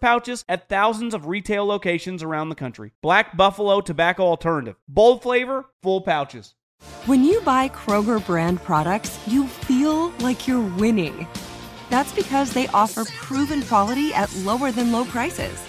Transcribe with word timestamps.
pouches 0.00 0.44
at 0.48 0.68
thousands 0.68 1.14
of 1.14 1.26
retail 1.26 1.64
locations 1.64 2.22
around 2.22 2.48
the 2.48 2.54
country. 2.54 2.92
Black 3.02 3.36
Buffalo 3.36 3.80
Tobacco 3.80 4.24
Alternative. 4.24 4.76
Bold 4.88 5.22
flavor, 5.22 5.66
full 5.82 6.00
pouches. 6.00 6.54
When 7.06 7.24
you 7.24 7.40
buy 7.42 7.68
Kroger 7.68 8.24
brand 8.24 8.62
products, 8.62 9.18
you 9.26 9.46
feel 9.46 10.10
like 10.20 10.46
you're 10.46 10.76
winning. 10.76 11.26
That's 11.90 12.12
because 12.12 12.52
they 12.52 12.66
offer 12.68 13.04
proven 13.04 13.62
quality 13.62 14.12
at 14.14 14.34
lower 14.36 14.70
than 14.70 14.92
low 14.92 15.04
prices. 15.04 15.62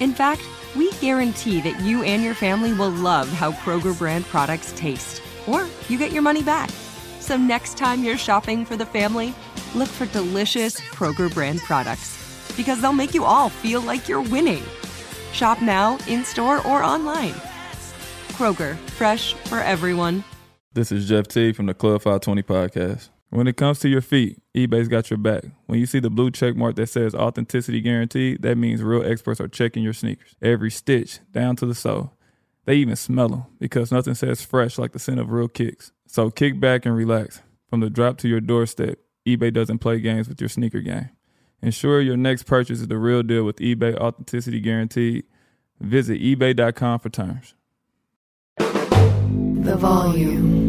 In 0.00 0.12
fact, 0.12 0.42
we 0.76 0.92
guarantee 0.92 1.60
that 1.60 1.80
you 1.80 2.02
and 2.02 2.22
your 2.22 2.34
family 2.34 2.72
will 2.72 2.90
love 2.90 3.28
how 3.28 3.52
Kroger 3.52 3.96
brand 3.96 4.24
products 4.26 4.72
taste, 4.76 5.22
or 5.46 5.66
you 5.88 5.98
get 5.98 6.12
your 6.12 6.22
money 6.22 6.42
back. 6.42 6.70
So 7.20 7.36
next 7.36 7.76
time 7.76 8.02
you're 8.02 8.18
shopping 8.18 8.64
for 8.64 8.76
the 8.76 8.86
family, 8.86 9.34
look 9.74 9.88
for 9.88 10.06
delicious 10.06 10.80
Kroger 10.80 11.32
brand 11.32 11.60
products 11.60 12.21
because 12.56 12.80
they'll 12.80 12.92
make 12.92 13.14
you 13.14 13.24
all 13.24 13.48
feel 13.48 13.80
like 13.80 14.08
you're 14.08 14.22
winning. 14.22 14.62
Shop 15.32 15.60
now, 15.62 15.98
in 16.06 16.24
store, 16.24 16.58
or 16.66 16.82
online. 16.82 17.34
Kroger, 18.32 18.76
fresh 18.90 19.34
for 19.34 19.58
everyone. 19.58 20.24
This 20.74 20.90
is 20.90 21.08
Jeff 21.08 21.28
T 21.28 21.52
from 21.52 21.66
the 21.66 21.74
Club 21.74 22.02
520 22.02 22.42
podcast. 22.42 23.10
When 23.30 23.46
it 23.46 23.56
comes 23.56 23.78
to 23.78 23.88
your 23.88 24.02
feet, 24.02 24.42
eBay's 24.54 24.88
got 24.88 25.10
your 25.10 25.18
back. 25.18 25.44
When 25.66 25.78
you 25.78 25.86
see 25.86 26.00
the 26.00 26.10
blue 26.10 26.30
check 26.30 26.54
mark 26.54 26.76
that 26.76 26.88
says 26.88 27.14
authenticity 27.14 27.80
guaranteed, 27.80 28.42
that 28.42 28.58
means 28.58 28.82
real 28.82 29.02
experts 29.02 29.40
are 29.40 29.48
checking 29.48 29.82
your 29.82 29.94
sneakers. 29.94 30.34
Every 30.42 30.70
stitch, 30.70 31.20
down 31.30 31.56
to 31.56 31.66
the 31.66 31.74
sole. 31.74 32.12
They 32.66 32.74
even 32.76 32.96
smell 32.96 33.28
them 33.28 33.44
because 33.58 33.90
nothing 33.90 34.14
says 34.14 34.42
fresh 34.42 34.78
like 34.78 34.92
the 34.92 34.98
scent 34.98 35.18
of 35.18 35.30
real 35.32 35.48
kicks. 35.48 35.92
So 36.06 36.30
kick 36.30 36.60
back 36.60 36.84
and 36.84 36.94
relax. 36.94 37.40
From 37.70 37.80
the 37.80 37.88
drop 37.88 38.18
to 38.18 38.28
your 38.28 38.40
doorstep, 38.40 38.98
eBay 39.26 39.52
doesn't 39.52 39.78
play 39.78 39.98
games 39.98 40.28
with 40.28 40.40
your 40.40 40.50
sneaker 40.50 40.80
game. 40.80 41.08
Ensure 41.64 42.00
your 42.00 42.16
next 42.16 42.42
purchase 42.42 42.80
is 42.80 42.88
the 42.88 42.98
real 42.98 43.22
deal 43.22 43.44
with 43.44 43.58
eBay 43.58 43.96
Authenticity 43.96 44.58
Guaranteed. 44.58 45.24
Visit 45.80 46.20
eBay.com 46.20 46.98
for 46.98 47.08
terms. 47.08 47.54
The 48.58 49.76
volume. 49.76 50.60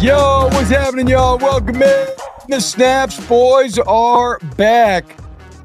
Yo, 0.00 0.48
what's 0.52 0.70
happening, 0.70 1.06
y'all? 1.06 1.38
Welcome 1.38 1.80
in. 1.80 2.06
The 2.48 2.60
Snaps 2.60 3.24
boys 3.28 3.78
are 3.78 4.40
back. 4.56 5.04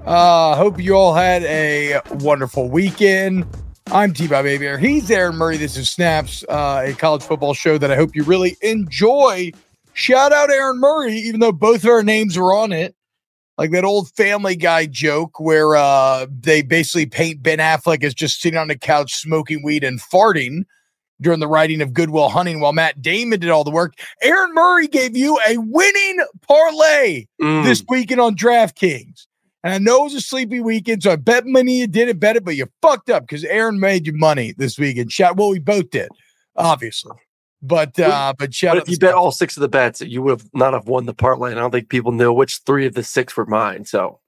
Uh, 0.05 0.55
hope 0.55 0.79
you 0.79 0.95
all 0.95 1.15
had 1.15 1.43
a 1.45 1.99
wonderful 2.11 2.69
weekend. 2.69 3.47
I'm 3.93 4.11
T 4.11 4.27
Bob 4.27 4.47
Aviator. 4.47 4.79
He's 4.79 5.11
Aaron 5.11 5.35
Murray. 5.35 5.57
This 5.57 5.77
is 5.77 5.87
Snaps, 5.89 6.43
uh, 6.49 6.81
a 6.85 6.93
college 6.93 7.21
football 7.21 7.53
show 7.53 7.77
that 7.77 7.91
I 7.91 7.95
hope 7.95 8.15
you 8.15 8.23
really 8.23 8.57
enjoy. 8.61 9.51
Shout 9.93 10.33
out 10.33 10.49
Aaron 10.49 10.79
Murray, 10.79 11.13
even 11.13 11.39
though 11.39 11.51
both 11.51 11.83
of 11.83 11.89
our 11.91 12.01
names 12.01 12.35
are 12.35 12.53
on 12.53 12.71
it. 12.71 12.95
Like 13.59 13.69
that 13.69 13.83
old 13.85 14.09
family 14.13 14.55
guy 14.55 14.87
joke 14.87 15.39
where 15.39 15.75
uh, 15.75 16.25
they 16.31 16.63
basically 16.63 17.05
paint 17.05 17.43
Ben 17.43 17.59
Affleck 17.59 18.03
as 18.03 18.15
just 18.15 18.41
sitting 18.41 18.57
on 18.57 18.67
the 18.67 18.75
couch 18.75 19.13
smoking 19.13 19.61
weed 19.63 19.83
and 19.83 20.01
farting 20.01 20.63
during 21.21 21.39
the 21.39 21.47
writing 21.47 21.79
of 21.79 21.93
Good 21.93 22.09
Will 22.09 22.29
Hunting 22.29 22.59
while 22.61 22.73
Matt 22.73 22.99
Damon 22.99 23.39
did 23.39 23.51
all 23.51 23.63
the 23.63 23.69
work. 23.69 23.93
Aaron 24.23 24.55
Murray 24.55 24.87
gave 24.87 25.15
you 25.15 25.39
a 25.47 25.57
winning 25.57 26.25
parlay 26.47 27.27
Mm. 27.39 27.63
this 27.63 27.83
weekend 27.87 28.19
on 28.19 28.35
DraftKings. 28.35 29.27
And 29.63 29.73
I 29.73 29.77
know 29.77 30.01
it 30.01 30.03
was 30.03 30.13
a 30.15 30.21
sleepy 30.21 30.59
weekend, 30.59 31.03
so 31.03 31.11
I 31.11 31.15
bet 31.15 31.45
money 31.45 31.79
you 31.79 31.87
didn't 31.87 32.19
bet 32.19 32.35
it, 32.35 32.43
but 32.43 32.55
you 32.55 32.67
fucked 32.81 33.09
up 33.09 33.23
because 33.23 33.45
Aaron 33.45 33.79
made 33.79 34.05
you 34.05 34.13
money 34.13 34.53
this 34.57 34.77
weekend. 34.77 35.11
Shout 35.11 35.37
well, 35.37 35.49
we 35.49 35.59
both 35.59 35.89
did, 35.89 36.09
obviously. 36.57 37.15
But 37.61 37.97
uh, 37.97 38.33
but 38.37 38.53
shout 38.53 38.75
But 38.75 38.83
if 38.83 38.89
you 38.89 38.97
bet 38.97 39.13
all 39.13 39.31
six 39.31 39.55
of 39.55 39.61
the 39.61 39.69
bets, 39.69 40.01
you 40.01 40.21
would 40.21 40.41
have 40.41 40.49
not 40.53 40.73
have 40.73 40.87
won 40.89 41.05
the 41.05 41.13
parlay. 41.13 41.51
And 41.51 41.59
I 41.59 41.61
don't 41.61 41.71
think 41.71 41.87
people 41.87 42.11
knew 42.11 42.33
which 42.33 42.57
three 42.65 42.85
of 42.85 42.93
the 42.93 43.03
six 43.03 43.37
were 43.37 43.45
mine. 43.45 43.85
So 43.85 44.19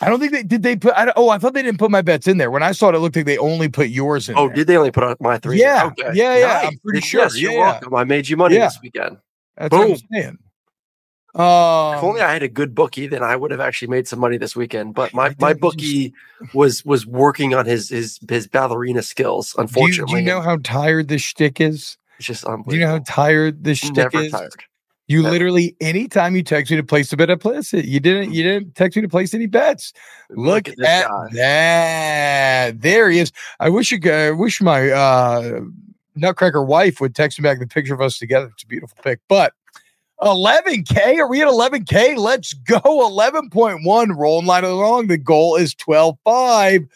I 0.00 0.08
don't 0.08 0.20
think 0.20 0.30
they 0.30 0.44
did 0.44 0.62
they 0.62 0.76
put 0.76 0.94
I 0.96 1.12
oh 1.16 1.30
I 1.30 1.38
thought 1.38 1.54
they 1.54 1.62
didn't 1.62 1.80
put 1.80 1.90
my 1.90 2.02
bets 2.02 2.28
in 2.28 2.38
there. 2.38 2.52
When 2.52 2.62
I 2.62 2.70
saw 2.70 2.90
it, 2.90 2.94
it 2.94 3.00
looked 3.00 3.16
like 3.16 3.24
they 3.26 3.38
only 3.38 3.68
put 3.68 3.88
yours 3.88 4.28
in 4.28 4.36
oh, 4.38 4.46
there. 4.46 4.54
did 4.54 4.66
they 4.68 4.76
only 4.76 4.92
put 4.92 5.02
out 5.02 5.20
my 5.20 5.36
three? 5.38 5.58
Yeah, 5.60 5.86
Okay. 5.86 6.10
yeah, 6.12 6.36
yeah, 6.38 6.60
I'm 6.62 6.78
pretty 6.78 6.98
Yes, 6.98 7.04
sure. 7.06 7.22
Yes, 7.22 7.40
you're 7.40 7.52
Yeah, 7.52 7.58
welcome. 7.58 7.94
I 7.94 8.04
made 8.04 8.28
you 8.28 8.36
money 8.36 8.54
Yeah. 8.54 8.66
this 8.66 8.78
weekend. 8.80 9.16
That's 9.56 9.72
what 9.72 9.82
I'm 9.82 9.88
Boom. 9.88 9.98
saying. 10.12 10.38
Um, 11.38 11.98
if 11.98 12.02
only 12.02 12.20
I 12.22 12.32
had 12.32 12.42
a 12.42 12.48
good 12.48 12.74
bookie, 12.74 13.06
then 13.06 13.22
I 13.22 13.36
would 13.36 13.50
have 13.50 13.60
actually 13.60 13.88
made 13.88 14.08
some 14.08 14.18
money 14.18 14.38
this 14.38 14.56
weekend. 14.56 14.94
But 14.94 15.12
my, 15.12 15.34
my 15.38 15.48
you 15.50 15.54
just- 15.54 15.60
bookie 15.60 16.14
was 16.54 16.84
was 16.84 17.06
working 17.06 17.54
on 17.54 17.66
his 17.66 17.90
his 17.90 18.18
his 18.28 18.46
ballerina 18.48 19.02
skills. 19.02 19.52
do 19.52 19.58
you, 19.58 19.62
Unfortunately, 19.62 20.14
do 20.14 20.20
you 20.20 20.26
know 20.26 20.40
how 20.40 20.56
tired 20.62 21.08
this 21.08 21.22
shtick 21.22 21.60
is? 21.60 21.98
it's 22.18 22.26
just 22.26 22.44
Do 22.44 22.62
you 22.74 22.80
know 22.80 22.88
how 22.88 23.00
tired 23.06 23.64
this 23.64 23.78
shtick 23.78 23.96
Never 23.96 24.20
is? 24.22 24.32
tired. 24.32 24.50
You 25.08 25.22
Never. 25.22 25.32
literally, 25.34 25.76
anytime 25.80 26.34
you 26.34 26.42
text 26.42 26.70
me 26.72 26.78
to 26.78 26.82
place 26.82 27.12
a 27.12 27.16
bet, 27.16 27.30
I 27.30 27.36
place 27.36 27.72
it. 27.72 27.84
You 27.84 28.00
didn't. 28.00 28.32
You 28.32 28.42
didn't 28.42 28.74
text 28.74 28.96
me 28.96 29.02
to 29.02 29.08
place 29.08 29.34
any 29.34 29.46
bets. 29.46 29.92
Look, 30.30 30.68
at 30.68 30.80
at 30.80 31.06
that. 31.34 32.80
There 32.80 33.08
he 33.10 33.20
is. 33.20 33.30
I 33.60 33.68
wish 33.68 33.92
you. 33.92 34.00
I 34.10 34.30
wish 34.32 34.60
my 34.60 34.90
uh, 34.90 35.60
Nutcracker 36.16 36.62
wife 36.62 37.00
would 37.00 37.14
text 37.14 37.38
me 37.38 37.42
back 37.44 37.58
the 37.60 37.66
picture 37.68 37.94
of 37.94 38.00
us 38.00 38.18
together. 38.18 38.50
It's 38.54 38.64
a 38.64 38.66
beautiful 38.66 38.96
pic. 39.02 39.20
But 39.28 39.52
11k. 40.22 41.18
Are 41.18 41.28
we 41.28 41.42
at 41.42 41.48
11k? 41.48 42.16
Let's 42.16 42.54
go. 42.54 42.80
11.1. 42.80 44.16
Rolling 44.16 44.46
line 44.46 44.64
along. 44.64 45.08
The 45.08 45.18
goal 45.18 45.56
is 45.56 45.74
12.5. 45.74 46.88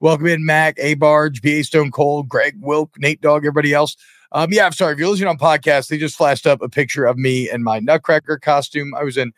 Welcome 0.00 0.26
in, 0.26 0.44
Mac, 0.44 0.76
A 0.78 0.94
Barge, 0.94 1.40
BA 1.40 1.62
Stone 1.64 1.92
Cold, 1.92 2.28
Greg 2.28 2.56
Wilk, 2.60 2.90
Nate 2.98 3.20
Dog, 3.20 3.44
everybody 3.44 3.72
else. 3.72 3.96
Um, 4.32 4.52
yeah, 4.52 4.66
I'm 4.66 4.72
sorry. 4.72 4.92
If 4.92 4.98
you're 4.98 5.08
listening 5.08 5.28
on 5.28 5.38
podcast, 5.38 5.88
they 5.88 5.98
just 5.98 6.16
flashed 6.16 6.46
up 6.46 6.60
a 6.62 6.68
picture 6.68 7.04
of 7.04 7.16
me 7.16 7.48
in 7.48 7.62
my 7.62 7.78
Nutcracker 7.78 8.38
costume. 8.38 8.92
I 8.94 9.04
was 9.04 9.16
in 9.16 9.32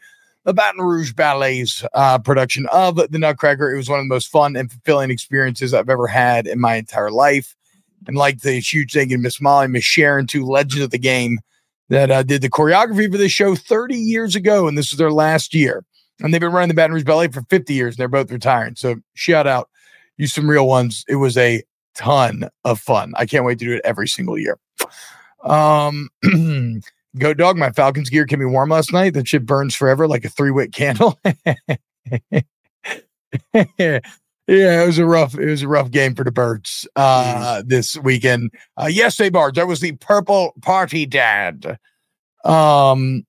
the 0.45 0.55
Baton 0.55 0.81
Rouge 0.81 1.13
Ballet's 1.13 1.85
uh, 1.93 2.19
production 2.19 2.67
of 2.73 2.97
the 2.97 3.19
Nutcracker. 3.19 3.71
It 3.71 3.77
was 3.77 3.91
one 3.91 3.99
of 3.99 4.05
the 4.07 4.15
most 4.15 4.29
fun 4.29 4.57
and 4.57 4.73
fulfilling 4.73 5.11
experiences 5.11 5.75
I've 5.75 5.91
ever 5.91 6.07
had 6.07 6.47
in 6.47 6.59
my 6.59 6.77
entire 6.77 7.11
life. 7.11 7.55
And 8.07 8.17
like 8.17 8.41
the 8.41 8.53
huge 8.61 8.95
thing 8.95 9.11
in 9.11 9.21
Miss 9.21 9.41
Molly, 9.41 9.69
Miss 9.69 9.85
Sharon, 9.85 10.27
two 10.27 10.47
legends 10.47 10.83
of 10.83 10.91
the 10.91 10.99
game 10.99 11.41
that 11.89 12.11
uh, 12.11 12.23
did 12.23 12.43
the 12.43 12.51
choreography 12.51 13.11
for 13.11 13.19
this 13.19 13.33
show 13.33 13.55
30 13.55 13.97
years 13.97 14.35
ago, 14.35 14.67
and 14.67 14.77
this 14.77 14.93
is 14.93 14.99
their 14.99 15.13
last 15.13 15.55
year. 15.55 15.85
And 16.21 16.33
they've 16.33 16.41
been 16.41 16.53
running 16.53 16.69
the 16.69 16.75
Baton 16.75 16.95
Rouge 16.95 17.05
Ballet 17.05 17.29
for 17.29 17.43
50 17.43 17.75
years, 17.75 17.95
and 17.95 17.99
they're 17.99 18.09
both 18.09 18.31
retiring. 18.31 18.75
So 18.77 18.97
shout 19.15 19.47
out, 19.47 19.69
you 20.17 20.27
some 20.27 20.49
real 20.49 20.67
ones. 20.67 21.05
It 21.09 21.17
was 21.17 21.37
a 21.37 21.63
ton 21.95 22.49
of 22.65 22.81
fun. 22.81 23.13
I 23.17 23.27
can't 23.27 23.45
wait 23.45 23.59
to 23.59 23.65
do 23.65 23.75
it 23.75 23.83
every 23.85 24.09
single 24.09 24.39
year. 24.39 24.59
Um, 25.45 26.09
go 27.19 27.35
dog. 27.35 27.57
My 27.57 27.71
Falcons 27.71 28.11
gear 28.11 28.27
can 28.27 28.39
be 28.39 28.45
warm 28.45 28.71
last 28.71 28.93
night. 28.93 29.15
That 29.15 29.29
shit 29.29 29.45
burns 29.47 29.75
forever 29.75 30.09
like 30.09 30.25
a 30.25 30.29
three 30.29 30.51
wick 30.51 30.73
candle. 30.73 31.19
yeah, 34.47 34.83
it 34.83 34.87
was 34.87 34.99
a 34.99 35.07
rough. 35.07 35.37
It 35.39 35.47
was 35.47 35.63
a 35.63 35.69
rough 35.69 35.91
game 35.91 36.15
for 36.15 36.25
the 36.25 36.33
birds 36.33 36.87
uh, 36.97 37.63
this 37.67 37.97
weekend. 37.97 38.51
Uh, 38.77 38.87
yes, 38.91 39.17
they 39.17 39.29
barge. 39.29 39.57
That 39.57 39.67
was 39.67 39.81
the 39.81 39.93
purple 39.93 40.55
party 40.63 41.07
dad. 41.07 41.79
Um, 42.45 43.27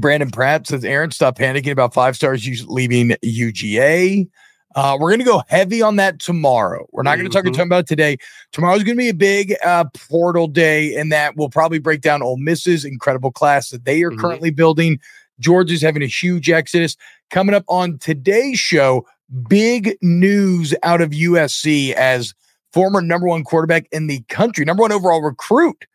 Brandon 0.00 0.30
Pratt 0.30 0.66
says, 0.66 0.84
Aaron, 0.84 1.10
stop 1.10 1.38
panicking 1.38 1.70
about 1.72 1.94
five 1.94 2.16
stars 2.16 2.46
leaving 2.68 3.10
UGA. 3.24 4.28
Uh, 4.76 4.96
we're 4.98 5.10
going 5.10 5.20
to 5.20 5.24
go 5.24 5.42
heavy 5.48 5.80
on 5.82 5.96
that 5.96 6.18
tomorrow. 6.18 6.84
We're 6.90 7.04
not 7.04 7.16
going 7.16 7.30
to 7.30 7.32
talk 7.32 7.44
Mhm. 7.44 7.54
ton 7.54 7.66
about 7.68 7.86
today. 7.86 8.16
Tomorrow's 8.50 8.82
going 8.82 8.96
to 8.96 9.02
be 9.02 9.08
a 9.08 9.14
big 9.14 9.54
uh, 9.64 9.84
portal 10.10 10.48
day, 10.48 10.96
and 10.96 11.12
that 11.12 11.36
will 11.36 11.48
probably 11.48 11.78
break 11.78 12.00
down 12.00 12.22
Ole 12.22 12.38
Miss's 12.38 12.84
incredible 12.84 13.30
class 13.30 13.70
that 13.70 13.84
they 13.84 14.02
are 14.02 14.10
Mhm. 14.10 14.18
currently 14.18 14.50
building. 14.50 14.98
Georgia's 15.38 15.80
having 15.82 16.02
a 16.02 16.06
huge 16.06 16.50
exodus. 16.50 16.96
Coming 17.30 17.54
up 17.54 17.64
on 17.68 17.98
today's 17.98 18.58
show, 18.58 19.06
big 19.48 19.96
news 20.02 20.74
out 20.82 21.00
of 21.00 21.10
USC 21.10 21.92
as 21.92 22.34
former 22.72 23.00
number 23.00 23.26
one 23.26 23.44
quarterback 23.44 23.86
in 23.92 24.06
the 24.06 24.20
country, 24.28 24.64
number 24.64 24.82
one 24.82 24.92
overall 24.92 25.22
recruit. 25.22 25.86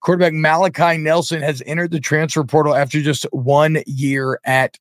Quarterback 0.00 0.34
Malachi 0.34 0.98
Nelson 0.98 1.42
has 1.42 1.62
entered 1.66 1.90
the 1.90 1.98
transfer 2.00 2.44
portal 2.44 2.74
after 2.74 3.00
just 3.00 3.24
one 3.32 3.78
year 3.86 4.38
at 4.44 4.78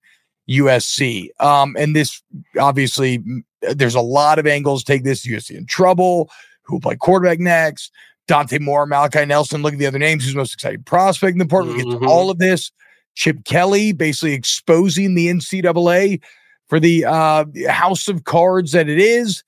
USC. 0.50 1.30
Um, 1.40 1.76
and 1.80 1.96
this 1.96 2.22
obviously 2.60 3.24
there's 3.62 3.96
a 3.96 4.02
lot 4.02 4.38
of 4.38 4.46
angles. 4.46 4.84
Take 4.84 5.04
this 5.04 5.26
USC 5.26 5.58
in 5.58 5.66
trouble. 5.66 6.30
Who 6.64 6.76
will 6.76 6.82
play 6.82 6.96
quarterback 6.96 7.40
next? 7.40 7.92
Dante 8.28 8.60
Moore, 8.60 8.86
Malachi 8.86 9.26
Nelson. 9.26 9.62
Look 9.62 9.74
at 9.74 9.80
the 9.80 9.86
other 9.88 10.00
names. 10.00 10.24
Who's 10.24 10.34
the 10.34 10.40
most 10.40 10.54
exciting 10.54 10.84
prospect 10.84 11.34
in 11.34 11.40
the 11.40 11.46
portal? 11.46 11.72
We 11.74 11.78
get 11.84 11.90
to 11.92 11.98
Mhm. 12.00 12.08
all 12.08 12.30
of 12.30 12.38
this. 12.40 12.72
Chip 13.16 13.46
Kelly 13.46 13.94
basically 13.94 14.34
exposing 14.34 15.16
the 15.16 15.30
NCAA 15.30 16.20
for 16.68 16.80
the 16.80 17.06
uh, 17.06 17.46
house 17.70 18.08
of 18.08 18.24
cards 18.24 18.72
that 18.74 18.90
it 18.90 19.00
is. 19.00 19.44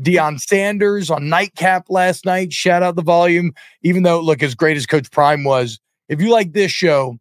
Deion 0.00 0.40
Sanders 0.40 1.10
on 1.10 1.28
nightcap 1.28 1.86
last 1.90 2.24
night. 2.24 2.52
Shout 2.52 2.82
out 2.82 2.96
the 2.96 3.02
volume. 3.02 3.52
Even 3.82 4.02
though, 4.02 4.20
look, 4.20 4.42
as 4.42 4.54
great 4.54 4.76
as 4.76 4.86
Coach 4.86 5.10
Prime 5.10 5.44
was, 5.44 5.78
if 6.08 6.20
you 6.20 6.30
like 6.30 6.52
this 6.54 6.72
show, 6.72 7.18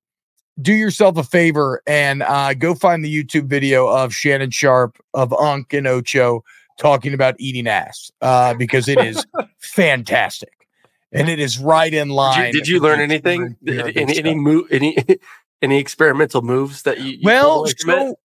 do 0.61 0.73
yourself 0.73 1.17
a 1.17 1.23
favor 1.23 1.81
and 1.85 2.23
uh, 2.23 2.53
go 2.53 2.73
find 2.73 3.03
the 3.03 3.23
YouTube 3.23 3.45
video 3.47 3.87
of 3.87 4.13
Shannon 4.13 4.51
Sharpe 4.51 4.97
of 5.13 5.33
Unk 5.33 5.73
and 5.73 5.85
Ocho 5.87 6.43
talking 6.77 7.13
about 7.13 7.35
eating 7.39 7.67
ass 7.67 8.09
uh, 8.21 8.53
because 8.53 8.87
it 8.87 8.99
is 8.99 9.25
fantastic 9.59 10.67
and 11.11 11.29
it 11.29 11.39
is 11.39 11.59
right 11.59 11.93
in 11.93 12.07
Did 12.07 12.13
line. 12.13 12.45
you, 12.47 12.53
did 12.53 12.67
you 12.67 12.79
learn 12.79 12.99
anything? 12.99 13.55
Any 13.67 13.95
any 13.95 14.13
stuff. 14.15 14.35
move 14.35 14.67
any 14.71 14.97
any 15.61 15.77
experimental 15.79 16.41
moves 16.41 16.83
that 16.83 16.99
you, 16.99 17.11
you 17.11 17.19
Well, 17.23 17.63
pulled 17.63 17.67
away 17.67 17.73
from 17.79 17.89
it? 17.89 17.95
so 17.95 18.19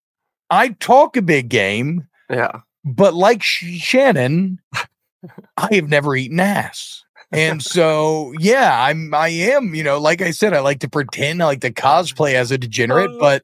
I 0.50 0.68
talk 0.70 1.16
a 1.16 1.22
big 1.22 1.48
game, 1.48 2.06
yeah. 2.30 2.60
but 2.84 3.14
like 3.14 3.42
Sh- 3.42 3.78
Shannon, 3.80 4.58
I 5.56 5.74
have 5.74 5.88
never 5.88 6.14
eaten 6.16 6.40
ass. 6.40 7.02
And 7.32 7.60
so, 7.60 8.32
yeah, 8.38 8.84
I'm, 8.84 9.12
I 9.12 9.28
am, 9.28 9.74
you 9.74 9.82
know, 9.82 9.98
like 9.98 10.22
I 10.22 10.30
said, 10.30 10.52
I 10.54 10.60
like 10.60 10.78
to 10.80 10.88
pretend, 10.88 11.42
I 11.42 11.46
like 11.46 11.60
to 11.62 11.72
cosplay 11.72 12.34
as 12.34 12.52
a 12.52 12.58
degenerate, 12.58 13.10
Uh. 13.10 13.18
but 13.18 13.42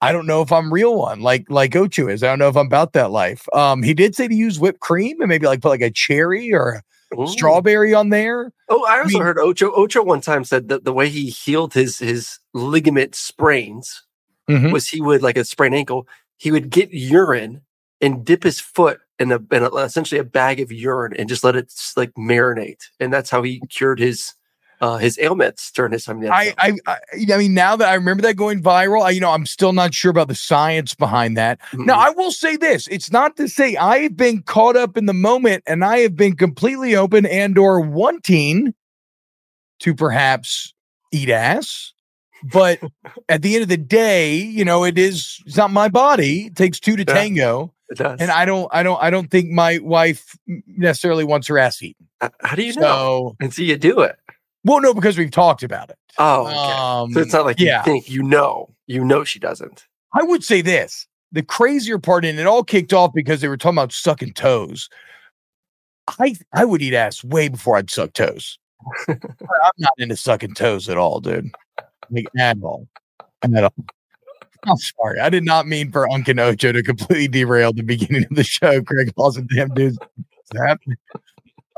I 0.00 0.12
don't 0.12 0.26
know 0.26 0.42
if 0.42 0.52
I'm 0.52 0.72
real 0.72 0.94
one, 0.96 1.20
like, 1.20 1.44
like 1.50 1.74
Ocho 1.74 2.06
is. 2.06 2.22
I 2.22 2.28
don't 2.28 2.38
know 2.38 2.46
if 2.48 2.56
I'm 2.56 2.66
about 2.66 2.92
that 2.92 3.10
life. 3.10 3.44
Um, 3.52 3.82
he 3.82 3.92
did 3.94 4.14
say 4.14 4.28
to 4.28 4.34
use 4.34 4.60
whipped 4.60 4.78
cream 4.78 5.20
and 5.20 5.28
maybe 5.28 5.46
like 5.46 5.60
put 5.60 5.70
like 5.70 5.80
a 5.80 5.90
cherry 5.90 6.52
or 6.54 6.80
a 7.12 7.20
Ooh. 7.20 7.26
strawberry 7.26 7.92
on 7.94 8.10
there. 8.10 8.52
Oh, 8.68 8.84
I 8.84 8.98
also 9.00 9.14
mean- 9.18 9.22
heard 9.22 9.38
Ocho. 9.40 9.72
Ocho 9.72 10.04
one 10.04 10.20
time 10.20 10.44
said 10.44 10.68
that 10.68 10.84
the 10.84 10.92
way 10.92 11.08
he 11.08 11.30
healed 11.30 11.74
his 11.74 11.98
his 11.98 12.38
ligament 12.54 13.16
sprains 13.16 14.04
Mhm. 14.48 14.72
was 14.72 14.86
he 14.88 15.00
would 15.00 15.20
like 15.22 15.36
a 15.36 15.44
sprained 15.44 15.74
ankle. 15.74 16.06
He 16.38 16.50
would 16.50 16.70
get 16.70 16.90
urine 16.92 17.60
and 18.00 18.24
dip 18.24 18.44
his 18.44 18.60
foot 18.60 19.00
in 19.18 19.32
a, 19.32 19.40
in 19.52 19.64
a 19.64 19.74
essentially 19.76 20.20
a 20.20 20.24
bag 20.24 20.60
of 20.60 20.72
urine 20.72 21.14
and 21.18 21.28
just 21.28 21.44
let 21.44 21.56
it 21.56 21.72
like 21.96 22.12
marinate, 22.14 22.84
and 23.00 23.12
that's 23.12 23.28
how 23.28 23.42
he 23.42 23.60
cured 23.68 23.98
his 23.98 24.34
uh 24.80 24.96
his 24.96 25.18
ailments 25.18 25.72
during 25.72 25.90
his 25.90 26.04
time. 26.04 26.22
I, 26.30 26.54
I, 26.56 26.72
I, 26.86 26.98
I 27.34 27.36
mean, 27.38 27.52
now 27.52 27.74
that 27.74 27.88
I 27.88 27.94
remember 27.94 28.22
that 28.22 28.36
going 28.36 28.62
viral, 28.62 29.02
I, 29.02 29.10
you 29.10 29.20
know, 29.20 29.32
I'm 29.32 29.44
still 29.46 29.72
not 29.72 29.92
sure 29.92 30.12
about 30.12 30.28
the 30.28 30.36
science 30.36 30.94
behind 30.94 31.36
that. 31.36 31.58
Now, 31.72 31.96
Mhm. 31.96 32.06
I 32.06 32.10
will 32.10 32.30
say 32.30 32.56
this: 32.56 32.86
it's 32.86 33.10
not 33.10 33.36
to 33.38 33.48
say 33.48 33.74
I've 33.74 34.16
been 34.16 34.42
caught 34.42 34.76
up 34.76 34.96
in 34.96 35.06
the 35.06 35.14
moment, 35.14 35.64
and 35.66 35.84
I 35.84 35.98
have 35.98 36.14
been 36.14 36.36
completely 36.36 36.94
open 36.94 37.26
and/or 37.26 37.80
wanting 37.80 38.72
to 39.80 39.94
perhaps 39.94 40.72
eat 41.12 41.30
ass. 41.30 41.92
But 42.44 42.80
at 43.28 43.42
the 43.42 43.54
end 43.54 43.62
of 43.62 43.68
the 43.68 43.76
day, 43.76 44.36
you 44.36 44.64
know, 44.64 44.84
it 44.84 44.96
is 44.98 45.40
it's 45.46 45.56
not 45.56 45.70
my 45.70 45.88
body. 45.88 46.46
It 46.46 46.56
takes 46.56 46.78
two 46.80 46.96
to 46.96 47.04
Yeah. 47.06 47.14
tango, 47.14 47.74
It 47.90 47.98
does. 47.98 48.20
and 48.20 48.30
I 48.30 48.44
don't, 48.44 48.68
I 48.72 48.82
don't, 48.82 49.02
I 49.02 49.10
don't 49.10 49.30
think 49.30 49.50
my 49.50 49.78
wife 49.78 50.36
necessarily 50.66 51.24
wants 51.24 51.48
her 51.48 51.58
ass 51.58 51.82
eaten. 51.82 52.06
How 52.40 52.54
do 52.56 52.62
you 52.62 52.74
know? 52.74 53.36
And 53.40 53.52
see 53.52 53.64
you 53.64 53.76
do 53.76 54.00
it. 54.00 54.16
well, 54.64 54.80
no, 54.80 54.94
because 54.94 55.16
we've 55.18 55.30
talked 55.30 55.62
about 55.62 55.90
it. 55.90 55.96
Oh, 56.18 56.46
okay. 56.46 56.56
Um, 56.56 57.12
so 57.12 57.20
it's 57.20 57.32
not 57.32 57.44
like 57.44 57.60
yeah. 57.60 57.78
you 57.78 57.84
think 57.84 58.10
you 58.10 58.22
know. 58.22 58.74
You 58.86 59.04
know 59.04 59.22
she 59.24 59.38
doesn't. 59.38 59.86
I 60.14 60.22
would 60.22 60.42
say 60.44 60.60
this 60.62 61.06
the 61.30 61.42
crazier 61.42 61.98
part, 61.98 62.24
and 62.24 62.38
it 62.38 62.46
all 62.46 62.64
kicked 62.64 62.92
off 62.92 63.12
because 63.14 63.40
they 63.40 63.48
were 63.48 63.56
talking 63.56 63.76
about 63.76 63.92
sucking 63.92 64.32
toes. 64.32 64.88
I 66.18 66.36
I 66.54 66.64
would 66.64 66.80
eat 66.82 66.94
ass 66.94 67.22
way 67.22 67.48
before 67.48 67.76
I'd 67.76 67.90
suck 67.90 68.12
toes. 68.14 68.58
I'm 69.08 69.18
not 69.78 69.92
into 69.98 70.16
sucking 70.16 70.54
toes 70.54 70.88
at 70.88 70.96
all, 70.96 71.20
dude. 71.20 71.50
Like 72.10 72.26
at 72.38 72.56
all. 72.62 72.86
At 73.42 73.64
all. 73.64 73.74
I'm 74.64 74.76
sorry. 74.76 75.20
I 75.20 75.30
did 75.30 75.44
not 75.44 75.66
mean 75.66 75.92
for 75.92 76.10
Uncle 76.10 76.40
Ocho 76.40 76.72
to 76.72 76.82
completely 76.82 77.28
derail 77.28 77.72
the 77.72 77.82
beginning 77.82 78.24
of 78.24 78.34
the 78.36 78.44
show. 78.44 78.82
Craig 78.82 79.12
Lawson, 79.16 79.46
damn 79.54 79.68
dudes. 79.68 79.98
Happy, 80.56 80.92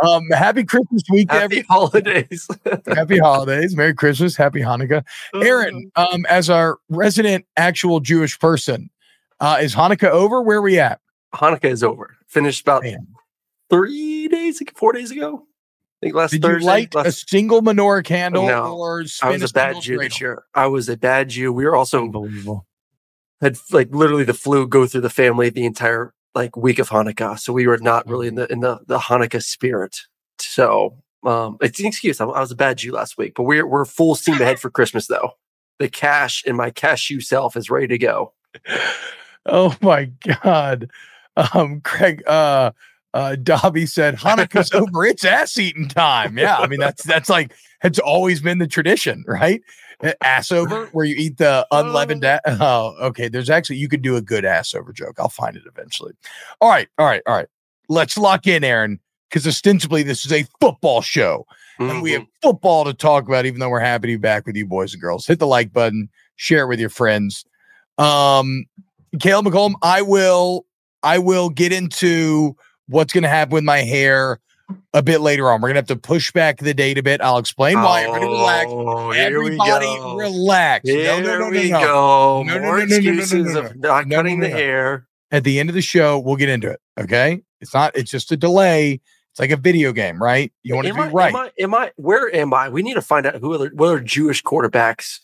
um, 0.03 0.23
happy 0.31 0.65
Christmas 0.65 1.03
week, 1.11 1.31
Happy 1.31 1.45
every- 1.59 1.61
holidays. 1.69 2.49
happy 2.87 3.19
holidays, 3.19 3.77
Merry 3.77 3.93
Christmas, 3.95 4.35
Happy 4.37 4.61
Hanukkah. 4.61 5.05
Aaron, 5.35 5.91
um, 5.97 6.25
as 6.31 6.49
our 6.49 6.79
resident 6.89 7.45
actual 7.57 8.01
Jewish 8.01 8.39
person, 8.39 8.89
uh, 9.41 9.59
is 9.61 9.75
Hanukkah 9.75 10.09
over? 10.11 10.41
Where 10.43 10.59
are 10.59 10.63
we 10.63 10.79
at? 10.79 11.01
Hanukkah 11.35 11.65
is 11.71 11.83
over. 11.83 12.17
Finished 12.29 12.63
about 12.63 12.83
Man. 12.83 13.07
three 13.69 14.27
days, 14.29 14.63
four 14.75 14.93
days 14.93 15.11
ago. 15.11 15.47
I 16.03 16.07
think 16.07 16.15
last 16.15 16.31
Did 16.31 16.43
Thursday. 16.43 16.61
you 16.65 16.67
light 16.67 16.95
a 16.95 17.13
single 17.13 17.61
menorah 17.61 18.05
candle 18.05 18.47
No, 18.47 18.79
or 18.79 19.05
I 19.23 19.31
was 19.31 19.43
a 19.51 19.53
bad 19.53 19.81
Jew 19.83 19.99
this 19.99 20.21
year. 20.21 20.45
I 20.55 20.67
was 20.67 20.89
a 20.89 20.97
bad 20.97 21.29
Jew. 21.29 21.53
We 21.53 21.65
were 21.67 21.77
also 21.77 22.05
Unbelievable. 22.05 22.67
had 23.43 23.59
like 23.71 23.89
literally 23.95 24.25
the 24.25 24.33
flu 24.35 24.67
go 24.67 24.87
through 24.87 25.03
the 25.03 25.11
family 25.11 25.51
the 25.51 25.67
entire 25.67 26.15
like 26.35 26.57
week 26.57 26.79
of 26.79 26.89
Hanukkah. 26.89 27.39
So 27.39 27.53
we 27.53 27.67
were 27.67 27.77
not 27.79 28.09
really 28.09 28.29
in 28.29 28.35
the 28.37 28.51
in 28.51 28.61
the 28.61 28.81
the 28.87 28.99
Hanukkah 28.99 29.43
spirit. 29.43 29.99
So 30.39 30.97
um 31.23 31.59
it's 31.61 31.79
an 31.81 31.87
excuse. 31.87 32.19
I, 32.21 32.25
I 32.25 32.41
was 32.41 32.51
a 32.51 32.57
bad 32.57 32.79
Jew 32.79 32.93
last 32.93 33.19
week, 33.19 33.35
but 33.37 33.43
we're 33.43 33.67
we're 33.67 33.85
full 33.85 34.15
steam 34.15 34.41
ahead 34.41 34.59
for 34.59 34.71
Christmas 34.71 35.07
though. 35.07 35.33
The 35.81 35.89
cash 35.91 36.43
in 36.47 36.57
my 36.57 36.71
cashew 36.71 37.21
self 37.21 37.57
is 37.57 37.69
ready 37.71 37.89
to 37.89 37.99
go. 37.99 38.33
Oh 39.47 39.75
my 39.81 40.13
God. 40.45 40.91
Um, 41.55 41.81
Craig, 41.81 42.23
uh, 42.27 42.73
uh, 43.15 43.37
Dobby 43.37 43.87
said 43.87 44.17
Hanukkah's 44.17 44.73
over. 44.75 45.05
It's 45.05 45.25
ass 45.25 45.57
eating 45.59 45.89
time. 45.89 46.39
Yeah. 46.39 46.57
I 46.59 46.67
mean, 46.67 46.81
that's, 46.81 47.03
that's 47.03 47.29
like, 47.29 47.53
it's 47.83 47.99
always 47.99 48.41
been 48.41 48.59
the 48.59 48.67
tradition, 48.67 49.25
right? 49.27 49.61
Ass 50.23 50.51
over 50.51 50.87
where 50.87 51.05
you 51.05 51.15
eat 51.19 51.37
the 51.37 51.67
unleavened. 51.73 52.25
A- 52.25 52.41
oh, 52.47 52.97
okay. 53.01 53.29
There's 53.29 53.51
actually, 53.51 53.77
you 53.77 53.89
could 53.89 54.01
do 54.03 54.17
a 54.17 54.23
good 54.23 54.45
ass 54.47 54.75
over 54.75 54.93
joke. 54.93 55.17
I'll 55.19 55.29
find 55.29 55.57
it 55.57 55.65
eventually. 55.67 56.15
All 56.61 56.71
right. 56.71 56.89
All 56.99 57.05
right. 57.07 57.23
All 57.27 57.35
right. 57.35 57.49
Let's 57.91 58.17
lock 58.17 58.47
in, 58.47 58.65
Aaron, 58.65 58.99
because 59.29 59.47
ostensibly 59.47 60.03
this 60.03 60.25
is 60.25 60.33
a 60.33 60.47
football 60.61 61.03
show 61.03 61.47
and 61.79 62.03
we 62.03 62.13
have 62.13 62.23
Mhm. 62.23 62.29
football 62.43 62.85
to 62.85 62.93
talk 62.95 63.27
about, 63.27 63.47
even 63.47 63.59
though 63.61 63.69
we're 63.71 63.81
happy 63.81 64.09
to 64.09 64.13
be 64.15 64.17
back 64.21 64.47
with 64.47 64.55
you, 64.57 64.67
boys 64.67 64.93
and 64.93 65.01
girls. 65.03 65.27
Hit 65.27 65.39
the 65.39 65.47
like 65.47 65.73
button, 65.73 66.09
share 66.37 66.65
it 66.65 66.69
with 66.69 66.79
your 66.81 66.91
friends. 66.91 67.45
Um, 67.99 68.65
Caleb 69.19 69.47
McCollum, 69.47 69.75
I 69.83 70.03
will, 70.03 70.67
I 71.03 71.19
will 71.19 71.49
get 71.51 71.73
into 71.73 72.55
what's 72.91 73.13
going 73.13 73.23
to 73.23 73.29
happen 73.29 73.55
with 73.55 73.65
my 73.65 73.79
hair 73.79 74.41
a 74.95 75.03
bit 75.03 75.21
later 75.21 75.51
on. 75.51 75.61
We're 75.61 75.69
gonna 75.69 75.79
have 75.79 75.87
to 75.89 75.97
push 75.97 76.33
back 76.33 76.59
the 76.59 76.75
date 76.75 76.99
a 76.99 77.03
bit. 77.03 77.21
I'll 77.21 77.39
explain 77.39 77.77
why. 77.81 78.03
Everybody 78.03 78.27
relax. 78.27 78.67
Oh, 78.71 79.11
Everybody 79.11 79.87
relax. 80.17 80.89
Here 80.89 81.21
no, 81.21 81.21
no, 81.21 81.39
no, 81.39 81.51
we 81.51 81.71
no. 81.71 81.81
go. 81.81 82.43
No, 82.45 82.55
no, 82.59 82.61
More 82.61 82.79
no, 82.79 82.85
no, 82.85 82.97
no, 82.97 83.03
no, 83.03 83.13
no, 83.13 83.19
excuses 83.21 83.55
no, 83.55 83.61
of 83.61 83.77
not 83.77 84.07
No, 84.07 84.17
cutting 84.17 84.41
no, 84.41 84.47
the 84.47 84.53
hair. 84.53 85.07
At 85.31 85.45
the 85.45 85.61
end 85.61 85.69
of 85.71 85.75
the 85.75 85.83
show, 85.83 86.19
we'll 86.19 86.37
get 86.37 86.49
into 86.49 86.71
it. 86.71 86.81
Okay. 86.99 87.43
It's 87.61 87.75
not, 87.75 87.97
it's 87.97 88.11
just 88.11 88.33
a 88.33 88.37
delay. 88.37 89.01
It's 89.31 89.39
like 89.39 89.51
a 89.51 89.57
video 89.57 89.93
game, 89.93 90.21
right? 90.21 90.53
You 90.63 90.75
want 90.75 90.89
to 90.89 90.95
I, 90.95 91.07
be 91.09 91.13
right. 91.15 91.35
Am 91.35 91.37
I, 91.37 91.53
am 91.59 91.75
I? 91.75 91.93
Where 91.97 92.35
am 92.35 92.53
I? 92.53 92.69
We 92.69 92.83
need 92.83 92.95
to 92.95 93.03
find 93.03 93.27
out 93.27 93.37
who 93.37 93.55
other 93.55 93.71
what 93.75 93.87
other 93.87 94.01
Jewish 94.01 94.43
quarterbacks 94.43 95.21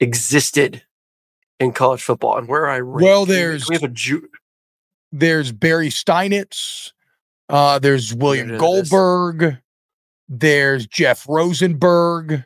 existed 0.00 0.82
in 1.60 1.72
college 1.72 2.02
football 2.02 2.36
and 2.36 2.48
where 2.48 2.68
I. 2.68 2.80
Well, 2.80 3.24
there's- 3.24 3.68
we 3.68 3.76
have 3.76 3.84
a 3.84 3.88
Jew. 3.88 4.28
There's 5.12 5.52
Barry 5.52 5.90
Steinitz, 5.90 6.92
uh, 7.48 7.78
there's 7.78 8.14
William. 8.14 8.56
Goldberg, 8.56 9.58
there's 10.28 10.86
Jeff 10.86 11.28
Rosenberg. 11.28 12.44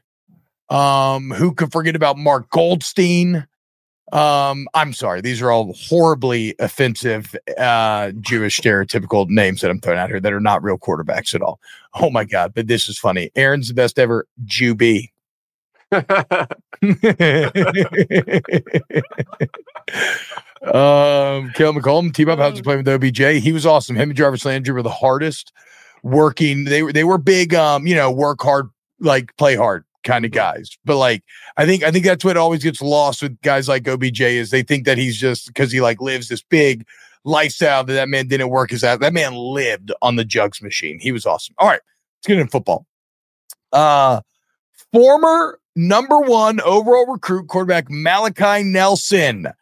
Um, 0.68 1.30
who 1.30 1.54
could 1.54 1.70
forget 1.70 1.94
about 1.94 2.18
Mark 2.18 2.50
Goldstein? 2.50 3.46
Um, 4.12 4.68
I'm 4.75 4.92
sorry, 4.92 5.20
these 5.20 5.42
are 5.42 5.50
all 5.50 5.73
horribly 5.75 6.54
offensive 6.58 7.35
uh 7.58 8.12
Jewish 8.20 8.61
stereotypical 8.61 9.28
names 9.28 9.61
that 9.61 9.70
I'm 9.70 9.80
throwing 9.80 9.99
out 9.99 10.11
here 10.11 10.20
that 10.20 10.32
are 10.32 10.40
not 10.40 10.62
real 10.62 10.78
quarterbacks 10.78 11.35
at 11.35 11.42
all. 11.42 11.61
Oh 11.94 12.11
my 12.11 12.25
god, 12.25 12.52
but 12.54 12.68
this 12.68 12.88
is 12.88 12.99
funny. 12.99 13.30
Aaron's 13.35 13.68
the 13.68 13.75
best 13.75 13.99
ever 13.99 14.26
Jew 14.44 14.75
B. 14.75 15.12
um, 20.63 21.53
Kale 21.53 21.75
McCollum, 21.75 22.15
team 22.15 22.29
up. 22.29 22.39
How's 22.39 22.57
he 22.57 22.63
playing 22.63 22.85
with 22.85 22.89
OBJ? 22.89 23.43
He 23.43 23.53
was 23.53 23.67
awesome. 23.67 23.97
Him 23.97 24.11
and 24.11 24.17
Jarvis 24.17 24.45
Landry 24.45 24.75
were 24.75 24.83
the 24.83 24.91
hardest 24.91 25.53
working. 26.03 26.65
They 26.65 26.83
were 26.83 26.93
they 26.93 27.05
were 27.05 27.19
big. 27.19 27.55
Um, 27.55 27.87
you 27.87 27.95
know, 27.95 28.11
work 28.11 28.41
hard, 28.43 28.71
like 29.01 29.37
play 29.37 29.57
hard 29.57 29.85
kind 30.05 30.25
of 30.25 30.31
guys. 30.31 30.71
But 30.85 30.97
like, 30.97 31.23
I 31.57 31.67
think 31.67 31.83
I 31.83 31.91
think 31.91 32.05
that's 32.05 32.25
what 32.25 32.37
always 32.37 32.63
gets 32.63 32.81
lost 32.81 33.23
with 33.23 33.41
guys 33.43 33.69
like 33.69 33.87
OBJ 33.87 34.21
is 34.23 34.51
they 34.51 34.63
think 34.63 34.87
that 34.87 34.99
he's 34.99 35.19
just 35.19 35.49
because 35.49 35.71
he 35.73 35.81
like 35.81 36.01
lives 36.01 36.29
this 36.29 36.43
big 36.43 36.87
lifestyle 37.25 37.85
that 37.85 37.93
that 37.93 38.09
man 38.09 38.29
didn't 38.29 38.49
work 38.49 38.71
his 38.71 38.83
ass. 38.83 39.01
That 39.01 39.13
man 39.13 39.35
lived 39.35 39.93
on 40.01 40.17
the 40.17 40.25
jugs 40.25 40.63
machine. 40.63 40.99
He 41.01 41.13
was 41.13 41.27
awesome. 41.27 41.55
All 41.59 41.69
right, 41.69 41.81
let's 42.19 42.27
get 42.27 42.39
into 42.39 42.51
football. 42.51 42.87
Uh 43.73 44.21
former 44.97 45.61
number 45.75 46.19
one 46.21 46.59
overall 46.62 47.07
recruit 47.07 47.49
quarterback 47.49 47.91
Malachi 47.91 48.62
Nelson 48.65 49.47
out 49.47 49.53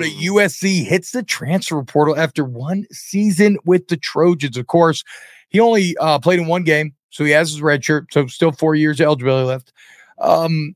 of 0.00 0.08
Mm. 0.08 0.20
USC 0.22 0.82
hits 0.84 1.10
the 1.12 1.22
transfer 1.22 1.82
portal 1.82 2.16
after 2.18 2.42
one 2.42 2.86
season 2.90 3.58
with 3.66 3.88
the 3.88 3.98
Trojans. 3.98 4.56
Of 4.56 4.66
course, 4.66 5.04
he 5.50 5.60
only 5.60 5.94
uh, 5.98 6.18
played 6.20 6.40
in 6.40 6.46
one 6.46 6.64
game, 6.64 6.94
so 7.10 7.22
he 7.24 7.32
has 7.32 7.50
his 7.50 7.60
red 7.60 7.84
shirt, 7.84 8.06
so 8.12 8.26
still 8.28 8.50
four 8.52 8.74
years 8.74 8.98
of 8.98 9.04
eligibility 9.04 9.46
left. 9.46 9.72
Um, 10.18 10.74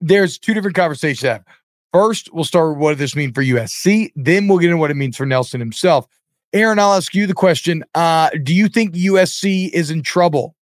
there's 0.00 0.36
two 0.36 0.52
different 0.54 0.76
conversations. 0.76 1.20
to 1.20 1.28
have. 1.34 1.44
First, 1.92 2.34
we'll 2.34 2.42
start 2.42 2.70
with 2.70 2.78
what 2.78 2.90
does 2.90 2.98
this 2.98 3.14
mean 3.16 3.32
for 3.32 3.42
USC. 3.42 4.10
Then 4.16 4.48
we'll 4.48 4.58
get 4.58 4.66
into 4.66 4.78
what 4.78 4.90
it 4.90 4.94
means 4.96 5.16
for 5.16 5.24
Nelson 5.24 5.60
himself. 5.60 6.08
Aaron, 6.52 6.80
I'll 6.80 6.94
ask 6.94 7.14
you 7.14 7.28
the 7.28 7.34
question. 7.34 7.84
Uh, 7.94 8.30
do 8.42 8.52
you 8.52 8.68
think 8.68 8.94
USC 8.94 9.70
is 9.70 9.90
in 9.92 10.02
trouble? 10.02 10.56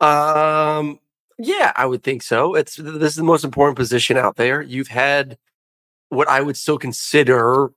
Um, 0.00 1.00
yeah, 1.38 1.72
I 1.76 1.86
would 1.86 2.02
think 2.02 2.22
so. 2.22 2.54
It's 2.54 2.76
this 2.76 3.12
is 3.12 3.16
the 3.16 3.22
most 3.22 3.44
important 3.44 3.76
position 3.76 4.16
out 4.16 4.36
there. 4.36 4.60
You've 4.60 4.88
had 4.88 5.38
what 6.08 6.28
I 6.28 6.40
would 6.40 6.56
still 6.56 6.78
consider 6.78 7.70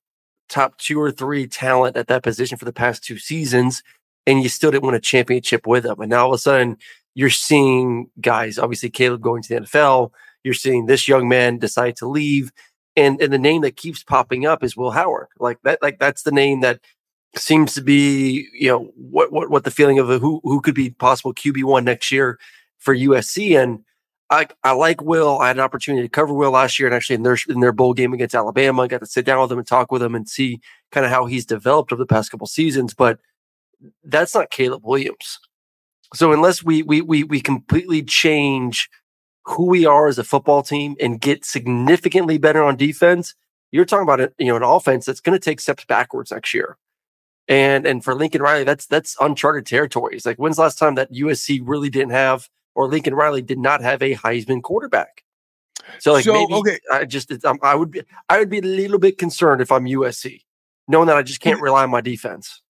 top 0.50 0.78
two 0.78 1.00
or 1.00 1.12
three 1.12 1.48
talent 1.48 1.96
at 1.96 2.08
that 2.08 2.24
position 2.24 2.58
for 2.58 2.66
the 2.66 2.74
past 2.74 3.04
two 3.04 3.18
seasons, 3.18 3.84
and 4.26 4.42
you 4.42 4.50
still 4.50 4.72
didn't 4.72 4.86
win 4.86 4.96
a 4.96 5.00
championship 5.00 5.68
with 5.68 5.84
them. 5.84 6.00
And 6.02 6.10
now 6.10 6.26
all 6.26 6.34
of 6.34 6.38
a 6.38 6.40
sudden, 6.40 6.78
you're 7.14 7.30
seeing 7.30 8.10
guys, 8.20 8.58
obviously 8.58 8.90
Caleb 8.90 9.22
going 9.22 9.44
to 9.44 9.50
the 9.50 9.62
NFL. 9.62 10.12
You're 10.44 10.54
seeing 10.54 10.86
this 10.86 11.08
young 11.08 11.28
man 11.28 11.60
decide 11.60 11.96
to 11.98 12.08
leave, 12.08 12.52
and 12.96 13.22
and 13.22 13.32
the 13.32 13.38
name 13.38 13.62
that 13.62 13.78
keeps 13.78 14.04
popping 14.04 14.46
up 14.46 14.64
is 14.64 14.76
Will 14.76 14.92
Howard. 14.92 15.28
Like 15.40 15.60
that, 15.64 15.82
like 15.82 16.00
that's 16.00 16.24
the 16.24 16.32
name 16.32 16.62
that 16.62 16.80
seems 17.36 17.74
to 17.74 17.82
be 17.82 18.48
you 18.54 18.68
know 18.68 18.92
what 18.96 19.32
what 19.32 19.50
what 19.50 19.64
the 19.64 19.72
feeling 19.72 20.00
of 20.00 20.08
who 20.22 20.42
who 20.44 20.62
could 20.62 20.76
be 20.76 20.90
possible 20.92 21.34
QB 21.34 21.64
one 21.64 21.86
next 21.86 22.12
year 22.12 22.40
for 22.78 22.96
USC 22.96 23.62
and 23.62 23.84
I 24.30 24.48
I 24.64 24.72
like 24.72 25.02
Will. 25.02 25.40
I 25.40 25.48
had 25.48 25.58
an 25.58 25.62
opportunity 25.62 26.04
to 26.04 26.10
cover 26.10 26.34
Will 26.34 26.52
last 26.52 26.80
year 26.80 26.88
and 26.88 26.96
actually 26.96 27.16
in 27.16 27.24
their 27.24 27.38
in 27.50 27.60
their 27.60 27.74
bowl 27.74 27.94
game 27.94 28.14
against 28.14 28.36
Alabama, 28.36 28.84
I 28.84 28.88
got 28.88 29.02
to 29.02 29.06
sit 29.06 29.26
down 29.26 29.42
with 29.42 29.52
him 29.52 29.60
and 29.60 29.68
talk 29.68 29.92
with 29.92 30.02
him 30.02 30.16
and 30.16 30.28
see 30.28 30.62
kind 30.92 31.06
of 31.06 31.12
how 31.12 31.26
he's 31.26 31.46
developed 31.46 31.92
over 31.92 32.02
the 32.02 32.08
past 32.08 32.32
couple 32.32 32.48
seasons. 32.48 32.94
But 32.94 33.20
that's 34.04 34.34
not 34.34 34.50
Caleb 34.50 34.86
Williams. 34.86 35.40
So 36.14 36.32
unless 36.32 36.64
we 36.64 36.82
we 36.84 37.02
we 37.02 37.24
we 37.24 37.42
completely 37.42 38.04
change 38.04 38.90
who 39.46 39.66
we 39.66 39.86
are 39.86 40.08
as 40.08 40.18
a 40.18 40.24
football 40.24 40.64
team 40.64 40.96
and 41.00 41.20
get 41.20 41.46
significantly 41.46 42.38
better 42.38 42.64
on 42.64 42.78
defense, 42.78 43.36
you're 43.72 43.86
talking 43.86 44.08
about 44.08 44.32
you 44.38 44.48
know, 44.48 44.56
an 44.56 44.64
offense 44.64 45.06
that's 45.06 45.22
going 45.22 45.38
to 45.38 45.44
take 45.44 45.60
steps 45.60 45.86
backwards 45.86 46.32
next 46.32 46.54
year. 46.54 46.78
And 47.52 47.86
and 47.86 48.02
for 48.02 48.16
Lincoln 48.16 48.42
Riley, 48.42 48.64
that's 48.64 48.86
that's 48.86 49.18
uncharted 49.20 49.66
territories. 49.66 50.26
Like 50.26 50.38
when's 50.38 50.56
the 50.56 50.62
last 50.62 50.80
time 50.80 50.96
that 50.96 51.12
USC 51.12 51.60
really 51.62 51.90
didn't 51.90 52.12
have 52.12 52.48
or 52.76 52.88
Lincoln 52.88 53.14
Riley 53.14 53.42
did 53.42 53.60
not 53.60 53.82
have 53.82 54.02
a 54.02 54.16
Heisman 54.16 54.64
quarterback? 54.64 55.26
So 56.00 56.14
like 56.14 56.24
So, 56.24 56.32
maybe 56.32 56.54
okay. 56.54 56.80
I 56.90 57.04
just 57.04 57.30
um, 57.44 57.60
I 57.62 57.76
would 57.76 57.92
be 57.92 58.04
I 58.30 58.40
would 58.40 58.50
be 58.50 58.60
a 58.60 58.62
little 58.62 59.00
bit 59.00 59.18
concerned 59.18 59.60
if 59.60 59.70
I'm 59.70 59.84
USC, 59.84 60.44
knowing 60.88 61.08
that 61.08 61.18
I 61.18 61.24
just 61.24 61.42
can't 61.42 61.60
rely 61.60 61.84
on 61.84 61.90
my 61.90 62.00
defense. 62.00 62.62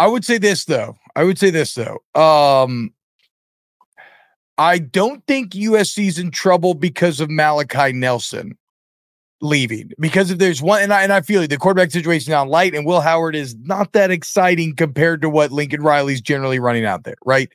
I 0.00 0.08
would 0.08 0.24
say 0.24 0.38
this 0.38 0.64
though. 0.64 0.96
I 1.14 1.22
would 1.22 1.38
say 1.38 1.50
this 1.50 1.72
though. 1.76 2.00
Um 2.20 2.92
I 4.58 4.80
don't 4.80 5.24
think 5.28 5.52
USC's 5.52 6.18
in 6.18 6.32
trouble 6.32 6.74
because 6.74 7.20
of 7.20 7.30
Malachi 7.30 7.92
Nelson 7.92 8.58
leaving. 9.40 9.90
Because 9.98 10.30
if 10.30 10.38
there's 10.38 10.62
one, 10.62 10.82
and 10.82 10.92
I 10.92 11.02
and 11.02 11.12
I 11.12 11.20
feel 11.20 11.42
it, 11.42 11.48
the 11.48 11.56
quarterback 11.58 11.90
situation 11.90 12.30
now 12.30 12.44
light, 12.46 12.74
and 12.74 12.86
Will 12.86 13.00
Howard 13.00 13.34
is 13.36 13.54
not 13.62 13.92
that 13.92 14.10
exciting 14.10 14.74
compared 14.74 15.22
to 15.22 15.28
what 15.30 15.52
Lincoln 15.52 15.82
Riley's 15.82 16.20
generally 16.20 16.58
running 16.58 16.84
out 16.84 17.04
there, 17.04 17.16
right? 17.24 17.50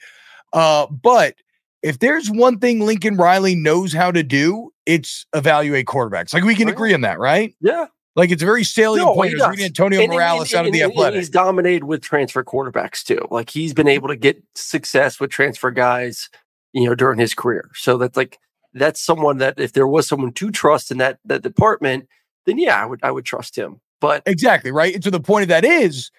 Uh, 0.53 0.87
but 0.87 1.35
if 1.81 1.99
there's 1.99 2.29
one 2.29 2.59
thing 2.59 2.81
Lincoln 2.81 3.15
Riley 3.15 3.55
knows 3.55 3.93
how 3.93 4.11
to 4.11 4.23
do, 4.23 4.71
it's 4.85 5.25
evaluate 5.33 5.85
quarterbacks. 5.85 6.33
Like 6.33 6.43
we 6.43 6.55
can 6.55 6.67
yeah. 6.67 6.73
agree 6.73 6.93
on 6.93 7.01
that, 7.01 7.19
right? 7.19 7.55
Yeah, 7.61 7.85
Like 8.15 8.31
it's 8.31 8.41
a 8.43 8.45
very 8.45 8.63
salient 8.65 9.07
No, 9.07 9.13
point. 9.13 9.33
reading. 9.33 9.63
Antonio 9.65 9.99
And- 10.01 10.11
and- 10.11 10.17
Morales 10.17 10.51
and- 10.51 10.59
out 10.59 10.65
of 10.65 10.73
the 10.73 10.81
and- 10.81 10.91
and 10.91 10.99
athletic. 10.99 11.19
He's 11.19 11.29
dominated 11.29 11.85
with 11.85 12.01
transfer 12.01 12.43
quarterbacks 12.43 13.03
too. 13.03 13.25
Like 13.31 13.49
he's 13.49 13.73
been 13.73 13.87
able 13.87 14.09
to 14.09 14.15
get 14.17 14.43
success 14.55 15.19
with 15.21 15.29
transfer 15.29 15.71
guys, 15.71 16.29
you 16.73 16.85
know, 16.85 16.95
during 16.95 17.17
his 17.19 17.33
career. 17.33 17.69
So 17.75 17.97
that's 17.97 18.17
like 18.17 18.37
that's 18.73 19.01
someone 19.01 19.37
that 19.39 19.59
if 19.59 19.73
there 19.73 19.87
was 19.87 20.07
someone 20.07 20.33
to 20.33 20.51
trust 20.51 20.91
in 20.91 20.97
that 20.99 21.19
that 21.25 21.41
department, 21.41 22.07
then 22.45 22.57
yeah, 22.57 22.81
I 22.81 22.85
would 22.85 22.99
I 23.03 23.11
would 23.11 23.25
trust 23.25 23.57
him. 23.57 23.79
But 24.01 24.23
Exactly, 24.25 24.71
right? 24.71 24.93
And 24.93 25.03
to 25.03 25.11
the 25.11 25.19
point 25.19 25.43
of 25.43 25.49
that 25.49 25.65
is 25.65 26.11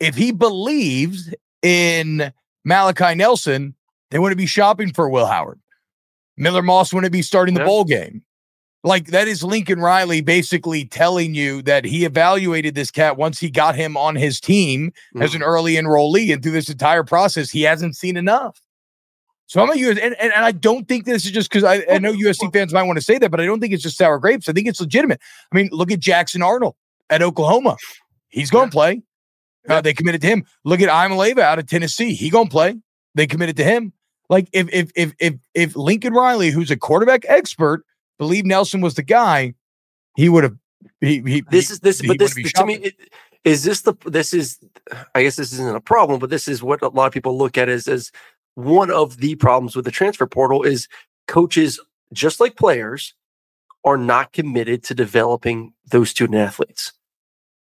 if 0.00 0.16
he 0.16 0.32
believes 0.32 1.32
in 1.62 2.32
Malachi 2.64 3.14
Nelson, 3.14 3.74
they 4.10 4.18
wouldn't 4.18 4.38
be 4.38 4.46
shopping 4.46 4.92
for 4.92 5.08
Will 5.08 5.26
Howard. 5.26 5.60
Miller 6.36 6.62
Moss 6.62 6.92
wouldn't 6.92 7.12
be 7.12 7.22
starting 7.22 7.54
the 7.54 7.60
Yeah. 7.60 7.66
bowl 7.66 7.84
game. 7.84 8.22
Like 8.84 9.06
that 9.08 9.28
is 9.28 9.44
Lincoln 9.44 9.78
Riley 9.78 10.22
basically 10.22 10.84
telling 10.84 11.34
you 11.36 11.62
that 11.62 11.84
he 11.84 12.04
evaluated 12.04 12.74
this 12.74 12.90
cat 12.90 13.16
once 13.16 13.38
he 13.38 13.48
got 13.48 13.76
him 13.76 13.96
on 13.96 14.16
his 14.16 14.40
team 14.40 14.92
as 15.20 15.34
an 15.34 15.40
mm-hmm. 15.40 15.48
early 15.48 15.74
enrollee, 15.74 16.32
and 16.32 16.42
through 16.42 16.52
this 16.52 16.68
entire 16.68 17.04
process, 17.04 17.50
he 17.50 17.62
hasn't 17.62 17.94
seen 17.94 18.16
enough. 18.16 18.60
So 19.52 19.62
I'm 19.62 19.68
a 19.68 19.74
US, 19.74 19.98
and, 19.98 20.14
and, 20.14 20.32
and 20.32 20.46
I 20.46 20.50
don't 20.50 20.88
think 20.88 21.04
this 21.04 21.26
is 21.26 21.30
just 21.30 21.50
because 21.50 21.62
I, 21.62 21.84
I 21.90 21.98
know 21.98 22.14
USC 22.14 22.50
fans 22.54 22.72
might 22.72 22.84
want 22.84 22.96
to 22.96 23.04
say 23.04 23.18
that, 23.18 23.30
but 23.30 23.38
I 23.38 23.44
don't 23.44 23.60
think 23.60 23.74
it's 23.74 23.82
just 23.82 23.98
sour 23.98 24.18
grapes. 24.18 24.48
I 24.48 24.54
think 24.54 24.66
it's 24.66 24.80
legitimate. 24.80 25.20
I 25.52 25.56
mean, 25.56 25.68
look 25.72 25.92
at 25.92 26.00
Jackson 26.00 26.40
Arnold 26.40 26.74
at 27.10 27.20
Oklahoma. 27.20 27.76
He's 28.30 28.48
going 28.48 28.70
to 28.70 28.72
play. 28.72 29.02
Uh, 29.68 29.82
they 29.82 29.92
committed 29.92 30.22
to 30.22 30.26
him. 30.26 30.46
Look 30.64 30.80
at 30.80 30.88
Iamaleava 30.88 31.40
out 31.40 31.58
of 31.58 31.66
Tennessee. 31.66 32.14
He 32.14 32.30
going 32.30 32.46
to 32.46 32.50
play. 32.50 32.76
They 33.14 33.26
committed 33.26 33.58
to 33.58 33.64
him. 33.64 33.92
Like 34.30 34.48
if 34.54 34.72
if 34.72 34.90
if 34.96 35.12
if 35.18 35.34
if 35.52 35.76
Lincoln 35.76 36.14
Riley, 36.14 36.48
who's 36.48 36.70
a 36.70 36.76
quarterback 36.78 37.26
expert, 37.28 37.84
believed 38.18 38.46
Nelson 38.46 38.80
was 38.80 38.94
the 38.94 39.02
guy, 39.02 39.52
he 40.16 40.30
would 40.30 40.44
have. 40.44 40.56
He, 41.02 41.20
he, 41.26 41.44
this 41.50 41.70
is 41.70 41.80
this 41.80 42.00
he 42.00 42.08
but 42.08 42.18
this 42.18 42.34
to 42.34 42.64
me 42.64 42.76
it, 42.76 42.94
is 43.44 43.64
this 43.64 43.82
the 43.82 43.94
this 44.06 44.32
is 44.32 44.58
i 45.14 45.22
guess 45.22 45.36
this 45.36 45.52
isn't 45.52 45.76
a 45.76 45.80
problem 45.80 46.18
but 46.18 46.30
this 46.30 46.48
is 46.48 46.62
what 46.62 46.82
a 46.82 46.88
lot 46.88 47.06
of 47.06 47.12
people 47.12 47.36
look 47.36 47.56
at 47.58 47.68
as 47.68 47.86
as 47.86 48.10
one 48.54 48.90
of 48.90 49.18
the 49.18 49.34
problems 49.36 49.74
with 49.76 49.84
the 49.84 49.90
transfer 49.90 50.26
portal 50.26 50.62
is 50.62 50.88
coaches 51.26 51.80
just 52.12 52.40
like 52.40 52.56
players 52.56 53.14
are 53.84 53.96
not 53.96 54.32
committed 54.32 54.84
to 54.84 54.94
developing 54.94 55.72
those 55.90 56.10
student 56.10 56.38
athletes. 56.38 56.92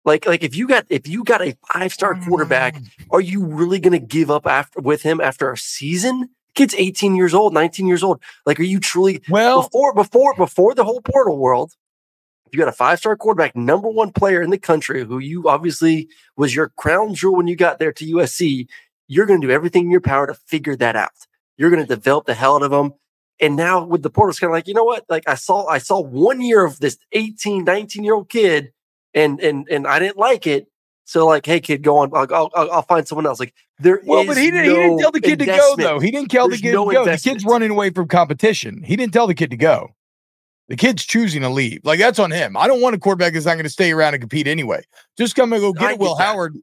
Like 0.04 0.26
like 0.26 0.42
if 0.42 0.56
you 0.56 0.66
got 0.66 0.86
if 0.88 1.06
you 1.06 1.22
got 1.24 1.42
a 1.42 1.56
five 1.72 1.92
star 1.92 2.14
quarterback 2.26 2.74
Mm. 2.74 2.86
are 3.10 3.20
you 3.20 3.44
really 3.44 3.78
going 3.80 3.92
to 3.92 4.04
give 4.04 4.30
up 4.30 4.46
after 4.46 4.80
with 4.80 5.02
him 5.02 5.20
after 5.20 5.52
a 5.52 5.56
season? 5.58 6.30
Kid's 6.54 6.74
18 6.76 7.14
years 7.14 7.34
old 7.34 7.52
19 7.54 7.86
years 7.86 8.02
old. 8.02 8.22
Like 8.46 8.58
are 8.58 8.64
you 8.64 8.80
truly 8.80 9.22
Well, 9.28 9.62
before 9.62 9.94
before 9.94 10.34
before 10.34 10.74
the 10.74 10.84
whole 10.84 11.02
portal 11.02 11.36
world, 11.38 11.74
if 12.46 12.54
you 12.54 12.58
got 12.58 12.68
a 12.68 12.72
five 12.72 12.98
star 12.98 13.14
quarterback, 13.16 13.54
number 13.54 13.88
one 13.88 14.10
player 14.10 14.40
in 14.42 14.50
the 14.50 14.58
country, 14.58 15.04
who 15.04 15.18
you 15.18 15.48
obviously 15.48 16.08
was 16.36 16.54
your 16.54 16.70
crown 16.70 17.14
jewel 17.14 17.36
when 17.36 17.46
you 17.46 17.54
got 17.54 17.78
there 17.78 17.92
to 17.92 18.04
USC, 18.14 18.66
you're 19.10 19.26
going 19.26 19.40
to 19.40 19.46
do 19.48 19.52
everything 19.52 19.86
in 19.86 19.90
your 19.90 20.00
power 20.00 20.28
to 20.28 20.34
figure 20.34 20.76
that 20.76 20.94
out. 20.94 21.10
You're 21.56 21.68
going 21.68 21.82
to 21.82 21.94
develop 21.94 22.26
the 22.26 22.34
hell 22.34 22.54
out 22.54 22.62
of 22.62 22.70
them. 22.70 22.94
And 23.40 23.56
now 23.56 23.84
with 23.84 24.02
the 24.02 24.10
portal, 24.10 24.30
it's 24.30 24.38
kind 24.38 24.50
of 24.50 24.54
like, 24.54 24.68
you 24.68 24.74
know 24.74 24.84
what? 24.84 25.04
Like 25.08 25.28
I 25.28 25.34
saw, 25.34 25.66
I 25.66 25.78
saw 25.78 26.00
one 26.00 26.40
year 26.40 26.64
of 26.64 26.78
this 26.78 26.96
18, 27.10 27.64
19 27.64 28.04
year 28.04 28.14
old 28.14 28.28
kid 28.28 28.72
and, 29.12 29.40
and, 29.40 29.66
and 29.68 29.84
I 29.88 29.98
didn't 29.98 30.16
like 30.16 30.46
it. 30.46 30.68
So 31.06 31.26
like, 31.26 31.44
Hey 31.44 31.58
kid, 31.58 31.82
go 31.82 31.98
on. 31.98 32.12
I'll, 32.14 32.50
I'll, 32.54 32.70
I'll- 32.70 32.82
find 32.82 33.08
someone 33.08 33.26
else. 33.26 33.40
Like 33.40 33.52
there 33.80 34.00
well, 34.04 34.24
but 34.24 34.36
he 34.36 34.52
didn't. 34.52 34.66
he 34.66 34.76
didn't 34.76 34.98
tell 34.98 35.10
the 35.10 35.20
kid 35.20 35.40
to 35.40 35.46
go 35.46 35.74
though. 35.76 35.98
He 35.98 36.12
didn't 36.12 36.30
tell 36.30 36.48
There's 36.48 36.60
the 36.60 36.68
kid 36.68 36.74
no 36.74 36.88
to 36.88 36.94
go. 36.94 37.04
The 37.04 37.18
kid's 37.18 37.44
running 37.44 37.72
away 37.72 37.90
from 37.90 38.06
competition. 38.06 38.84
He 38.84 38.94
didn't 38.94 39.12
tell 39.12 39.26
the 39.26 39.34
kid 39.34 39.50
to 39.50 39.56
go. 39.56 39.88
The 40.68 40.76
kid's 40.76 41.04
choosing 41.04 41.42
to 41.42 41.48
leave. 41.48 41.80
Like 41.82 41.98
that's 41.98 42.20
on 42.20 42.30
him. 42.30 42.56
I 42.56 42.68
don't 42.68 42.80
want 42.80 42.94
a 42.94 42.98
quarterback 42.98 43.32
that's 43.32 43.46
not 43.46 43.54
going 43.54 43.64
to 43.64 43.70
stay 43.70 43.90
around 43.90 44.14
and 44.14 44.22
compete 44.22 44.46
anyway. 44.46 44.84
Just 45.18 45.34
come 45.34 45.52
and 45.52 45.60
go 45.60 45.72
get 45.72 45.82
I 45.82 45.92
it. 45.94 45.98
Will. 45.98 46.14
Howard, 46.14 46.56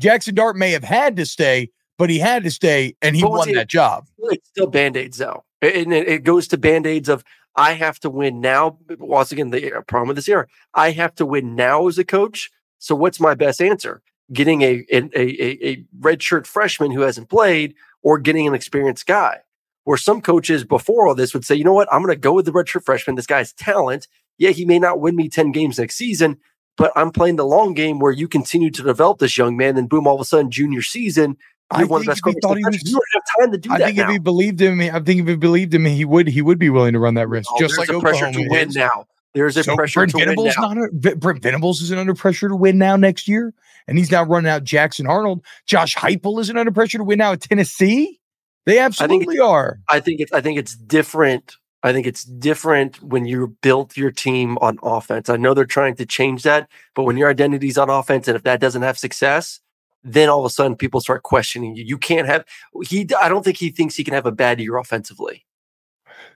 Jackson 0.00 0.34
Dart 0.34 0.56
may 0.56 0.72
have 0.72 0.82
had 0.82 1.14
to 1.16 1.24
stay, 1.24 1.70
but 1.98 2.10
he 2.10 2.18
had 2.18 2.44
to 2.44 2.50
stay, 2.50 2.96
and 3.02 3.14
he 3.16 3.22
But 3.22 3.30
won 3.30 3.48
he- 3.48 3.54
that 3.54 3.68
job. 3.68 4.06
it's 4.18 4.48
still 4.48 4.66
band-aids 4.66 5.18
though. 5.18 5.44
And 5.60 5.92
it, 5.92 6.08
it 6.08 6.24
goes 6.24 6.48
to 6.48 6.58
band-aids 6.58 7.08
of 7.08 7.24
i 7.54 7.74
have 7.74 8.00
to 8.00 8.08
win 8.08 8.40
now 8.40 8.78
once 8.98 9.30
again 9.30 9.50
the 9.50 9.74
uh, 9.76 9.80
problem 9.82 10.08
with 10.08 10.16
this 10.16 10.26
era 10.28 10.46
i 10.72 10.90
have 10.90 11.14
to 11.14 11.26
win 11.26 11.54
now 11.54 11.86
as 11.86 11.98
a 11.98 12.04
coach 12.04 12.50
so 12.78 12.94
what's 12.96 13.20
my 13.20 13.34
best 13.34 13.60
answer? 13.60 14.00
Getting 14.32 14.62
a 14.62 14.84
a, 14.90 14.98
a, 15.14 15.68
a 15.70 15.84
red 16.00 16.22
shirt 16.22 16.46
freshman 16.46 16.90
who 16.90 17.02
hasn't 17.02 17.28
played 17.28 17.74
or 18.02 18.18
getting 18.18 18.48
an 18.48 18.54
experienced 18.54 19.06
guy? 19.06 19.38
Where 19.84 19.96
some 19.98 20.20
coaches 20.22 20.64
before 20.64 21.06
all 21.06 21.14
this 21.14 21.32
would 21.34 21.44
say 21.44 21.54
you 21.54 21.62
know 21.64 21.74
what? 21.74 21.92
I'm 21.92 22.02
going 22.02 22.14
to 22.14 22.18
go 22.20 22.32
with 22.32 22.46
the 22.46 22.52
red 22.52 22.68
shirt 22.68 22.84
freshman. 22.84 23.14
This 23.16 23.26
guy's 23.26 23.52
talent. 23.52 24.08
Yeah 24.38 24.50
he 24.50 24.64
may 24.64 24.78
not 24.80 24.98
win 25.00 25.14
me 25.14 25.28
10 25.28 25.52
games 25.52 25.78
next 25.78 25.96
season 25.96 26.38
but 26.78 26.90
i'm 26.96 27.10
playing 27.12 27.36
the 27.36 27.44
long 27.46 27.74
game 27.74 27.98
where 27.98 28.10
you 28.12 28.26
continue 28.26 28.70
to 28.70 28.82
develop 28.82 29.18
this 29.18 29.36
young 29.36 29.56
man 29.58 29.76
and 29.76 29.88
boom 29.90 30.06
all 30.06 30.14
of 30.14 30.20
a 30.22 30.24
sudden 30.24 30.50
junior 30.50 30.80
season 30.82 31.36
I 31.74 31.80
you're 31.80 31.96
of 31.98 32.04
the 32.06 32.14
think 32.14 32.26
if 32.26 32.34
he 32.34 32.40
thought 32.40 32.52
in 32.52 32.58
he 32.58 32.64
was- 32.64 32.82
you 32.84 32.92
don't 32.92 33.04
have 33.14 33.22
time 33.40 33.52
to 33.52 33.58
do 33.58 33.72
I 33.72 33.78
that 33.78 33.84
think 33.86 33.96
now. 33.98 34.04
if 34.04 34.10
he 34.10 34.18
believed 34.18 34.60
him, 34.60 34.80
I 34.80 35.00
think 35.00 35.20
if 35.22 35.26
he 35.28 35.36
believed 35.36 35.74
him, 35.74 35.84
he 35.84 36.04
would 36.04 36.28
he 36.28 36.42
would 36.42 36.58
be 36.58 36.70
willing 36.70 36.92
to 36.92 36.98
run 36.98 37.14
that 37.14 37.28
risk, 37.28 37.48
Oh, 37.52 37.58
just 37.58 37.78
like 37.78 37.88
a 37.88 37.98
pressure 38.00 38.30
to 38.30 38.46
win 38.48 38.68
is. 38.68 38.76
now. 38.76 39.06
There's 39.34 39.56
a 39.56 39.64
So 39.64 39.74
pressure 39.76 40.00
Brent 40.00 40.10
to 40.12 40.16
win 40.18 40.34
now. 40.58 40.72
not 40.74 40.90
V- 40.92 41.14
Brent 41.14 41.42
Venables 41.42 41.80
isn't 41.82 41.98
under 41.98 42.14
pressure 42.14 42.48
to 42.50 42.54
win 42.56 42.76
now 42.76 42.96
next 42.96 43.26
year, 43.26 43.54
and 43.88 43.96
he's 43.96 44.10
now 44.10 44.24
running 44.24 44.50
out 44.50 44.62
Jackson 44.62 45.06
Arnold. 45.06 45.42
Josh 45.66 45.94
Heupel 45.96 46.38
isn't 46.40 46.56
under 46.58 46.70
pressure 46.70 46.98
to 46.98 47.04
win 47.04 47.18
now 47.18 47.32
at 47.32 47.40
Tennessee. 47.40 48.20
They 48.66 48.78
absolutely 48.78 49.38
are. 49.38 49.78
I 49.88 50.00
think 50.00 50.20
it's 50.20 50.32
I 50.32 50.40
think 50.42 50.58
it's 50.58 50.76
different. 50.76 51.56
I 51.82 51.92
think 51.92 52.06
it's 52.06 52.22
different 52.24 53.02
when 53.02 53.24
you 53.24 53.56
built 53.62 53.96
your 53.96 54.10
team 54.12 54.56
on 54.60 54.78
offense. 54.84 55.28
I 55.28 55.36
know 55.36 55.52
they're 55.54 55.64
trying 55.64 55.96
to 55.96 56.06
change 56.06 56.42
that, 56.44 56.68
but 56.94 57.02
when 57.04 57.16
your 57.16 57.28
identity's 57.30 57.76
on 57.78 57.90
offense 57.90 58.28
and 58.28 58.36
if 58.36 58.42
that 58.44 58.60
doesn't 58.60 58.82
have 58.82 58.96
success, 58.98 59.60
then 60.04 60.28
all 60.28 60.40
of 60.40 60.44
a 60.44 60.50
sudden 60.50 60.76
people 60.76 61.00
start 61.00 61.22
questioning 61.22 61.76
you. 61.76 61.84
You 61.84 61.98
can't 61.98 62.26
have 62.26 62.44
he 62.84 63.08
I 63.20 63.28
don't 63.28 63.44
think 63.44 63.56
he 63.56 63.70
thinks 63.70 63.94
he 63.94 64.04
can 64.04 64.14
have 64.14 64.26
a 64.26 64.32
bad 64.32 64.60
year 64.60 64.76
offensively. 64.76 65.44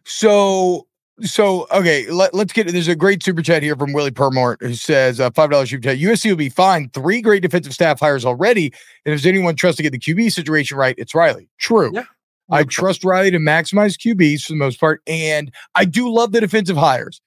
So 0.05 0.87
so 1.23 1.67
okay, 1.73 2.09
let, 2.11 2.35
us 2.35 2.53
get 2.53 2.69
there's 2.69 2.89
a 2.89 2.97
great 2.97 3.23
super 3.23 3.43
chat 3.43 3.63
here 3.63 3.77
from 3.77 3.93
Willie 3.93 4.11
Permort 4.11 4.61
who 4.61 4.75
says 4.75 5.19
uh, 5.19 5.31
five 5.31 5.51
dollars 5.51 5.71
super 5.71 5.83
chat. 5.83 5.99
USC 5.99 6.29
will 6.29 6.37
be 6.37 6.49
fine. 6.49 6.91
Three 6.91 7.23
great 7.23 7.43
defensive 7.43 7.73
staff 7.73 8.01
hires 8.01 8.25
already. 8.25 8.67
And 8.67 9.15
if 9.15 9.23
there's 9.23 9.27
anyone 9.27 9.57
trust 9.57 9.79
to 9.79 9.83
get 9.83 9.93
the 9.93 9.99
QB 9.99 10.33
situation 10.33 10.77
right, 10.77 10.95
it's 10.99 11.15
Riley. 11.15 11.49
True. 11.59 11.91
Yeah. 11.95 12.05
I 12.51 12.63
trust 12.65 13.05
Riley 13.05 13.31
to 13.33 13.39
maximize 13.39 13.97
QBs 13.99 14.43
for 14.43 14.53
the 14.53 14.59
most 14.59 14.79
part. 14.79 15.03
And 15.07 15.53
I 15.75 15.85
do 15.85 16.09
love 16.09 16.33
the 16.33 16.41
defensive 16.41 16.77
hires. 16.77 17.21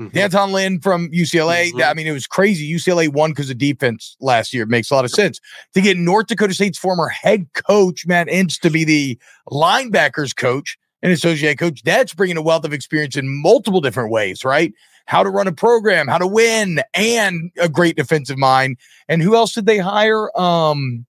Mm-hmm. 0.00 0.16
D'Anton 0.16 0.52
Lynn 0.52 0.80
from 0.80 1.10
UCLA. 1.10 1.70
Mm-hmm. 1.70 1.82
I 1.82 1.94
mean, 1.94 2.06
it 2.06 2.12
was 2.12 2.26
crazy. 2.26 2.70
UCLA 2.72 3.08
won 3.08 3.30
because 3.30 3.50
of 3.50 3.58
defense 3.58 4.16
last 4.20 4.52
year. 4.52 4.62
It 4.62 4.68
makes 4.68 4.90
a 4.90 4.94
lot 4.94 5.04
of 5.04 5.10
sense. 5.10 5.40
To 5.74 5.80
get 5.80 5.96
North 5.96 6.28
Dakota 6.28 6.54
State's 6.54 6.78
former 6.78 7.08
head 7.08 7.46
coach, 7.52 8.06
Matt 8.06 8.28
Entz, 8.28 8.58
to 8.60 8.70
be 8.70 8.84
the 8.84 9.18
linebackers 9.50 10.34
coach 10.34 10.78
and 11.02 11.12
associate 11.12 11.58
coach, 11.58 11.82
that's 11.82 12.14
bringing 12.14 12.36
a 12.36 12.42
wealth 12.42 12.64
of 12.64 12.72
experience 12.72 13.16
in 13.16 13.28
multiple 13.28 13.80
different 13.80 14.10
ways, 14.10 14.44
right? 14.44 14.72
How 15.06 15.22
to 15.22 15.30
run 15.30 15.46
a 15.46 15.52
program, 15.52 16.08
how 16.08 16.18
to 16.18 16.26
win, 16.26 16.80
and 16.94 17.50
a 17.60 17.68
great 17.68 17.96
defensive 17.96 18.38
mind. 18.38 18.78
And 19.08 19.20
who 19.20 19.34
else 19.34 19.52
did 19.52 19.66
they 19.66 19.78
hire? 19.78 20.30
Um, 20.38 21.06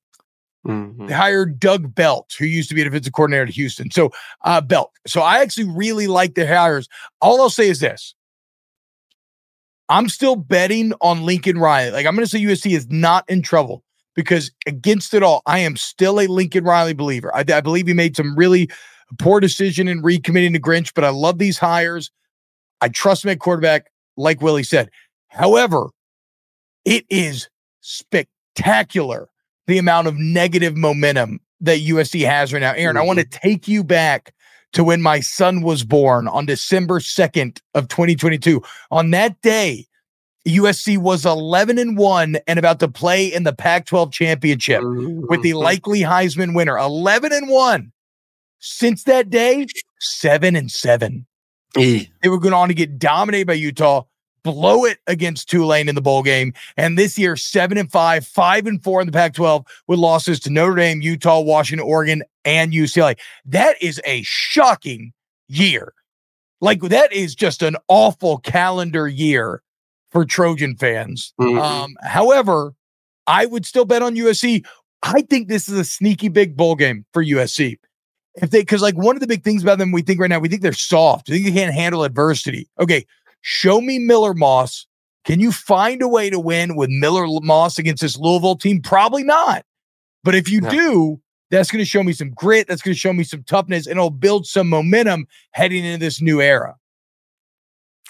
Mm-hmm. 0.65 1.07
They 1.07 1.13
hired 1.13 1.59
Doug 1.59 1.93
Belk, 1.93 2.29
who 2.39 2.45
used 2.45 2.69
to 2.69 2.75
be 2.75 2.79
a 2.79 2.85
defensive 2.85 3.11
coordinator 3.11 3.43
at 3.43 3.49
Houston. 3.49 3.91
So, 3.91 4.11
uh, 4.43 4.61
Belk. 4.61 4.91
So, 5.05 5.21
I 5.21 5.39
actually 5.39 5.69
really 5.69 6.07
like 6.07 6.35
the 6.35 6.47
hires. 6.47 6.87
All 7.19 7.41
I'll 7.41 7.49
say 7.49 7.67
is 7.67 7.81
this 7.81 8.15
I'm 9.93 10.09
still 10.09 10.35
betting 10.35 10.91
on 11.01 11.21
Lincoln 11.21 11.59
Riley. 11.59 11.91
Like, 11.91 12.07
I'm 12.07 12.15
going 12.15 12.25
to 12.25 12.29
say 12.29 12.41
USC 12.41 12.75
is 12.75 12.89
not 12.89 13.29
in 13.29 13.43
trouble 13.43 13.83
because 14.15 14.51
against 14.65 15.13
it 15.13 15.21
all, 15.21 15.43
I 15.45 15.59
am 15.59 15.77
still 15.77 16.19
a 16.19 16.25
Lincoln 16.25 16.63
Riley 16.63 16.95
believer. 16.95 17.33
I, 17.35 17.45
I 17.47 17.61
believe 17.61 17.85
he 17.85 17.93
made 17.93 18.15
some 18.15 18.35
really 18.35 18.71
poor 19.19 19.39
decision 19.39 19.87
in 19.87 20.01
recommitting 20.01 20.53
to 20.53 20.59
Grinch, 20.59 20.93
but 20.95 21.03
I 21.03 21.09
love 21.09 21.37
these 21.37 21.59
hires. 21.59 22.09
I 22.81 22.89
trust 22.89 23.23
him 23.23 23.29
at 23.29 23.39
quarterback, 23.39 23.91
like 24.17 24.41
Willie 24.41 24.63
said. 24.63 24.89
However, 25.27 25.89
it 26.85 27.05
is 27.11 27.47
spectacular 27.81 29.29
the 29.67 29.77
amount 29.77 30.07
of 30.07 30.17
negative 30.17 30.75
momentum 30.75 31.39
that 31.61 31.81
USC 31.81 32.25
has 32.25 32.51
right 32.51 32.61
now. 32.61 32.73
Aaron, 32.73 32.95
mm-hmm. 32.95 33.03
I 33.03 33.05
want 33.05 33.19
to 33.19 33.25
take 33.25 33.67
you 33.67 33.83
back 33.83 34.33
to 34.73 34.83
when 34.83 35.01
my 35.01 35.19
son 35.19 35.61
was 35.61 35.83
born 35.83 36.27
on 36.27 36.45
December 36.45 36.99
2nd 36.99 37.59
of 37.73 37.87
2022. 37.87 38.61
On 38.91 39.11
that 39.11 39.41
day, 39.41 39.87
USC 40.47 40.97
was 40.97 41.25
11 41.25 41.77
and 41.77 41.97
1 41.97 42.37
and 42.47 42.59
about 42.59 42.79
to 42.81 42.87
play 42.87 43.27
in 43.27 43.43
the 43.43 43.53
Pac-12 43.53 44.11
championship 44.11 44.81
mm-hmm. 44.81 45.27
with 45.27 45.41
the 45.41 45.51
mm-hmm. 45.51 45.59
likely 45.59 46.01
Heisman 46.01 46.55
winner. 46.55 46.77
11 46.77 47.31
and 47.31 47.49
1. 47.49 47.91
Since 48.59 49.03
that 49.05 49.29
day, 49.29 49.67
7 49.99 50.55
and 50.55 50.69
7. 50.69 51.25
E. 51.77 52.07
They 52.21 52.29
were 52.29 52.39
going 52.39 52.53
on 52.53 52.67
to 52.67 52.73
get 52.73 52.99
dominated 52.99 53.47
by 53.47 53.53
Utah 53.53 54.03
blow 54.43 54.85
it 54.85 54.99
against 55.07 55.49
Tulane 55.49 55.89
in 55.89 55.95
the 55.95 56.01
bowl 56.01 56.21
game. 56.23 56.53
And 56.77 56.97
this 56.97 57.17
year, 57.17 57.35
seven 57.35 57.77
and 57.77 57.91
five, 57.91 58.25
five 58.25 58.67
and 58.67 58.83
four 58.83 59.01
in 59.01 59.07
the 59.07 59.13
Pac 59.13 59.33
12 59.33 59.65
with 59.87 59.99
losses 59.99 60.39
to 60.41 60.49
Notre 60.49 60.75
Dame, 60.75 61.01
Utah, 61.01 61.39
Washington, 61.39 61.87
Oregon, 61.87 62.23
and 62.45 62.73
UCLA. 62.73 63.17
That 63.45 63.81
is 63.81 64.01
a 64.05 64.21
shocking 64.23 65.13
year. 65.47 65.93
Like, 66.61 66.81
that 66.81 67.11
is 67.11 67.35
just 67.35 67.61
an 67.61 67.75
awful 67.87 68.37
calendar 68.37 69.07
year 69.07 69.61
for 70.11 70.25
Trojan 70.25 70.75
fans. 70.77 71.33
Mm-hmm. 71.41 71.59
Um, 71.59 71.95
however, 72.03 72.73
I 73.27 73.45
would 73.45 73.65
still 73.65 73.85
bet 73.85 74.01
on 74.01 74.15
USC. 74.15 74.65
I 75.01 75.23
think 75.23 75.47
this 75.47 75.67
is 75.67 75.77
a 75.77 75.83
sneaky 75.83 76.29
big 76.29 76.55
bowl 76.55 76.75
game 76.75 77.05
for 77.11 77.23
USC. 77.23 77.77
If 78.35 78.49
they, 78.49 78.61
because 78.61 78.81
like 78.81 78.95
one 78.95 79.15
of 79.15 79.19
the 79.19 79.27
big 79.27 79.43
things 79.43 79.61
about 79.61 79.77
them, 79.77 79.91
we 79.91 80.01
think 80.01 80.19
right 80.19 80.29
now, 80.29 80.39
we 80.39 80.47
think 80.47 80.61
they're 80.61 80.73
soft. 80.73 81.29
We 81.29 81.35
think 81.35 81.53
they 81.53 81.61
can't 81.61 81.73
handle 81.73 82.03
adversity. 82.03 82.69
Okay, 82.79 83.05
Show 83.43 83.81
me 83.81 83.99
Miller 83.99 84.33
Moss. 84.33 84.87
Can 85.25 85.39
you 85.39 85.51
find 85.51 86.01
a 86.01 86.07
way 86.07 86.29
to 86.29 86.39
win 86.39 86.75
with 86.75 86.89
Miller 86.89 87.25
Moss 87.27 87.77
against 87.77 88.01
this 88.01 88.17
Louisville 88.17 88.55
team? 88.55 88.81
Probably 88.81 89.23
not. 89.23 89.65
But 90.23 90.33
if 90.33 90.49
you 90.49 90.61
no. 90.61 90.69
do, 90.69 91.21
that's 91.51 91.69
going 91.69 91.83
to 91.83 91.89
show 91.89 92.03
me 92.03 92.13
some 92.13 92.31
grit. 92.31 92.67
That's 92.67 92.81
going 92.81 92.93
to 92.93 92.99
show 92.99 93.11
me 93.13 93.25
some 93.25 93.43
toughness, 93.43 93.85
and 93.85 93.97
it'll 93.97 94.09
build 94.09 94.47
some 94.47 94.69
momentum 94.69 95.27
heading 95.51 95.83
into 95.83 95.99
this 95.99 96.21
new 96.21 96.41
era. 96.41 96.75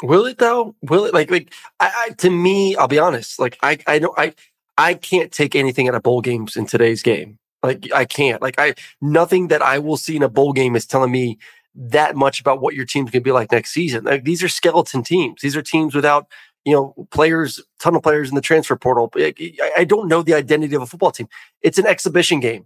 Will 0.04 0.26
it 0.26 0.38
though? 0.38 0.76
Will 0.84 1.06
it 1.06 1.14
like 1.14 1.32
like 1.32 1.52
I, 1.80 1.92
I 1.96 2.10
to 2.18 2.30
me? 2.30 2.76
I'll 2.76 2.88
be 2.88 3.00
honest. 3.00 3.40
Like 3.40 3.58
I 3.64 3.80
I 3.88 4.00
don't 4.00 4.18
I 4.18 4.34
I 4.78 4.94
can't 4.94 5.32
take 5.32 5.56
anything 5.56 5.88
out 5.88 5.96
of 5.96 6.04
bowl 6.04 6.22
games 6.22 6.56
in 6.56 6.66
today's 6.66 7.02
game. 7.02 7.40
Like 7.64 7.92
I 7.94 8.06
can't. 8.06 8.42
Like 8.42 8.56
I 8.60 8.76
nothing 9.02 9.48
that 9.48 9.62
I 9.62 9.80
will 9.80 9.98
see 9.98 10.16
in 10.16 10.24
a 10.24 10.30
bowl 10.30 10.54
game 10.54 10.76
is 10.76 10.86
telling 10.86 11.12
me 11.12 11.38
that 11.76 12.16
much 12.16 12.40
about 12.40 12.62
what 12.62 12.76
your 12.76 12.86
team's 12.86 13.12
going 13.12 13.22
to 13.22 13.28
be 13.28 13.32
like 13.32 13.52
next 13.52 13.72
season. 13.72 14.04
Like, 14.04 14.24
these 14.24 14.44
are 14.44 14.50
skeleton 14.50 15.04
teams. 15.04 15.42
These 15.42 15.56
are 15.56 15.62
teams 15.62 15.96
without 15.96 16.28
you 16.66 16.74
know 16.74 17.08
players, 17.12 17.62
ton 17.80 17.96
of 17.96 18.04
players 18.04 18.30
in 18.30 18.36
the 18.36 18.42
transfer 18.42 18.76
portal. 18.76 19.12
I, 19.16 19.34
I 19.78 19.84
don't 19.84 20.08
know 20.08 20.22
the 20.22 20.34
identity 20.34 20.76
of 20.76 20.82
a 20.82 20.86
football 20.86 21.12
team. 21.12 21.28
It's 21.62 21.78
an 21.78 21.86
exhibition 21.86 22.40
game. 22.40 22.66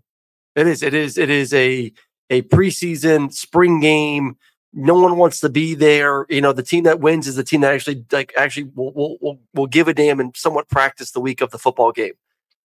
It 0.55 0.67
is. 0.67 0.83
It 0.83 0.93
is. 0.93 1.17
It 1.17 1.29
is 1.29 1.53
a 1.53 1.91
a 2.29 2.41
preseason 2.43 3.33
spring 3.33 3.79
game. 3.79 4.37
No 4.73 4.99
one 4.99 5.17
wants 5.17 5.39
to 5.39 5.49
be 5.49 5.75
there. 5.75 6.25
You 6.29 6.41
know, 6.41 6.53
the 6.53 6.63
team 6.63 6.83
that 6.83 6.99
wins 6.99 7.27
is 7.27 7.35
the 7.35 7.43
team 7.43 7.61
that 7.61 7.73
actually 7.73 8.05
like 8.11 8.33
actually 8.37 8.69
will 8.75 8.93
will 8.93 9.17
will, 9.21 9.39
will 9.53 9.67
give 9.67 9.87
a 9.87 9.93
damn 9.93 10.19
and 10.19 10.35
somewhat 10.35 10.69
practice 10.69 11.11
the 11.11 11.19
week 11.19 11.41
of 11.41 11.51
the 11.51 11.57
football 11.57 11.91
game. 11.91 12.13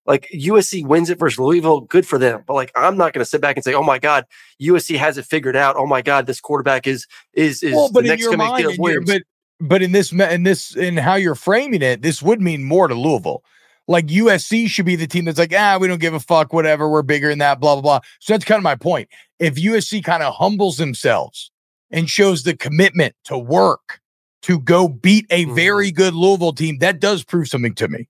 Like 0.05 0.29
USC 0.33 0.85
wins 0.85 1.09
it 1.09 1.17
versus 1.17 1.39
Louisville, 1.39 1.81
good 1.81 2.05
for 2.05 2.17
them. 2.17 2.43
But 2.45 2.55
like 2.55 2.71
I'm 2.75 2.97
not 2.97 3.13
going 3.13 3.23
to 3.23 3.29
sit 3.29 3.39
back 3.39 3.55
and 3.55 3.63
say, 3.63 3.73
"Oh 3.73 3.83
my 3.83 3.99
God, 3.99 4.25
USC 4.61 4.97
has 4.97 5.17
it 5.17 5.25
figured 5.25 5.55
out." 5.55 5.77
Oh 5.77 5.87
my 5.87 6.01
God, 6.01 6.25
this 6.25 6.41
quarterback 6.41 6.87
is 6.87 7.07
is 7.33 7.63
is 7.63 7.73
well, 7.73 7.89
but 7.91 8.03
the 8.03 8.09
next 8.09 8.25
in 8.25 8.31
your 8.31 8.37
mind, 8.37 9.05
but 9.05 9.23
but 9.61 9.81
in 9.81 9.93
this 9.93 10.11
in 10.11 10.43
this 10.43 10.75
in 10.75 10.97
how 10.97 11.15
you're 11.15 11.35
framing 11.35 11.81
it, 11.81 12.01
this 12.01 12.21
would 12.21 12.41
mean 12.41 12.63
more 12.63 12.89
to 12.89 12.95
Louisville. 12.95 13.43
Like 13.87 14.07
USC 14.07 14.67
should 14.67 14.85
be 14.85 14.95
the 14.95 15.07
team 15.07 15.25
that's 15.25 15.39
like, 15.39 15.53
ah, 15.55 15.77
we 15.79 15.87
don't 15.87 16.01
give 16.01 16.13
a 16.13 16.19
fuck, 16.19 16.53
whatever, 16.53 16.89
we're 16.89 17.01
bigger 17.01 17.29
than 17.29 17.39
that, 17.39 17.61
blah 17.61 17.75
blah 17.75 17.81
blah. 17.81 17.99
So 18.19 18.33
that's 18.33 18.45
kind 18.45 18.59
of 18.59 18.63
my 18.63 18.75
point. 18.75 19.07
If 19.39 19.55
USC 19.55 20.03
kind 20.03 20.21
of 20.21 20.33
humbles 20.33 20.77
themselves 20.77 21.49
and 21.91 22.09
shows 22.09 22.43
the 22.43 22.57
commitment 22.57 23.15
to 23.25 23.37
work 23.37 24.01
to 24.41 24.59
go 24.59 24.89
beat 24.89 25.25
a 25.29 25.45
mm-hmm. 25.45 25.55
very 25.55 25.91
good 25.91 26.13
Louisville 26.13 26.51
team, 26.51 26.79
that 26.79 26.99
does 26.99 27.23
prove 27.23 27.47
something 27.47 27.75
to 27.75 27.87
me 27.87 28.09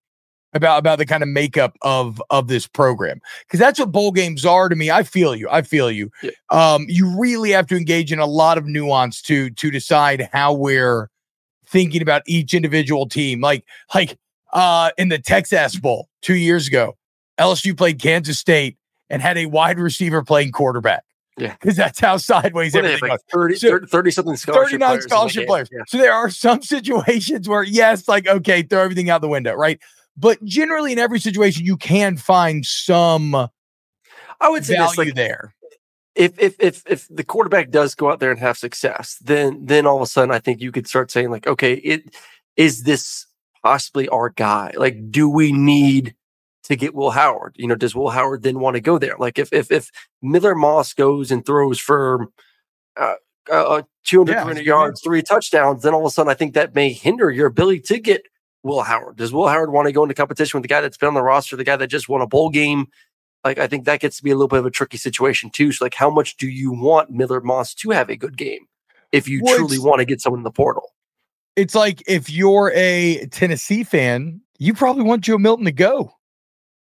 about 0.53 0.79
about 0.79 0.99
the 0.99 1.05
kind 1.05 1.23
of 1.23 1.29
makeup 1.29 1.77
of 1.81 2.21
of 2.29 2.47
this 2.47 2.67
program 2.67 3.19
because 3.45 3.59
that's 3.59 3.79
what 3.79 3.91
bowl 3.91 4.11
games 4.11 4.45
are 4.45 4.69
to 4.69 4.75
me. 4.75 4.91
I 4.91 5.03
feel 5.03 5.35
you. 5.35 5.47
I 5.49 5.61
feel 5.61 5.91
you. 5.91 6.11
Yeah. 6.21 6.31
Um, 6.49 6.85
you 6.87 7.19
really 7.19 7.51
have 7.51 7.67
to 7.67 7.75
engage 7.75 8.11
in 8.11 8.19
a 8.19 8.25
lot 8.25 8.57
of 8.57 8.65
nuance 8.65 9.21
to 9.23 9.49
to 9.51 9.71
decide 9.71 10.29
how 10.31 10.53
we're 10.53 11.09
thinking 11.65 12.01
about 12.01 12.21
each 12.27 12.53
individual 12.53 13.07
team. 13.07 13.41
Like 13.41 13.65
like 13.93 14.17
uh, 14.53 14.91
in 14.97 15.09
the 15.09 15.19
Texas 15.19 15.77
Bowl 15.79 16.09
two 16.21 16.35
years 16.35 16.67
ago, 16.67 16.97
LSU 17.39 17.75
played 17.75 18.01
Kansas 18.01 18.39
State 18.39 18.77
and 19.09 19.21
had 19.21 19.37
a 19.37 19.47
wide 19.47 19.79
receiver 19.79 20.23
playing 20.23 20.51
quarterback. 20.51 21.03
Yeah. 21.37 21.55
Because 21.59 21.75
that's 21.75 21.99
how 21.99 22.17
sideways 22.17 22.73
what 22.73 22.85
everything 22.85 23.09
like 23.09 23.19
30, 23.31 23.55
so, 23.55 23.79
30, 23.79 24.11
something 24.11 24.35
scholarship 24.35 24.79
39 24.79 24.87
players 24.87 25.03
scholarship 25.03 25.47
players. 25.47 25.69
Yeah. 25.71 25.81
So 25.87 25.97
there 25.97 26.13
are 26.13 26.29
some 26.29 26.61
situations 26.61 27.49
where, 27.49 27.63
yes, 27.63 28.07
like, 28.07 28.27
okay, 28.27 28.61
throw 28.61 28.81
everything 28.81 29.09
out 29.09 29.21
the 29.21 29.27
window, 29.27 29.53
right? 29.53 29.79
But 30.15 30.43
generally, 30.43 30.91
in 30.91 30.99
every 30.99 31.19
situation, 31.19 31.65
you 31.65 31.77
can 31.77 32.17
find 32.17 32.65
some. 32.65 33.35
I 34.39 34.49
would 34.49 34.65
say 34.65 34.75
value 34.75 34.97
like, 34.97 35.15
there. 35.15 35.55
If 36.15 36.37
if 36.37 36.55
if 36.59 36.83
if 36.85 37.07
the 37.09 37.23
quarterback 37.23 37.71
does 37.71 37.95
go 37.95 38.11
out 38.11 38.19
there 38.19 38.29
and 38.29 38.39
have 38.39 38.57
success, 38.57 39.17
then 39.21 39.65
then 39.65 39.87
all 39.87 39.95
of 39.95 40.01
a 40.01 40.05
sudden, 40.05 40.33
I 40.33 40.39
think 40.39 40.61
you 40.61 40.71
could 40.71 40.87
start 40.87 41.09
saying 41.09 41.31
like, 41.31 41.47
okay, 41.47 41.73
it 41.75 42.15
is 42.55 42.83
this 42.83 43.25
possibly 43.63 44.07
our 44.09 44.29
guy? 44.29 44.73
Like, 44.75 45.09
do 45.09 45.27
we 45.29 45.51
need 45.51 46.13
to 46.65 46.75
get 46.75 46.93
Will 46.93 47.11
Howard? 47.11 47.55
You 47.57 47.67
know, 47.67 47.75
does 47.75 47.95
Will 47.95 48.09
Howard 48.09 48.43
then 48.43 48.59
want 48.59 48.75
to 48.75 48.81
go 48.81 48.99
there? 48.99 49.15
Like, 49.17 49.39
if 49.39 49.51
if 49.51 49.71
if 49.71 49.89
Miller 50.21 50.53
Moss 50.53 50.93
goes 50.93 51.31
and 51.31 51.43
throws 51.45 51.79
for 51.79 52.27
uh, 52.95 53.15
uh, 53.51 53.81
200, 54.05 54.31
yeah, 54.31 54.43
300 54.43 54.65
yards, 54.65 55.01
three 55.01 55.21
touchdowns, 55.21 55.83
then 55.83 55.93
all 55.93 56.01
of 56.01 56.05
a 56.05 56.11
sudden 56.11 56.29
I 56.29 56.35
think 56.35 56.53
that 56.53 56.75
may 56.75 56.91
hinder 56.91 57.31
your 57.31 57.47
ability 57.47 57.81
to 57.81 57.99
get 57.99 58.23
Will 58.63 58.81
Howard? 58.81 59.17
Does 59.17 59.33
Will 59.33 59.47
Howard 59.47 59.71
want 59.71 59.87
to 59.87 59.91
go 59.91 60.03
into 60.03 60.15
competition 60.15 60.57
with 60.57 60.63
the 60.63 60.73
guy 60.73 60.81
that's 60.81 60.97
been 60.97 61.07
on 61.07 61.13
the 61.13 61.21
roster, 61.21 61.55
the 61.55 61.63
guy 61.63 61.75
that 61.75 61.87
just 61.87 62.09
won 62.09 62.21
a 62.21 62.27
bowl 62.27 62.49
game? 62.49 62.87
Like, 63.43 63.59
I 63.59 63.67
think 63.67 63.85
that 63.85 63.99
gets 63.99 64.17
to 64.17 64.23
be 64.23 64.31
a 64.31 64.35
little 64.35 64.47
bit 64.47 64.59
of 64.59 64.65
a 64.65 64.71
tricky 64.71 64.97
situation 64.97 65.49
too. 65.49 65.71
So, 65.71 65.83
like, 65.83 65.93
how 65.93 66.09
much 66.09 66.37
do 66.37 66.47
you 66.47 66.71
want 66.71 67.11
Miller 67.11 67.41
Moss 67.41 67.73
to 67.75 67.89
have 67.89 68.09
a 68.09 68.15
good 68.15 68.37
game 68.37 68.67
if 69.11 69.27
you 69.27 69.41
well, 69.43 69.57
truly 69.57 69.79
want 69.79 69.99
to 69.99 70.05
get 70.05 70.21
someone 70.21 70.39
in 70.39 70.43
the 70.43 70.51
portal? 70.51 70.93
It's 71.55 71.75
like 71.75 72.01
if 72.07 72.29
you're 72.29 72.71
a 72.73 73.25
Tennessee 73.27 73.83
fan, 73.83 74.41
you 74.59 74.73
probably 74.73 75.03
want 75.03 75.23
Joe 75.23 75.37
Milton 75.37 75.65
to 75.65 75.71
go. 75.71 76.13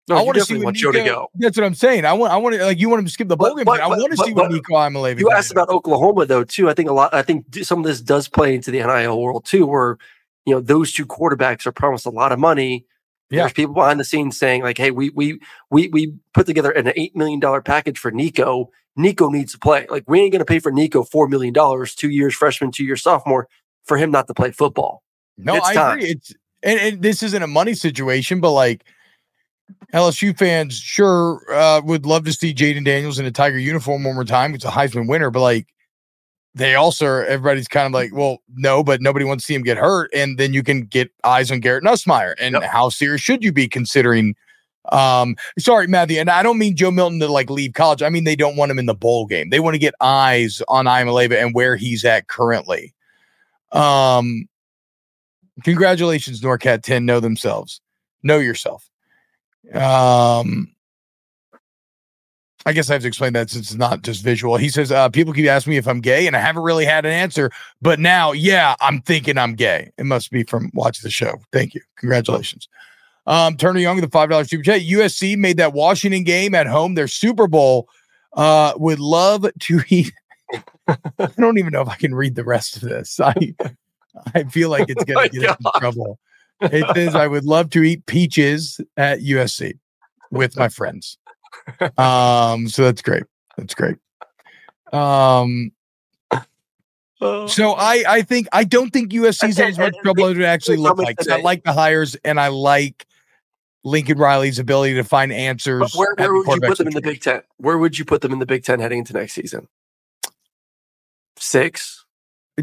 No, 0.09 0.17
I 0.17 0.23
want 0.23 0.37
to 0.37 0.43
see 0.43 0.55
definitely 0.55 0.65
what 0.67 0.75
Joe 0.77 0.93
to 0.93 1.05
go. 1.05 1.31
That's 1.35 1.57
what 1.57 1.67
I'm 1.67 1.75
saying. 1.75 2.05
I 2.05 2.13
want. 2.13 2.33
I 2.33 2.37
want 2.37 2.55
to 2.55 2.65
like 2.65 2.79
you 2.79 2.89
want 2.89 3.01
him 3.01 3.07
to 3.07 3.11
skip 3.11 3.27
the 3.27 3.37
bowl 3.37 3.57
game. 3.57 3.65
but- 3.65 3.81
I 3.81 3.89
want 3.89 4.13
to 4.13 4.17
see 4.17 4.33
what 4.33 4.53
Nico 4.53 4.75
Iamaleava. 4.75 5.19
You 5.19 5.33
asked 5.33 5.51
about 5.51 5.69
Oklahoma 5.69 6.27
though 6.27 6.45
too. 6.45 6.71
I 6.71 6.75
think 6.75 6.89
a 6.89 6.93
lot. 6.93 7.13
I 7.13 7.23
think 7.23 7.45
some 7.63 7.81
of 7.81 7.85
this 7.85 8.01
does 8.01 8.29
play 8.29 8.55
into 8.55 8.71
the 8.71 8.79
NIL 8.79 9.21
world 9.21 9.45
too, 9.45 9.67
where 9.67 9.99
you 10.47 10.55
know 10.55 10.61
those 10.61 10.93
two 10.93 11.05
quarterbacks 11.07 11.67
are 11.67 11.73
promised 11.73 12.07
a 12.07 12.11
lot 12.11 12.33
of 12.33 12.39
money. 12.39 12.87
Yeah. 13.29 13.43
There's 13.43 13.53
people 13.53 13.75
behind 13.75 13.99
the 13.99 14.05
scenes 14.05 14.39
saying 14.39 14.63
like, 14.63 14.79
"Hey, 14.79 14.93
we 14.93 15.11
we 15.11 15.41
we 15.71 15.89
we 15.89 16.15
put 16.33 16.47
together 16.47 16.71
an 16.71 16.93
eight 16.97 17.15
million 17.17 17.41
dollar 17.41 17.61
package 17.61 17.99
for 17.99 18.11
Nico. 18.11 18.71
Nico 18.97 19.29
needs 19.29 19.53
to 19.53 19.59
play. 19.59 19.87
Like, 19.91 20.05
we 20.09 20.21
ain't 20.21 20.33
going 20.33 20.41
to 20.41 20.47
pay 20.47 20.59
for 20.59 20.73
Nico 20.73 21.03
four 21.05 21.29
million 21.29 21.53
dollars, 21.53 21.95
two 21.95 22.09
years 22.09 22.35
freshman, 22.35 22.71
two 22.71 22.85
years 22.85 23.03
sophomore, 23.03 23.47
for 23.85 23.99
him 23.99 24.11
not 24.11 24.27
to 24.29 24.35
play 24.35 24.53
football. 24.53 25.03
No, 25.37 25.57
It's 25.57 25.67
I 25.69 25.75
time. 25.75 25.99
agree. 25.99 26.11
It's 26.11 26.33
and, 26.63 26.81
and 26.81 27.03
this 27.03 27.23
isn't 27.23 27.43
a 27.43 27.47
money 27.47 27.75
situation, 27.75 28.41
but 28.41 28.53
like 28.53 28.85
LSU 29.93 30.37
fans 30.39 30.79
sure 30.79 31.43
uh, 31.53 31.81
would 31.85 32.07
love 32.07 32.25
to 32.25 32.33
see 32.33 32.55
Jayden 32.55 32.85
Daniels 32.85 33.19
in 33.19 33.27
a 33.27 33.31
Tiger 33.31 33.59
uniform 33.59 34.05
one 34.05 34.15
more 34.15 34.25
time. 34.25 34.55
It's 34.55 34.65
a 34.65 34.71
Heisman 34.71 35.09
winner, 35.09 35.31
but 35.31 35.41
like 35.41 35.67
they 36.57 36.75
also 36.75 37.05
are, 37.07 37.25
everybody's 37.27 37.69
kind 37.69 37.87
of 37.87 37.93
like, 37.93 38.15
well, 38.15 38.39
no, 38.55 38.83
but 38.83 39.03
nobody 39.03 39.27
wants 39.27 39.45
to 39.45 39.47
see 39.47 39.55
him 39.55 39.63
get 39.63 39.77
hurt, 39.77 40.11
and 40.15 40.39
then 40.39 40.55
you 40.55 40.63
can 40.63 40.83
get 40.83 41.11
eyes 41.23 41.51
on 41.51 41.61
Garrett 41.61 41.85
Nussmeier. 41.85 42.35
And 42.41 42.55
Yep. 42.55 42.63
how 42.65 42.89
serious 42.89 43.21
should 43.21 43.45
you 43.45 43.53
be 43.53 43.69
considering? 43.69 44.35
Um, 44.91 45.37
sorry, 45.59 45.87
Matthew, 45.87 46.19
and 46.19 46.31
I 46.31 46.43
don't 46.43 46.57
mean 46.59 46.75
Joe 46.75 46.91
Milton 46.91 47.21
to 47.21 47.29
like 47.29 47.51
leave 47.51 47.75
college. 47.75 48.03
I 48.03 48.09
mean 48.09 48.25
they 48.25 48.37
don't 48.37 48.57
want 48.57 48.71
him 48.71 48.79
in 48.79 48.87
the 48.87 48.95
bowl 48.95 49.27
game. 49.27 49.51
They 49.51 49.61
want 49.61 49.75
to 49.75 49.79
get 49.79 49.95
eyes 50.01 50.63
on 50.69 50.87
Iamaleava 50.87 51.43
and 51.43 51.55
where 51.55 51.77
he's 51.77 52.05
at 52.05 52.29
currently. 52.29 52.95
Um, 53.73 54.49
congratulations, 55.65 56.41
Norcat 56.41 56.83
10. 56.83 57.05
Know 57.05 57.21
themselves. 57.21 57.81
Know 58.23 58.39
yourself. 58.39 58.89
Um, 59.75 60.73
I 62.67 62.73
guess 62.73 62.91
I 62.91 62.95
have 62.95 63.03
to 63.03 63.09
explain 63.09 63.33
that 63.35 63.49
since 63.49 63.71
it's 63.71 63.79
not 63.79 64.03
just 64.03 64.25
visual. 64.25 64.57
He 64.57 64.69
says, 64.69 64.91
uh, 64.91 65.09
people 65.09 65.33
keep 65.33 65.47
asking 65.47 65.71
me 65.71 65.77
if 65.77 65.87
I'm 65.87 66.01
gay, 66.01 66.27
and 66.27 66.35
I 66.35 66.41
haven't 66.41 66.65
really 66.65 66.85
had 66.85 67.07
an 67.07 67.13
answer, 67.13 67.53
but 67.81 68.01
now, 68.01 68.33
yeah, 68.33 68.75
I'm 68.81 69.01
thinking 69.03 69.39
I'm 69.39 69.55
gay. 69.55 69.93
It 69.99 70.05
must 70.05 70.33
be 70.33 70.43
from 70.43 70.71
watching 70.75 71.05
the 71.05 71.11
show. 71.11 71.41
Thank 71.53 71.75
you. 71.75 71.81
Congratulations. 71.97 72.69
Um, 73.29 73.57
Turner 73.57 73.79
Young 73.79 73.97
with 73.97 74.05
the 74.05 74.11
five 74.11 74.31
dollars 74.31 74.51
super 74.51 74.65
chat. 74.65 74.83
USC 74.83 75.37
made 75.37 75.57
that 75.59 75.73
Washington 75.73 76.25
game 76.25 76.55
at 76.55 76.67
home 76.67 76.95
their 76.95 77.09
Super 77.09 77.47
Bowl. 77.47 77.89
Uh, 78.33 78.73
would 78.77 79.01
love 79.01 79.47
to 79.61 79.81
eat. 79.89 80.13
I 80.89 81.29
don't 81.39 81.59
even 81.59 81.73
know 81.73 81.83
if 81.83 81.89
I 81.89 81.97
can 81.97 82.15
read 82.15 82.35
the 82.35 82.45
rest 82.45 82.77
of 82.77 82.83
this. 82.83 83.19
I 83.21 83.35
I 84.35 84.45
feel 84.45 84.71
like 84.71 84.89
it's 84.89 85.03
Oh 85.09 85.13
gonna 85.15 85.29
get 85.29 85.43
in 85.43 85.81
trouble. 85.81 86.19
It 86.61 86.87
says 86.95 87.15
I 87.15 87.27
would 87.27 87.45
love 87.45 87.71
to 87.71 87.83
eat 87.83 88.07
peaches 88.07 88.81
at 88.97 89.21
USC 89.21 89.79
with 90.31 90.57
my 90.57 90.69
friends. 90.69 91.19
Um, 91.99 92.69
so 92.69 92.85
that's 92.85 93.03
great. 93.03 93.25
That's 93.57 93.75
great. 93.75 93.97
Um, 94.93 95.73
so 97.21 97.73
I 97.73 98.05
I 98.07 98.23
think 98.23 98.47
I 98.53 98.65
don't 98.65 98.91
think 98.91 99.13
USC's 99.13 99.59
in 99.59 99.67
as 99.67 99.79
much 99.79 99.95
trouble 100.03 100.27
as 100.27 100.39
it 100.39 100.45
actually 100.45 100.77
look 100.77 100.99
like. 100.99 101.17
I 101.29 101.41
like 101.41 101.65
the 101.65 101.73
hires 101.73 102.15
and 102.17 102.39
I 102.39 102.49
like 102.49 103.07
Lincoln 103.85 104.19
Riley's 104.19 104.59
ability 104.59 104.95
to 104.95 105.05
find 105.05 105.33
answers. 105.33 105.81
But 105.81 105.95
where, 105.95 106.15
where 106.17 106.35
would 106.35 106.47
you 106.47 106.61
put 106.61 106.79
them 106.79 106.89
in 106.89 106.95
the. 106.95 107.01
Big 107.01 107.23
Ten? 107.23 107.43
Where 107.57 107.79
would 107.79 107.99
you 107.99 108.05
put 108.05 108.21
them 108.21 108.33
in 108.33 108.39
the 108.39 108.47
Big 108.47 108.65
Ten 108.65 108.81
heading 108.81 108.99
into 108.99 109.15
next 109.15 109.33
season? 109.33 109.69
Six. 111.39 112.05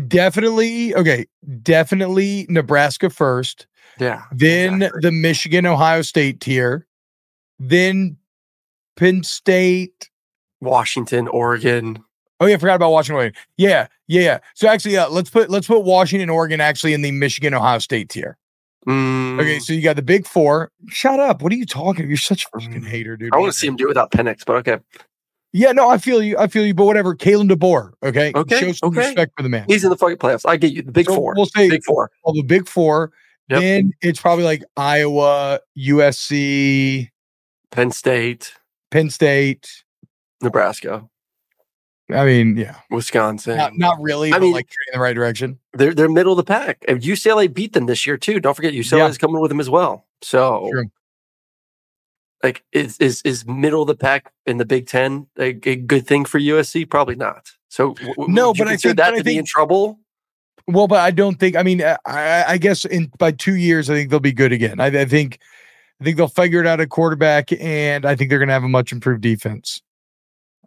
Definitely 0.07 0.93
okay. 0.95 1.25
Definitely 1.61 2.45
Nebraska 2.49 3.09
first. 3.09 3.67
Yeah. 3.99 4.23
then 4.31 4.75
exactly. 4.75 5.01
the 5.01 5.11
Michigan 5.11 5.65
Ohio 5.65 6.01
State 6.01 6.39
tier, 6.39 6.87
then 7.59 8.17
Penn 8.95 9.23
State. 9.23 10.09
Washington, 10.61 11.27
Oregon. 11.27 12.03
Oh 12.39 12.45
yeah, 12.45 12.55
I 12.55 12.57
forgot 12.57 12.75
about 12.75 12.91
Washington. 12.91 13.15
Oregon. 13.17 13.33
Yeah, 13.57 13.87
yeah, 14.07 14.21
yeah. 14.21 14.39
So 14.55 14.67
actually, 14.67 14.93
yeah, 14.93 15.05
let's 15.05 15.29
put 15.29 15.49
let's 15.49 15.67
put 15.67 15.81
Washington, 15.83 16.29
Oregon 16.29 16.61
actually 16.61 16.93
in 16.93 17.01
the 17.01 17.11
Michigan 17.11 17.53
Ohio 17.53 17.79
State 17.79 18.09
tier. 18.09 18.37
Mm, 18.87 19.39
Okay, 19.39 19.59
so 19.59 19.71
you 19.73 19.81
got 19.81 19.95
the 19.97 20.01
Big 20.01 20.25
Four. 20.27 20.71
Shut 20.89 21.19
up! 21.19 21.41
What 21.41 21.51
are 21.51 21.55
you 21.55 21.65
talking? 21.65 22.07
You're 22.07 22.17
such 22.17 22.45
a 22.45 22.59
fucking 22.59 22.83
hater, 22.83 23.15
dude. 23.17 23.33
I 23.33 23.37
want 23.37 23.51
to 23.53 23.57
see 23.59 23.67
him 23.67 23.75
do 23.75 23.85
it 23.85 23.89
without 23.89 24.11
Penix, 24.11 24.43
but 24.45 24.55
okay. 24.57 24.77
Yeah, 25.55 25.71
no, 25.71 25.87
I 25.89 25.97
feel 25.99 26.21
you. 26.23 26.37
I 26.37 26.47
feel 26.47 26.65
you. 26.65 26.73
But 26.73 26.85
whatever. 26.85 27.15
Kalen 27.15 27.49
DeBoer. 27.49 27.91
Okay, 28.03 28.31
Okay, 28.35 28.59
Show 28.59 28.71
some 28.71 28.89
okay. 28.89 28.99
respect 29.07 29.33
for 29.37 29.43
the 29.43 29.49
man. 29.49 29.65
He's 29.67 29.83
in 29.83 29.89
the 29.91 29.97
fucking 29.97 30.17
playoffs. 30.17 30.47
I 30.47 30.57
get 30.57 30.71
you. 30.73 30.81
The 30.81 30.91
Big 30.91 31.05
So 31.05 31.15
Four. 31.15 31.33
We'll 31.35 31.45
say 31.45 31.69
Big 31.69 31.83
Four. 31.83 32.09
well, 32.25 32.33
the 32.33 32.41
Big 32.41 32.67
Four. 32.67 33.11
Yep. 33.49 33.61
Then 33.61 33.91
it's 34.01 34.19
probably 34.19 34.45
like 34.45 34.63
Iowa, 34.77 35.59
USC, 35.77 37.09
Penn 37.71 37.91
State, 37.91 38.53
Penn 38.93 39.09
State. 39.09 39.83
Nebraska, 40.41 41.07
I 42.13 42.25
mean, 42.25 42.57
yeah. 42.57 42.75
Wisconsin. 42.91 43.57
Not, 43.57 43.77
not 43.77 44.01
really, 44.01 44.29
I 44.31 44.35
but 44.35 44.41
mean- 44.41 44.53
like 44.53 44.67
in 44.91 44.97
the 44.97 45.01
right 45.01 45.15
direction. 45.15 45.57
they're 45.73 45.93
they're 45.93 46.09
middle 46.09 46.33
of 46.33 46.37
the 46.37 46.43
pack. 46.43 46.83
And 46.87 47.01
UCLA 47.01 47.51
beat 47.53 47.73
them 47.73 47.85
this 47.85 48.05
year 48.05 48.17
too. 48.17 48.39
Don't 48.39 48.53
forget 48.53 48.73
UCLA 48.73 48.97
Yeah. 48.99 49.07
is 49.07 49.17
coming 49.17 49.41
with 49.41 49.49
them 49.49 49.59
as 49.61 49.69
well. 49.69 50.05
So 50.21 50.67
True. 50.71 50.85
like 52.43 52.63
is 52.73 52.97
is 52.99 53.21
is 53.23 53.45
middle 53.47 53.81
of 53.81 53.87
the 53.87 53.95
pack 53.95 54.31
in 54.45 54.57
the 54.57 54.65
Big 54.65 54.85
Ten 54.87 55.27
a, 55.39 55.49
a 55.65 55.75
good 55.77 56.05
thing 56.05 56.25
for 56.25 56.39
USC? 56.39 56.89
Probably 56.89 57.15
not. 57.15 57.49
So 57.69 57.93
w- 57.93 58.13
No, 58.27 58.53
but 58.53 58.67
I 58.67 58.75
think- 58.77 58.97
that 58.97 59.13
I 59.13 59.17
to 59.17 59.23
be 59.23 59.37
in 59.37 59.45
trouble. 59.45 59.99
Well, 60.67 60.87
but 60.87 60.99
I 60.99 61.11
don't 61.11 61.39
think. 61.39 61.55
I 61.57 61.63
mean, 61.63 61.81
I, 61.81 61.97
I 62.05 62.43
I 62.53 62.57
guess 62.57 62.85
in 62.85 63.11
by 63.17 63.31
two 63.31 63.55
years, 63.55 63.89
I 63.89 63.95
think 63.95 64.09
they'll 64.09 64.19
be 64.21 64.31
good 64.31 64.53
again. 64.53 64.79
I, 64.79 64.87
I 65.01 65.05
think, 65.05 65.39
I 66.03 66.05
think 66.05 66.17
they'll 66.17 66.27
figure 66.27 66.59
it 66.59 66.67
out 66.67 66.81
at 66.81 66.89
quarterback, 66.89 67.53
and 67.61 68.05
I 68.05 68.13
think 68.13 68.29
they're 68.29 68.37
going 68.37 68.49
to 68.49 68.53
have 68.53 68.65
a 68.65 68.67
much 68.67 68.91
improved 68.91 69.21
defense. 69.21 69.81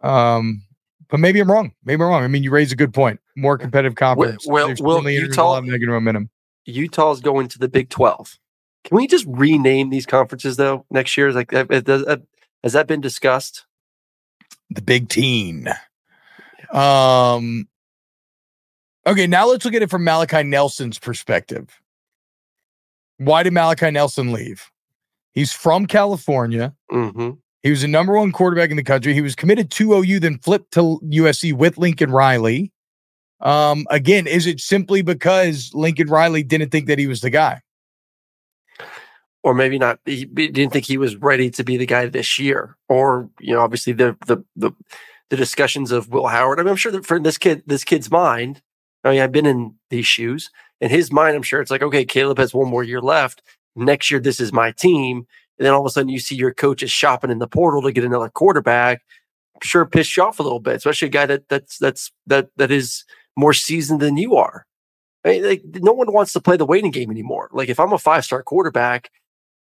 Um, 0.01 0.63
but 1.09 1.19
maybe 1.19 1.39
I'm 1.39 1.51
wrong. 1.51 1.73
Maybe 1.85 2.01
I'm 2.01 2.09
wrong. 2.09 2.23
I 2.23 2.27
mean, 2.27 2.41
you 2.41 2.49
raise 2.49 2.71
a 2.71 2.75
good 2.75 2.91
point. 2.91 3.19
More 3.35 3.55
competitive 3.55 3.93
conference. 3.93 4.47
well, 4.47 4.73
well, 4.79 5.05
a 5.05 5.11
Utah- 5.11 5.59
negative 5.59 5.93
momentum. 5.93 6.31
Utah's 6.65 7.21
going 7.21 7.49
to 7.49 7.59
the 7.59 7.67
Big 7.67 7.89
Twelve. 7.89 8.39
Can 8.83 8.97
we 8.97 9.05
just 9.05 9.27
rename 9.27 9.91
these 9.91 10.07
conferences 10.07 10.57
though 10.57 10.87
next 10.89 11.15
year? 11.15 11.27
Is 11.27 11.35
like 11.35 11.51
has 11.51 12.73
that 12.73 12.87
been 12.87 13.01
discussed? 13.01 13.67
The 14.71 14.81
Big 14.81 15.07
Teen. 15.07 15.67
Um. 16.73 17.67
Okay, 19.05 19.27
now 19.27 19.45
let's 19.45 19.63
look 19.65 19.75
at 19.75 19.83
it 19.83 19.91
from 19.91 20.03
Malachi 20.03 20.41
Nelson's 20.41 20.97
perspective. 20.97 21.79
Why 23.17 23.43
did 23.43 23.53
Malachi 23.53 23.91
Nelson 23.91 24.33
leave? 24.33 24.71
He's 25.37 25.53
from 25.53 25.85
California. 25.85 26.73
Mm-hmm. 26.91 27.33
He 27.61 27.69
was 27.69 27.81
the 27.81 27.87
number 27.87 28.17
one 28.17 28.31
quarterback 28.31 28.71
in 28.71 28.75
the 28.75 28.83
country. 28.83 29.13
He 29.13 29.21
was 29.21 29.35
committed 29.35 29.69
to 29.69 29.93
OU, 29.93 30.19
then 30.19 30.39
flipped 30.39 30.73
to 30.73 30.99
USC 31.03 31.53
with 31.53 31.77
Lincoln 31.77 32.09
Riley. 32.09 32.73
Um, 33.41 33.85
again, 33.91 34.25
is 34.25 34.47
it 34.47 34.59
simply 34.59 35.03
because 35.03 35.69
Lincoln 35.75 36.07
Riley 36.07 36.41
didn't 36.41 36.71
think 36.71 36.87
that 36.87 36.97
he 36.97 37.05
was 37.05 37.21
the 37.21 37.29
guy? 37.29 37.61
or 39.43 39.53
maybe 39.53 39.77
not 39.77 39.99
he 40.05 40.25
didn't 40.25 40.71
think 40.73 40.85
he 40.85 40.97
was 40.97 41.15
ready 41.17 41.51
to 41.51 41.63
be 41.63 41.77
the 41.77 41.85
guy 41.85 42.07
this 42.07 42.39
year 42.39 42.75
or 42.89 43.29
you 43.39 43.53
know 43.53 43.61
obviously 43.61 43.93
the 43.93 44.17
the 44.25 44.43
the, 44.55 44.71
the 45.29 45.37
discussions 45.37 45.91
of 45.91 46.09
will 46.09 46.27
howard 46.27 46.59
I 46.59 46.63
mean, 46.63 46.71
i'm 46.71 46.75
sure 46.75 46.91
that 46.91 47.05
for 47.05 47.19
this 47.19 47.37
kid 47.37 47.61
this 47.67 47.83
kid's 47.83 48.09
mind 48.09 48.63
i 49.03 49.11
mean 49.11 49.21
i've 49.21 49.31
been 49.31 49.45
in 49.45 49.75
these 49.91 50.07
shoes 50.07 50.49
in 50.81 50.89
his 50.89 51.13
mind 51.13 51.35
i'm 51.35 51.43
sure 51.43 51.61
it's 51.61 51.69
like 51.69 51.83
okay 51.83 52.03
caleb 52.03 52.39
has 52.39 52.53
one 52.53 52.67
more 52.67 52.83
year 52.83 52.99
left 52.99 53.43
next 53.77 54.11
year 54.11 54.19
this 54.19 54.39
is 54.39 54.51
my 54.51 54.71
team 54.71 55.25
and 55.59 55.65
then 55.65 55.73
all 55.73 55.81
of 55.81 55.85
a 55.85 55.89
sudden 55.89 56.09
you 56.09 56.19
see 56.19 56.35
your 56.35 56.53
coach 56.53 56.83
is 56.83 56.91
shopping 56.91 57.31
in 57.31 57.39
the 57.39 57.47
portal 57.47 57.81
to 57.81 57.91
get 57.91 58.03
another 58.03 58.29
quarterback 58.29 59.01
I'm 59.55 59.61
sure 59.63 59.85
pissed 59.85 60.15
you 60.17 60.23
off 60.23 60.39
a 60.39 60.43
little 60.43 60.59
bit 60.59 60.75
especially 60.75 61.07
a 61.07 61.11
guy 61.11 61.25
that 61.25 61.47
that's 61.49 61.77
that's 61.77 62.11
that 62.27 62.49
that 62.57 62.71
is 62.71 63.05
more 63.35 63.53
seasoned 63.53 63.99
than 63.99 64.17
you 64.17 64.35
are 64.35 64.65
I 65.25 65.29
mean, 65.29 65.45
like 65.45 65.61
no 65.75 65.91
one 65.91 66.11
wants 66.13 66.33
to 66.33 66.39
play 66.41 66.57
the 66.57 66.65
waiting 66.65 66.91
game 66.91 67.11
anymore. 67.11 67.49
Like 67.51 67.69
if 67.69 67.79
I'm 67.79 67.91
a 67.91 67.97
five 67.97 68.23
star 68.23 68.43
quarterback, 68.43 69.11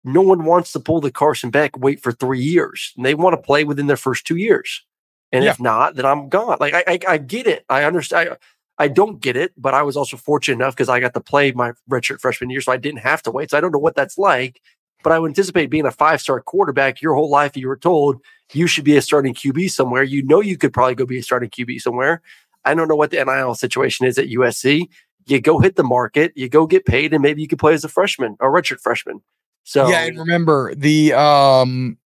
no 0.04 0.22
one 0.22 0.44
wants 0.44 0.72
to 0.72 0.80
pull 0.80 1.00
the 1.00 1.10
Carson 1.10 1.50
Beck, 1.50 1.76
wait 1.78 2.02
for 2.02 2.12
three 2.12 2.40
years. 2.40 2.92
And 2.96 3.04
they 3.04 3.14
want 3.14 3.34
to 3.34 3.42
play 3.42 3.64
within 3.64 3.86
their 3.86 3.96
first 3.98 4.26
two 4.26 4.36
years. 4.36 4.84
And 5.32 5.44
Yeah. 5.44 5.50
if 5.50 5.60
not, 5.60 5.96
then 5.96 6.06
I'm 6.06 6.28
gone. 6.28 6.56
Like 6.60 6.72
I, 6.74 6.84
I, 6.86 6.98
I 7.08 7.18
get 7.18 7.46
it. 7.46 7.64
I 7.68 7.84
understand. 7.84 8.30
I, 8.30 8.36
I 8.80 8.88
don't 8.88 9.20
get 9.20 9.36
it, 9.36 9.52
but 9.58 9.74
I 9.74 9.82
was 9.82 9.94
also 9.94 10.16
fortunate 10.16 10.54
enough 10.54 10.74
because 10.74 10.88
I 10.88 11.00
got 11.00 11.12
to 11.12 11.20
play 11.20 11.52
my 11.52 11.72
redshirt 11.90 12.18
freshman 12.18 12.48
year, 12.48 12.62
so 12.62 12.72
I 12.72 12.78
didn't 12.78 13.00
have 13.00 13.22
to 13.24 13.30
wait. 13.30 13.50
So 13.50 13.58
I 13.58 13.60
don't 13.60 13.72
know 13.72 13.78
what 13.78 13.94
that's 13.94 14.16
like. 14.16 14.62
But 15.02 15.12
I 15.12 15.18
would 15.18 15.28
anticipate 15.28 15.68
being 15.68 15.84
a 15.84 15.90
five 15.90 16.20
star 16.22 16.40
quarterback 16.40 17.02
your 17.02 17.14
whole 17.14 17.28
life. 17.28 17.58
You 17.58 17.68
were 17.68 17.76
told 17.76 18.22
you 18.54 18.66
should 18.66 18.84
be 18.84 18.96
a 18.96 19.02
starting 19.02 19.34
QB 19.34 19.70
somewhere. 19.70 20.02
You 20.02 20.22
know 20.22 20.40
you 20.40 20.56
could 20.56 20.72
probably 20.72 20.94
go 20.94 21.04
be 21.04 21.18
a 21.18 21.22
starting 21.22 21.50
QB 21.50 21.82
somewhere. 21.82 22.22
I 22.64 22.74
don't 22.74 22.88
know 22.88 22.96
what 22.96 23.10
the 23.10 23.22
NIL 23.22 23.54
situation 23.54 24.06
is 24.06 24.18
at 24.18 24.28
USC. 24.28 24.88
You 25.26 25.40
go 25.42 25.58
hit 25.58 25.76
the 25.76 25.84
market, 25.84 26.32
you 26.34 26.48
go 26.48 26.66
get 26.66 26.86
paid, 26.86 27.12
and 27.12 27.22
maybe 27.22 27.42
you 27.42 27.48
could 27.48 27.58
play 27.58 27.74
as 27.74 27.84
a 27.84 27.88
freshman 27.88 28.36
or 28.40 28.50
redshirt 28.50 28.80
freshman. 28.80 29.20
So 29.64 29.90
yeah, 29.90 30.04
and 30.04 30.18
remember 30.18 30.74
the 30.74 31.12
um 31.12 31.98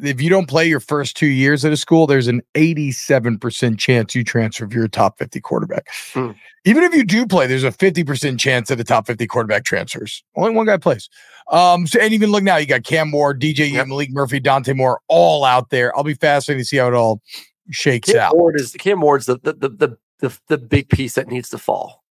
if 0.00 0.20
you 0.20 0.30
don't 0.30 0.46
play 0.46 0.66
your 0.66 0.80
first 0.80 1.16
two 1.16 1.26
years 1.26 1.64
at 1.64 1.72
a 1.72 1.76
school, 1.76 2.06
there's 2.06 2.28
an 2.28 2.42
87% 2.54 3.78
chance 3.78 4.14
you 4.14 4.22
transfer 4.24 4.64
if 4.64 4.72
you're 4.72 4.84
a 4.84 4.88
top 4.88 5.18
50 5.18 5.40
quarterback. 5.40 5.88
Hmm. 6.12 6.32
Even 6.64 6.84
if 6.84 6.94
you 6.94 7.04
do 7.04 7.26
play, 7.26 7.46
there's 7.46 7.64
a 7.64 7.70
50% 7.70 8.38
chance 8.38 8.68
that 8.68 8.78
a 8.78 8.84
top 8.84 9.06
50 9.06 9.26
quarterback 9.26 9.64
transfers. 9.64 10.22
Only 10.36 10.52
one 10.52 10.66
guy 10.66 10.76
plays. 10.76 11.08
Um, 11.50 11.86
so 11.86 11.98
and 12.00 12.12
even 12.12 12.30
look 12.30 12.44
now, 12.44 12.56
you 12.56 12.66
got 12.66 12.84
Cam 12.84 13.10
Moore, 13.10 13.34
DJ 13.34 13.72
Yep. 13.72 13.88
Malik 13.88 14.10
Murphy, 14.10 14.38
Dante 14.38 14.72
Moore, 14.72 15.00
all 15.08 15.44
out 15.44 15.70
there. 15.70 15.96
I'll 15.96 16.04
be 16.04 16.14
fascinated 16.14 16.64
to 16.64 16.68
see 16.68 16.76
how 16.76 16.88
it 16.88 16.94
all 16.94 17.22
shakes 17.70 18.10
Cam 18.10 18.20
out. 18.20 18.36
Ward 18.36 18.60
is 18.60 18.72
Cam 18.72 19.00
Ward's 19.00 19.26
the 19.26 19.38
the, 19.42 19.54
the 19.54 19.68
the 19.68 19.98
the 20.20 20.38
the 20.48 20.58
big 20.58 20.88
piece 20.90 21.14
that 21.14 21.28
needs 21.28 21.48
to 21.50 21.58
fall. 21.58 22.04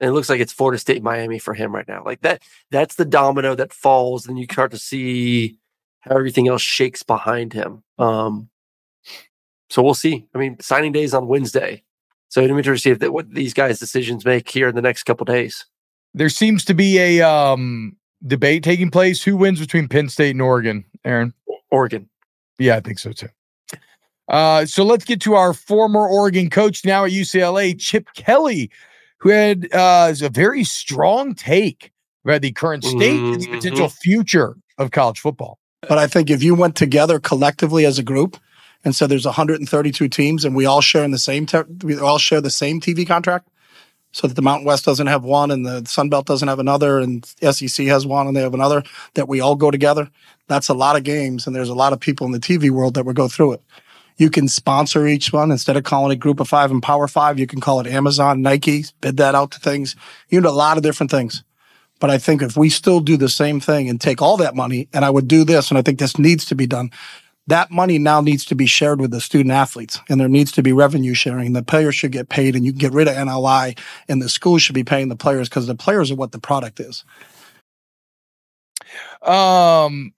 And 0.00 0.08
it 0.08 0.12
looks 0.12 0.30
like 0.30 0.40
it's 0.40 0.52
Florida 0.52 0.78
State, 0.78 1.02
Miami 1.02 1.38
for 1.38 1.52
him 1.52 1.74
right 1.74 1.86
now. 1.86 2.02
Like 2.02 2.22
that, 2.22 2.42
that's 2.70 2.94
the 2.94 3.04
domino 3.04 3.54
that 3.54 3.72
falls, 3.72 4.26
and 4.26 4.38
you 4.38 4.46
start 4.50 4.70
to 4.70 4.78
see 4.78 5.58
how 6.00 6.16
everything 6.16 6.48
else 6.48 6.62
shakes 6.62 7.02
behind 7.02 7.52
him. 7.52 7.82
Um, 7.98 8.48
so 9.68 9.82
we'll 9.82 9.94
see. 9.94 10.26
I 10.34 10.38
mean, 10.38 10.58
signing 10.60 10.92
day 10.92 11.02
is 11.02 11.14
on 11.14 11.28
Wednesday, 11.28 11.82
so 12.28 12.42
I'm 12.42 12.50
interested 12.50 12.72
to 12.72 12.78
see 12.78 12.90
if 12.90 12.98
that, 13.00 13.12
what 13.12 13.30
these 13.30 13.54
guys' 13.54 13.78
decisions 13.78 14.24
make 14.24 14.48
here 14.48 14.68
in 14.68 14.74
the 14.74 14.82
next 14.82 15.04
couple 15.04 15.24
days. 15.24 15.66
There 16.14 16.28
seems 16.28 16.64
to 16.64 16.74
be 16.74 16.98
a 16.98 17.22
um, 17.22 17.96
debate 18.26 18.64
taking 18.64 18.90
place. 18.90 19.22
Who 19.22 19.36
wins 19.36 19.60
between 19.60 19.88
Penn 19.88 20.08
State 20.08 20.30
and 20.30 20.42
Oregon, 20.42 20.84
Aaron? 21.04 21.32
Oregon. 21.70 22.08
Yeah, 22.58 22.76
I 22.76 22.80
think 22.80 22.98
so 22.98 23.12
too. 23.12 23.28
Uh, 24.28 24.64
so 24.64 24.84
let's 24.84 25.04
get 25.04 25.20
to 25.20 25.34
our 25.34 25.52
former 25.52 26.06
Oregon 26.06 26.50
coach 26.50 26.84
now 26.84 27.04
at 27.04 27.10
UCLA, 27.10 27.78
Chip 27.78 28.08
Kelly, 28.14 28.70
who 29.18 29.28
had 29.28 29.72
uh, 29.72 30.14
a 30.22 30.28
very 30.28 30.64
strong 30.64 31.34
take 31.34 31.92
about 32.24 32.42
the 32.42 32.52
current 32.52 32.84
state 32.84 33.20
and 33.20 33.40
the 33.40 33.46
potential 33.48 33.88
future 33.88 34.56
of 34.78 34.90
college 34.90 35.20
football. 35.20 35.59
But 35.88 35.98
I 35.98 36.06
think 36.06 36.30
if 36.30 36.42
you 36.42 36.54
went 36.54 36.76
together 36.76 37.18
collectively 37.18 37.86
as 37.86 37.98
a 37.98 38.02
group 38.02 38.36
and 38.84 38.94
said 38.94 39.08
there's 39.08 39.26
132 39.26 40.08
teams 40.08 40.44
and 40.44 40.54
we 40.54 40.66
all 40.66 40.80
share 40.80 41.04
in 41.04 41.10
the 41.10 41.18
same 41.18 41.46
we 41.82 41.98
all 41.98 42.18
share 42.18 42.40
the 42.40 42.50
same 42.50 42.80
TV 42.80 43.06
contract, 43.06 43.48
so 44.12 44.26
that 44.26 44.34
the 44.34 44.42
Mountain 44.42 44.66
West 44.66 44.84
doesn't 44.84 45.06
have 45.06 45.24
one 45.24 45.50
and 45.50 45.64
the 45.64 45.84
Sun 45.86 46.08
Belt 46.08 46.26
doesn't 46.26 46.48
have 46.48 46.58
another 46.58 46.98
and 46.98 47.24
SEC 47.24 47.86
has 47.86 48.06
one 48.06 48.26
and 48.26 48.36
they 48.36 48.42
have 48.42 48.54
another, 48.54 48.82
that 49.14 49.28
we 49.28 49.40
all 49.40 49.54
go 49.54 49.70
together. 49.70 50.10
That's 50.48 50.68
a 50.68 50.74
lot 50.74 50.96
of 50.96 51.04
games 51.04 51.46
and 51.46 51.54
there's 51.54 51.68
a 51.68 51.74
lot 51.74 51.92
of 51.92 52.00
people 52.00 52.26
in 52.26 52.32
the 52.32 52.40
TV 52.40 52.70
world 52.70 52.94
that 52.94 53.06
would 53.06 53.16
go 53.16 53.28
through 53.28 53.52
it. 53.52 53.62
You 54.16 54.28
can 54.28 54.48
sponsor 54.48 55.06
each 55.06 55.32
one 55.32 55.50
instead 55.50 55.76
of 55.78 55.84
calling 55.84 56.12
it 56.12 56.16
Group 56.16 56.40
of 56.40 56.48
Five 56.48 56.70
and 56.70 56.82
Power 56.82 57.08
Five. 57.08 57.38
You 57.38 57.46
can 57.46 57.60
call 57.60 57.80
it 57.80 57.86
Amazon, 57.86 58.42
Nike, 58.42 58.84
bid 59.00 59.16
that 59.16 59.34
out 59.34 59.52
to 59.52 59.60
things. 59.60 59.96
You 60.28 60.40
do 60.42 60.48
a 60.48 60.50
lot 60.50 60.76
of 60.76 60.82
different 60.82 61.10
things. 61.10 61.42
But 62.00 62.10
I 62.10 62.18
think 62.18 62.42
if 62.42 62.56
we 62.56 62.70
still 62.70 63.00
do 63.00 63.16
the 63.16 63.28
same 63.28 63.60
thing 63.60 63.88
and 63.88 64.00
take 64.00 64.20
all 64.20 64.36
that 64.38 64.56
money, 64.56 64.88
and 64.92 65.04
I 65.04 65.10
would 65.10 65.28
do 65.28 65.44
this, 65.44 65.70
and 65.70 65.78
I 65.78 65.82
think 65.82 65.98
this 65.98 66.18
needs 66.18 66.44
to 66.46 66.54
be 66.54 66.66
done, 66.66 66.90
that 67.46 67.70
money 67.70 67.98
now 67.98 68.20
needs 68.20 68.44
to 68.46 68.54
be 68.54 68.66
shared 68.66 69.00
with 69.00 69.10
the 69.10 69.20
student 69.20 69.52
athletes, 69.52 70.00
and 70.08 70.20
there 70.20 70.28
needs 70.28 70.52
to 70.52 70.62
be 70.62 70.72
revenue 70.72 71.14
sharing. 71.14 71.52
The 71.52 71.62
players 71.62 71.94
should 71.94 72.12
get 72.12 72.28
paid, 72.28 72.56
and 72.56 72.64
you 72.64 72.72
can 72.72 72.78
get 72.78 72.92
rid 72.92 73.08
of 73.08 73.14
NLI, 73.14 73.78
and 74.08 74.22
the 74.22 74.28
schools 74.28 74.62
should 74.62 74.74
be 74.74 74.84
paying 74.84 75.08
the 75.08 75.16
players 75.16 75.48
because 75.48 75.66
the 75.66 75.74
players 75.74 76.10
are 76.10 76.16
what 76.16 76.32
the 76.32 76.38
product 76.38 76.80
is. 76.80 77.04
Um, 79.22 80.14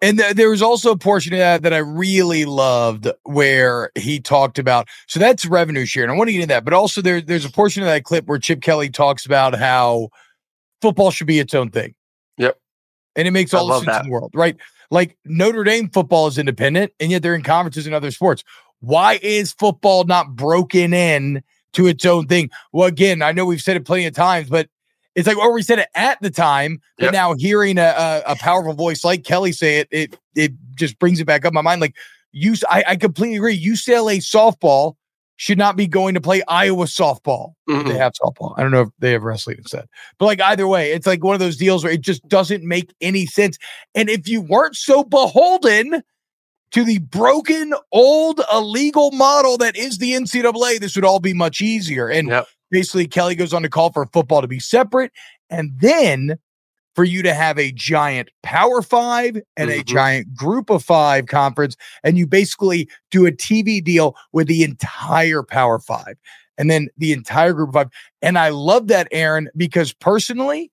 and 0.00 0.18
th- 0.18 0.34
there 0.34 0.50
was 0.50 0.62
also 0.62 0.92
a 0.92 0.98
portion 0.98 1.32
of 1.32 1.38
that 1.38 1.62
that 1.62 1.74
I 1.74 1.78
really 1.78 2.44
loved 2.44 3.08
where 3.24 3.90
he 3.94 4.20
talked 4.20 4.58
about. 4.58 4.88
So 5.06 5.20
that's 5.20 5.44
revenue 5.44 5.84
sharing. 5.84 6.10
I 6.10 6.14
want 6.14 6.28
to 6.28 6.32
get 6.32 6.42
into 6.42 6.54
that. 6.54 6.64
But 6.64 6.72
also 6.72 7.02
there, 7.02 7.20
there's 7.20 7.44
a 7.44 7.50
portion 7.50 7.82
of 7.82 7.88
that 7.88 8.04
clip 8.04 8.26
where 8.26 8.38
Chip 8.38 8.62
Kelly 8.62 8.90
talks 8.90 9.26
about 9.26 9.54
how 9.54 10.10
football 10.80 11.10
should 11.10 11.26
be 11.26 11.38
its 11.38 11.54
own 11.54 11.70
thing. 11.70 11.94
Yep. 12.36 12.58
And 13.16 13.26
it 13.28 13.32
makes 13.32 13.52
all 13.52 13.66
the 13.66 13.74
sense 13.74 13.86
that. 13.86 14.04
in 14.04 14.08
the 14.08 14.12
world, 14.12 14.30
right? 14.34 14.56
Like 14.90 15.16
Notre 15.24 15.64
Dame 15.64 15.88
football 15.90 16.26
is 16.28 16.38
independent, 16.38 16.92
and 17.00 17.10
yet 17.10 17.22
they're 17.22 17.34
in 17.34 17.42
conferences 17.42 17.86
in 17.86 17.92
other 17.92 18.10
sports. 18.10 18.44
Why 18.80 19.18
is 19.22 19.52
football 19.52 20.04
not 20.04 20.36
broken 20.36 20.94
in 20.94 21.42
to 21.72 21.86
its 21.86 22.06
own 22.06 22.26
thing? 22.26 22.50
Well, 22.72 22.86
again, 22.86 23.22
I 23.22 23.32
know 23.32 23.44
we've 23.44 23.60
said 23.60 23.76
it 23.76 23.84
plenty 23.84 24.06
of 24.06 24.14
times, 24.14 24.48
but 24.48 24.68
it's 25.14 25.26
like, 25.26 25.36
or 25.36 25.52
we 25.52 25.62
said 25.62 25.80
it 25.80 25.88
at 25.96 26.20
the 26.22 26.30
time, 26.30 26.80
but 26.96 27.06
Yep. 27.06 27.12
now 27.12 27.34
hearing 27.34 27.76
a, 27.76 28.22
a, 28.26 28.32
a 28.32 28.36
powerful 28.36 28.72
voice 28.72 29.04
like 29.04 29.24
Kelly 29.24 29.50
say 29.52 29.78
it, 29.80 29.88
it 29.90 30.18
it 30.36 30.52
just 30.76 30.98
brings 31.00 31.18
it 31.18 31.24
back 31.26 31.44
up 31.44 31.50
in 31.50 31.54
my 31.54 31.60
mind. 31.60 31.80
Like 31.80 31.96
you, 32.30 32.54
I, 32.70 32.84
I 32.88 32.96
completely 32.96 33.36
agree. 33.36 33.60
UCLA 33.60 34.18
softball 34.18 34.94
should 35.38 35.56
not 35.56 35.76
be 35.76 35.86
going 35.86 36.14
to 36.14 36.20
play 36.20 36.42
Iowa 36.48 36.84
softball. 36.86 37.52
Mhm. 37.68 37.86
They 37.86 37.96
have 37.96 38.12
softball. 38.20 38.54
I 38.58 38.62
don't 38.62 38.72
know 38.72 38.82
if 38.82 38.88
they 38.98 39.12
have 39.12 39.22
wrestling 39.22 39.58
instead, 39.58 39.86
but 40.18 40.26
like 40.26 40.40
either 40.40 40.66
way, 40.66 40.90
it's 40.92 41.06
like 41.06 41.22
one 41.24 41.34
of 41.34 41.40
those 41.40 41.56
deals 41.56 41.84
where 41.84 41.92
it 41.92 42.00
just 42.00 42.26
doesn't 42.28 42.64
make 42.64 42.92
any 43.00 43.24
sense. 43.24 43.56
And 43.94 44.10
if 44.10 44.28
you 44.28 44.40
weren't 44.42 44.76
so 44.76 45.04
beholden 45.04 46.02
to 46.72 46.84
the 46.84 46.98
broken, 46.98 47.72
old, 47.92 48.40
illegal 48.52 49.12
model 49.12 49.56
that 49.58 49.76
is 49.76 49.98
the 49.98 50.12
NCAA, 50.12 50.78
this 50.80 50.96
would 50.96 51.04
all 51.04 51.20
be 51.20 51.32
much 51.32 51.60
easier. 51.60 52.08
And 52.08 52.28
Yep. 52.28 52.48
basically, 52.72 53.06
Kelly 53.06 53.36
goes 53.36 53.54
on 53.54 53.62
to 53.62 53.68
call 53.70 53.92
for 53.92 54.06
football 54.12 54.42
to 54.42 54.48
be 54.48 54.58
separate, 54.60 55.12
and 55.48 55.70
then 55.80 56.36
for 56.98 57.04
you 57.04 57.22
to 57.22 57.32
have 57.32 57.60
a 57.60 57.70
giant 57.70 58.28
Power 58.42 58.82
Five 58.82 59.40
and 59.56 59.70
a 59.70 59.78
Mhm. 59.78 59.84
giant 59.84 60.34
Group 60.34 60.68
of 60.68 60.82
Five 60.82 61.26
conference, 61.26 61.76
and 62.02 62.18
you 62.18 62.26
basically 62.26 62.88
do 63.12 63.24
a 63.24 63.30
TV 63.30 63.80
deal 63.80 64.16
with 64.32 64.48
the 64.48 64.64
entire 64.64 65.44
Power 65.44 65.78
Five 65.78 66.16
and 66.58 66.68
then 66.68 66.88
the 66.96 67.12
entire 67.12 67.52
Group 67.52 67.68
of 67.68 67.74
Five. 67.74 67.90
And 68.20 68.36
I 68.36 68.48
love 68.48 68.88
that, 68.88 69.06
Aaron, 69.12 69.48
because 69.56 69.92
personally, 69.92 70.72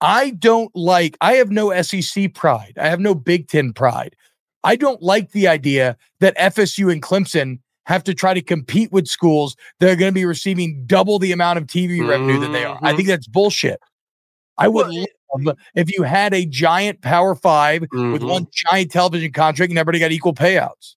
I 0.00 0.30
don't 0.30 0.74
like, 0.74 1.18
I 1.20 1.34
have 1.34 1.50
no 1.50 1.70
SEC 1.70 2.26
pride. 2.28 2.72
I 2.80 2.88
have 2.88 2.98
no 3.00 3.14
Big 3.14 3.46
Ten 3.46 3.74
pride. 3.74 4.16
I 4.64 4.74
don't 4.74 5.02
like 5.02 5.32
the 5.32 5.48
idea 5.48 5.98
that 6.20 6.32
FSU 6.38 6.88
and 6.88 7.02
Clemson 7.02 7.58
have 7.84 8.04
to 8.04 8.14
try 8.14 8.32
to 8.32 8.40
compete 8.40 8.90
with 8.90 9.06
schools 9.06 9.54
that 9.80 9.90
are 9.90 9.96
going 9.96 10.10
to 10.10 10.14
be 10.14 10.24
receiving 10.24 10.82
double 10.86 11.18
the 11.18 11.32
amount 11.32 11.58
of 11.58 11.66
TV 11.66 12.00
revenue 12.00 12.40
that 12.40 12.52
they 12.52 12.64
are. 12.64 12.78
I 12.80 12.96
think 12.96 13.06
that's 13.06 13.26
bullshit. 13.26 13.80
I 14.58 14.68
would 14.68 14.88
Well, 14.88 15.06
love 15.38 15.56
if 15.74 15.92
you 15.96 16.02
had 16.02 16.34
a 16.34 16.44
giant 16.44 17.00
Power 17.02 17.34
5 17.34 17.82
with 17.82 17.90
Mhm. 17.90 18.28
one 18.28 18.46
giant 18.52 18.90
television 18.90 19.32
contract 19.32 19.70
and 19.70 19.78
everybody 19.78 19.98
got 20.00 20.12
equal 20.12 20.34
payouts. 20.34 20.96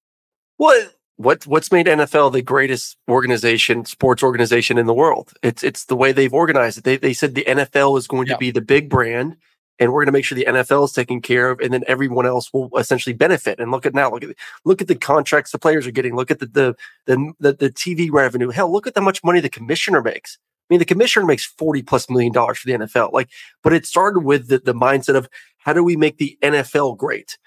What 0.58 0.94
what 1.18 1.46
what's 1.46 1.72
made 1.72 1.88
NFL 1.88 2.32
the 2.32 2.42
greatest 2.42 2.98
organization, 3.10 3.86
sports 3.86 4.24
organization 4.24 4.78
in 4.78 4.88
the 4.88 4.94
world? 4.94 5.34
It's 5.44 5.64
it's 5.64 5.86
the 5.86 5.96
way 5.96 6.12
they've 6.12 6.34
organized 6.34 6.80
it. 6.80 6.84
They 6.84 6.98
they 6.98 7.14
said 7.14 7.36
the 7.36 7.46
NFL 7.48 7.98
is 7.98 8.08
going 8.08 8.28
Yeah. 8.28 8.34
to 8.34 8.40
be 8.40 8.52
the 8.52 8.62
big 8.62 8.90
brand, 8.90 9.38
and 9.80 9.94
we're 9.94 10.02
going 10.02 10.08
to 10.08 10.12
make 10.12 10.26
sure 10.26 10.36
the 10.36 10.48
NFL 10.48 10.84
is 10.86 10.92
taken 10.92 11.22
care 11.22 11.50
of, 11.52 11.60
and 11.60 11.72
then 11.72 11.84
everyone 11.88 12.26
else 12.26 12.52
will 12.52 12.70
essentially 12.78 13.14
benefit. 13.14 13.60
And 13.60 13.72
look 13.72 13.86
at 13.86 13.94
now, 13.94 14.12
look 14.12 14.24
at 14.24 14.30
look 14.66 14.82
at 14.82 14.88
the 14.88 14.96
contracts 14.96 15.52
the 15.52 15.60
players 15.60 15.86
are 15.86 15.92
getting. 15.92 16.16
Look 16.16 16.32
at 16.32 16.40
the 16.40 16.48
the 16.48 16.76
the 17.06 17.34
the, 17.40 17.54
the 17.54 17.70
TV 17.70 18.10
revenue. 18.12 18.50
Hell, 18.50 18.72
look 18.72 18.88
at 18.88 18.94
how 18.96 19.04
much 19.04 19.24
money 19.24 19.40
the 19.40 19.50
commissioner 19.50 20.02
makes. 20.02 20.40
I 20.74 20.76
mean, 20.76 20.80
the 20.80 20.86
commissioner 20.86 21.26
makes 21.26 21.46
forty 21.46 21.82
plus 21.82 22.10
million 22.10 22.32
dollars 22.34 22.58
for 22.60 22.68
the 22.68 22.74
NFL. 22.74 23.12
Like, 23.12 23.30
but 23.62 23.74
it 23.74 23.86
started 23.86 24.22
with 24.22 24.48
the, 24.48 24.60
the 24.60 24.74
mindset 24.74 25.16
of 25.16 25.28
how 25.58 25.74
do 25.74 25.84
we 25.84 25.96
make 25.96 26.18
the 26.18 26.38
NFL 26.42 26.98
great. 26.98 27.38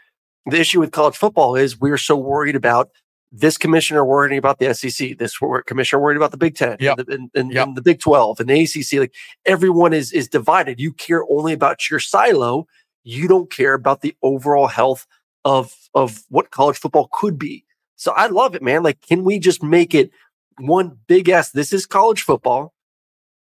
The 0.46 0.60
issue 0.60 0.80
with 0.80 0.92
college 0.92 1.16
football 1.16 1.56
is 1.56 1.80
we're 1.80 1.98
so 1.98 2.16
worried 2.16 2.54
about 2.56 2.90
this 3.32 3.58
commissioner 3.58 4.04
worrying 4.04 4.38
about 4.38 4.58
the 4.60 4.72
SEC, 4.72 5.18
this 5.18 5.36
commissioner 5.66 6.00
worried 6.00 6.16
about 6.16 6.30
the 6.30 6.36
Big 6.36 6.54
Ten, 6.54 6.76
Yep. 6.78 6.98
and, 6.98 7.06
the, 7.08 7.12
and, 7.14 7.30
and- 7.34 7.52
Yep. 7.52 7.66
and 7.66 7.76
the 7.76 7.82
Big 7.82 8.00
Twelve, 8.00 8.38
and 8.38 8.48
the 8.48 8.62
ACC. 8.62 9.00
Like 9.00 9.14
everyone 9.44 9.92
is 9.92 10.12
is 10.12 10.28
divided. 10.28 10.78
You 10.78 10.92
care 10.92 11.24
only 11.30 11.52
about 11.52 11.90
your 11.90 12.00
silo. 12.00 12.66
You 13.02 13.26
don't 13.28 13.50
care 13.50 13.74
about 13.74 14.02
the 14.02 14.14
overall 14.22 14.66
health 14.68 15.06
of 15.44 15.74
of 15.94 16.22
what 16.28 16.50
college 16.50 16.76
football 16.76 17.08
could 17.12 17.38
be. 17.38 17.64
So 17.96 18.12
I 18.12 18.26
love 18.26 18.54
it, 18.54 18.62
man. 18.62 18.82
Like, 18.82 19.00
can 19.00 19.24
we 19.24 19.38
just 19.38 19.62
make 19.62 19.94
it 19.94 20.10
one 20.58 20.98
big 21.06 21.28
ass? 21.28 21.50
This 21.50 21.72
is 21.72 21.86
college 21.86 22.22
football. 22.22 22.72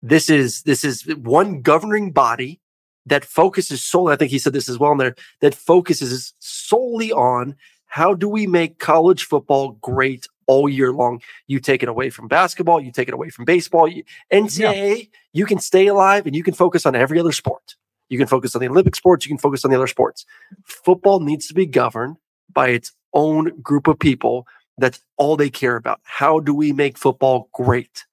This 0.07 0.29
is 0.29 0.61
this 0.63 0.83
is 0.83 1.07
one 1.15 1.63
governing 1.63 2.11
body 2.11 2.61
that 3.07 3.25
focuses 3.25 3.83
solely. 3.83 4.13
I 4.13 4.15
think 4.15 4.29
he 4.29 4.37
said 4.37 4.53
this 4.53 4.69
as 4.69 4.77
well 4.77 4.91
in 4.91 4.99
there. 4.99 5.15
That 5.41 5.55
focuses 5.55 6.35
solely 6.37 7.11
on 7.11 7.55
how 7.87 8.13
do 8.13 8.29
we 8.29 8.45
make 8.45 8.77
college 8.77 9.23
football 9.23 9.71
great 9.81 10.27
all 10.45 10.69
year 10.69 10.91
long? 10.91 11.21
You 11.47 11.59
take 11.59 11.81
it 11.81 11.89
away 11.89 12.11
from 12.11 12.27
basketball, 12.27 12.79
you 12.79 12.91
take 12.91 13.07
it 13.07 13.15
away 13.15 13.29
from 13.29 13.45
baseball. 13.45 13.87
You, 13.87 14.03
NCAA, 14.31 15.09
you 15.33 15.47
can 15.47 15.57
stay 15.57 15.87
alive 15.87 16.27
and 16.27 16.35
you 16.35 16.43
can 16.43 16.53
focus 16.53 16.85
on 16.85 16.95
every 16.95 17.19
other 17.19 17.31
sport. 17.31 17.75
You 18.07 18.19
can 18.19 18.27
focus 18.27 18.55
on 18.55 18.61
the 18.61 18.69
Olympic 18.69 18.95
sports, 18.95 19.25
you 19.25 19.29
can 19.29 19.39
focus 19.39 19.65
on 19.65 19.71
the 19.71 19.77
other 19.77 19.87
sports. 19.87 20.23
Football 20.65 21.19
needs 21.19 21.47
to 21.47 21.55
be 21.55 21.65
governed 21.65 22.17
by 22.53 22.67
its 22.67 22.91
own 23.15 23.59
group 23.59 23.87
of 23.87 23.97
people. 23.97 24.45
That's 24.77 24.99
all 25.17 25.35
they 25.35 25.49
care 25.49 25.77
about. 25.77 25.99
How 26.03 26.39
do 26.39 26.53
we 26.53 26.73
make 26.73 26.95
football 26.95 27.49
great? 27.53 28.05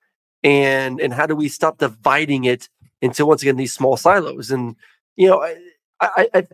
And 0.45 1.01
and 1.01 1.13
how 1.13 1.27
do 1.27 1.37
we 1.37 1.49
stop 1.49 1.79
dividing 1.79 2.45
it 2.45 2.69
into 3.01 3.27
once 3.27 3.43
again 3.43 3.57
these 3.57 3.73
small 3.75 3.97
silos? 3.97 4.51
And 4.51 4.77
you 5.17 5.29
know, 5.29 5.43
I, 5.43 5.57
I, 6.01 6.29
I 6.35 6.47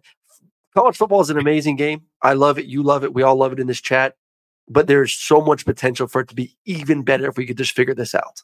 college 0.75 0.97
football 0.97 1.21
is 1.21 1.31
an 1.31 1.39
amazing 1.39 1.77
game. 1.77 2.03
I 2.23 2.35
love 2.35 2.59
it. 2.59 2.67
You 2.67 2.83
love 2.83 3.05
it. 3.05 3.15
We 3.15 3.23
all 3.23 3.37
love 3.37 3.53
it 3.53 3.61
in 3.61 3.67
this 3.67 3.81
chat. 3.81 4.17
But 4.69 4.87
there's 4.87 5.13
so 5.13 5.41
much 5.41 5.65
potential 5.65 6.07
for 6.07 6.21
it 6.23 6.29
to 6.29 6.35
be 6.35 6.57
even 6.67 7.03
better 7.03 7.27
if 7.29 7.37
we 7.37 7.47
could 7.47 7.59
just 7.59 7.73
figure 7.73 7.95
this 7.95 8.15
out. 8.15 8.43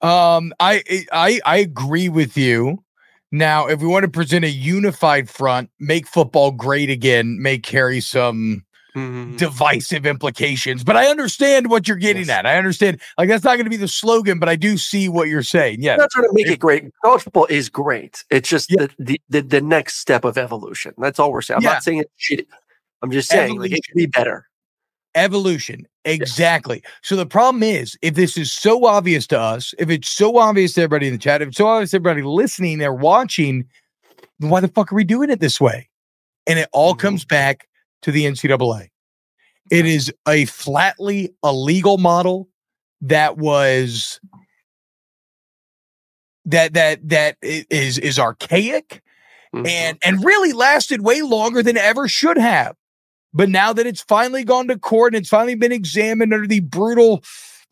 Um, 0.00 0.52
I 0.60 0.82
I 1.12 1.40
I 1.44 1.56
agree 1.58 2.08
with 2.08 2.36
you 2.36 2.84
Now, 3.30 3.66
if 3.66 3.80
we 3.80 3.88
want 3.88 4.04
to 4.04 4.10
present 4.10 4.44
a 4.44 4.50
unified 4.50 5.28
front, 5.28 5.70
make 5.78 6.06
football 6.06 6.50
great 6.52 6.88
again, 6.90 7.40
may 7.42 7.58
carry 7.58 8.00
some 8.00 8.64
Mhm. 8.98 9.36
divisive 9.38 10.04
implications. 10.06 10.84
But 10.84 10.96
I 10.96 11.06
understand 11.06 11.70
what 11.70 11.86
you're 11.88 11.96
getting 11.96 12.26
Yes. 12.26 12.30
at. 12.38 12.46
I 12.46 12.56
understand. 12.58 13.00
Like 13.16 13.28
that's 13.28 13.44
not 13.44 13.56
going 13.56 13.64
to 13.64 13.70
be 13.70 13.76
the 13.76 13.88
slogan, 13.88 14.38
but 14.38 14.48
I 14.48 14.56
do 14.56 14.76
see 14.76 15.08
what 15.08 15.28
you're 15.28 15.42
saying. 15.42 15.82
Yeah. 15.82 15.96
Not 15.96 16.10
trying 16.10 16.26
to 16.26 16.32
make 16.34 16.48
it 16.48 16.58
great. 16.58 16.84
College 17.04 17.22
football 17.22 17.46
is 17.46 17.68
great. 17.68 18.24
It's 18.30 18.48
just 18.48 18.70
Yeah. 18.70 18.86
the, 18.98 19.20
the, 19.28 19.40
the 19.40 19.60
next 19.60 19.98
step 19.98 20.24
of 20.24 20.36
evolution. 20.38 20.94
That's 20.98 21.18
all 21.18 21.32
we're 21.32 21.42
saying. 21.42 21.58
I'm 21.58 21.62
Yeah. 21.64 21.72
not 21.74 21.82
saying 21.82 22.00
it's 22.00 22.10
shitty. 22.30 22.46
I'm 23.02 23.10
just 23.10 23.28
saying 23.30 23.58
like 23.58 23.70
it 23.72 23.80
could 23.86 23.94
be 23.96 24.06
better. 24.06 24.46
Evolution. 25.14 25.86
Exactly. 26.04 26.82
So 27.02 27.16
the 27.16 27.26
problem 27.26 27.62
is, 27.62 27.96
if 28.02 28.14
this 28.14 28.36
is 28.36 28.52
so 28.52 28.86
obvious 28.86 29.26
to 29.28 29.38
us, 29.38 29.74
if 29.78 29.90
it's 29.90 30.08
so 30.08 30.38
obvious 30.38 30.74
to 30.74 30.82
everybody 30.82 31.06
in 31.08 31.12
the 31.12 31.18
chat, 31.18 31.42
if 31.42 31.48
it's 31.48 31.56
so 31.56 31.66
obvious 31.66 31.90
to 31.90 31.96
everybody 31.96 32.22
listening 32.22 32.82
or 32.82 32.92
watching, 32.94 33.64
why 34.38 34.60
the 34.60 34.68
fuck 34.68 34.92
are 34.92 34.96
we 34.96 35.04
doing 35.04 35.30
it 35.30 35.40
this 35.40 35.60
way? 35.60 35.88
And 36.46 36.58
it 36.58 36.68
all 36.72 36.94
Mhm. 36.94 36.98
comes 37.00 37.24
back 37.24 37.66
to 38.02 38.12
the 38.12 38.24
NCAA. 38.24 38.88
It 39.70 39.86
is 39.86 40.12
a 40.26 40.46
flatly 40.46 41.34
illegal 41.44 41.98
model 41.98 42.48
that 43.02 43.36
was 43.36 44.20
that 46.46 46.74
that 46.74 47.06
that 47.08 47.36
is 47.42 47.98
is 47.98 48.18
archaic 48.18 49.02
Mhm. 49.54 49.66
and 49.66 49.98
and 50.02 50.24
really 50.24 50.52
lasted 50.52 51.02
way 51.02 51.22
longer 51.22 51.62
than 51.62 51.76
ever 51.76 52.08
should 52.08 52.38
have. 52.38 52.74
But 53.32 53.48
now 53.48 53.72
that 53.72 53.86
it's 53.86 54.00
finally 54.02 54.44
gone 54.44 54.68
to 54.68 54.78
court 54.78 55.14
and 55.14 55.20
it's 55.22 55.28
finally 55.30 55.54
been 55.54 55.72
examined 55.72 56.32
under 56.34 56.46
the 56.46 56.60
brutal, 56.60 57.22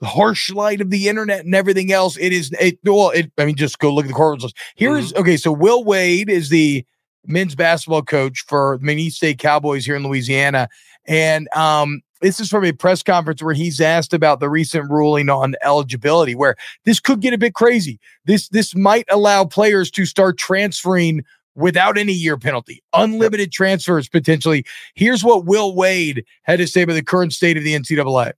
harsh 0.03 0.51
light 0.51 0.81
of 0.81 0.91
the 0.91 1.09
internet 1.09 1.45
and 1.45 1.55
everything 1.55 1.93
else, 1.93 2.17
it 2.19 2.33
is 2.33 2.51
it 2.61 2.79
well, 2.85 3.11
it, 3.11 3.31
I 3.39 3.47
mean, 3.47 3.57
just 3.57 3.79
go 3.79 3.93
look 3.93 4.05
at 4.05 4.09
the 4.09 4.15
court 4.15 4.37
results. 4.37 4.55
Here 4.75 4.97
is 4.97 5.15
okay. 5.15 5.37
So 5.37 5.53
Will 5.53 5.83
Wade 5.85 6.29
is 6.29 6.51
the 6.51 6.85
men's 7.29 7.55
basketball 7.55 8.03
coach 8.03 8.45
for 8.47 8.79
the 8.83 9.11
State 9.11 9.39
Cowboys 9.39 9.85
here 9.85 9.97
in 9.97 10.03
Louisiana, 10.05 10.69
and 11.07 11.49
um. 11.55 12.03
This 12.23 12.41
is 12.41 12.49
from 12.49 12.65
a 12.65 12.73
press 12.73 13.03
conference 13.03 13.43
where 13.43 13.53
he's 13.53 13.79
asked 13.79 14.15
about 14.15 14.41
the 14.41 14.49
recent 14.49 14.91
ruling 14.91 15.29
on 15.29 15.55
eligibility, 15.63 16.35
where 16.35 16.57
this 16.87 16.99
could 16.99 17.21
get 17.21 17.35
a 17.35 17.39
bit 17.39 17.53
crazy. 17.53 18.01
This 18.25 18.49
this 18.49 18.75
might 18.75 19.05
allow 19.11 19.45
players 19.45 19.91
to 19.91 20.07
start 20.07 20.39
transferring 20.39 21.27
without 21.57 21.99
any 21.99 22.13
year 22.13 22.37
penalty, 22.37 22.83
unlimited 22.93 23.51
transfers 23.51 24.09
potentially. 24.09 24.65
Here's 24.95 25.25
what 25.25 25.47
Will 25.47 25.75
Wade 25.75 26.25
had 26.43 26.59
to 26.59 26.67
say 26.67 26.83
about 26.83 26.95
the 26.95 27.03
current 27.03 27.33
state 27.33 27.57
of 27.57 27.65
the 27.65 27.75
NCAA. 27.75 28.33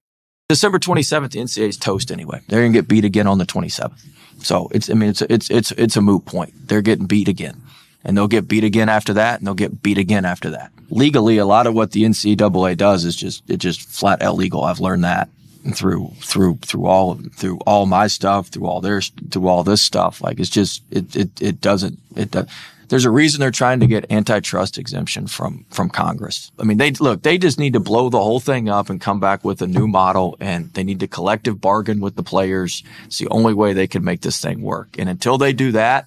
December 0.49 0.79
27th, 0.79 1.33
the 1.33 1.41
NCAA 1.41 1.69
is 1.69 1.77
toast 1.77 2.11
anyway. 2.11 2.41
They're 2.49 2.63
gonna 2.63 2.73
get 2.73 2.89
beat 2.89 3.05
again 3.05 3.27
on 3.27 3.37
the 3.37 3.45
27th. 3.45 4.01
So 4.43 4.69
it's, 4.73 4.89
I 4.89 4.95
mean, 4.95 5.11
it's, 5.11 5.21
it's, 5.23 5.51
it's, 5.51 5.73
it's 5.73 5.97
a 5.97 6.01
moot 6.01 6.25
point. 6.25 6.55
They're 6.69 6.81
getting 6.81 7.07
beat 7.07 7.29
again 7.29 7.61
and 8.05 8.17
they'll 8.17 8.29
get 8.29 8.49
beat 8.49 8.65
again 8.65 8.89
after 8.89 9.13
that 9.15 9.39
and 9.39 9.47
they'll 9.47 9.55
get 9.55 9.83
beat 9.83 9.99
again 9.99 10.25
after 10.25 10.51
that. 10.51 10.73
Legally, 10.91 11.39
a 11.39 11.47
lot 11.47 11.67
of 11.67 11.75
what 11.75 11.93
the 11.93 12.05
NCAA 12.05 12.77
does 12.77 13.05
is 13.05 13.17
just, 13.17 13.49
it 13.49 13.59
just 13.59 13.83
flat 13.83 14.23
illegal. 14.23 14.65
I've 14.65 14.81
learned 14.81 15.05
that 15.05 15.29
through, 15.75 16.13
through, 16.21 16.57
through 16.63 16.87
all, 16.87 17.13
of 17.13 17.33
through 17.35 17.59
all 17.67 17.87
my 17.87 18.07
stuff, 18.07 18.49
through 18.49 18.67
all 18.67 18.81
their, 18.81 19.01
through 19.01 19.49
all 19.49 19.65
this 19.65 19.83
stuff. 19.83 20.23
Like 20.23 20.41
it's 20.41 20.49
just, 20.49 20.83
it, 20.91 21.15
it, 21.15 21.43
it 21.43 21.61
doesn't, 21.61 21.99
it 22.17 22.31
does. 22.31 22.47
There's 22.89 23.05
a 23.05 23.11
reason 23.11 23.41
they're 23.41 23.51
trying 23.51 23.81
to 23.81 23.87
get 23.87 24.11
antitrust 24.11 24.79
exemption 24.79 25.27
from 25.27 25.67
from 25.69 25.91
Congress. 25.91 26.51
I 26.59 26.65
mean, 26.65 26.79
they 26.79 26.91
look, 26.93 27.23
they 27.23 27.37
just 27.37 27.59
need 27.59 27.75
to 27.75 27.81
blow 27.81 28.09
the 28.09 28.23
whole 28.23 28.41
thing 28.41 28.69
up 28.69 28.89
and 28.89 28.99
come 28.99 29.21
back 29.21 29.45
with 29.45 29.61
a 29.61 29.67
new 29.67 29.87
model, 29.87 30.37
and 30.41 30.73
they 30.73 30.85
need 30.85 31.01
to 31.01 31.07
collective 31.07 31.61
bargain 31.61 32.01
with 32.01 32.17
the 32.17 32.23
players. 32.23 32.83
It's 33.05 33.19
the 33.19 33.29
only 33.29 33.53
way 33.53 33.75
they 33.75 33.87
can 33.87 34.05
make 34.05 34.23
this 34.23 34.41
thing 34.41 34.63
work. 34.63 34.97
And 34.99 35.09
until 35.09 35.37
they 35.37 35.53
do 35.53 35.71
that, 35.73 36.07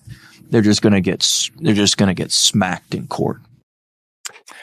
they're 0.51 0.61
just 0.61 0.81
gonna 0.81 1.01
get 1.01 1.27
they're 1.57 1.73
just 1.73 1.97
gonna 1.97 2.13
get 2.13 2.31
smacked 2.31 2.93
in 2.93 3.07
court. 3.07 3.39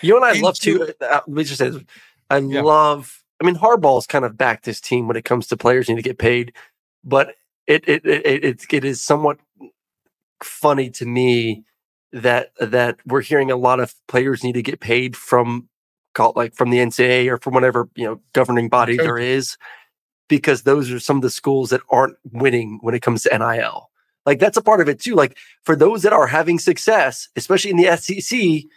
You 0.02 0.14
know 0.14 0.20
what 0.20 0.28
I 0.30 0.32
And 0.34 0.42
love 0.42 0.58
to- 0.60 0.78
too? 0.78 0.92
Uh, 1.00 1.20
let 1.26 1.28
me 1.28 1.44
just 1.44 1.58
say, 1.58 1.70
this. 1.70 1.82
I 2.30 2.38
Yeah. 2.38 2.60
love. 2.62 3.22
I 3.40 3.46
mean, 3.46 3.56
Hardball's 3.56 4.06
kind 4.06 4.24
of 4.24 4.36
backed 4.36 4.64
this 4.64 4.80
team 4.80 5.06
when 5.08 5.16
it 5.16 5.24
comes 5.24 5.46
to 5.48 5.56
players 5.56 5.88
need 5.88 5.96
to 5.96 6.02
get 6.02 6.18
paid, 6.18 6.52
but 7.04 7.34
it 7.66 7.88
it 7.88 8.04
it 8.06 8.26
it, 8.26 8.44
it, 8.44 8.64
it 8.72 8.84
is 8.84 9.02
somewhat 9.02 9.38
funny 10.42 10.90
to 10.90 11.06
me 11.06 11.64
that 12.12 12.52
that 12.60 12.98
we're 13.06 13.20
hearing 13.20 13.50
a 13.50 13.56
lot 13.56 13.80
of 13.80 13.94
players 14.06 14.42
need 14.44 14.54
to 14.54 14.62
get 14.62 14.80
paid 14.80 15.16
from 15.16 15.68
call 16.14 16.32
like 16.36 16.54
from 16.54 16.70
the 16.70 16.78
NCAA 16.78 17.28
or 17.30 17.38
from 17.38 17.54
whatever 17.54 17.88
you 17.94 18.04
know 18.06 18.20
governing 18.32 18.68
body 18.68 18.94
Okay. 18.94 19.04
there 19.04 19.18
is, 19.18 19.56
because 20.28 20.62
those 20.62 20.90
are 20.90 21.00
some 21.00 21.16
of 21.16 21.22
the 21.22 21.30
schools 21.30 21.70
that 21.70 21.80
aren't 21.90 22.16
winning 22.32 22.78
when 22.82 22.94
it 22.94 23.02
comes 23.02 23.22
to 23.24 23.38
NIL. 23.38 23.87
Like 24.28 24.40
that's 24.40 24.58
a 24.58 24.62
part 24.62 24.82
of 24.82 24.90
it 24.90 25.00
too. 25.00 25.14
Like 25.14 25.38
for 25.62 25.74
those 25.74 26.02
that 26.02 26.12
are 26.12 26.26
having 26.26 26.58
success, 26.58 27.30
especially 27.34 27.70
in 27.70 27.78
the 27.78 27.96
SEC, 27.96 28.68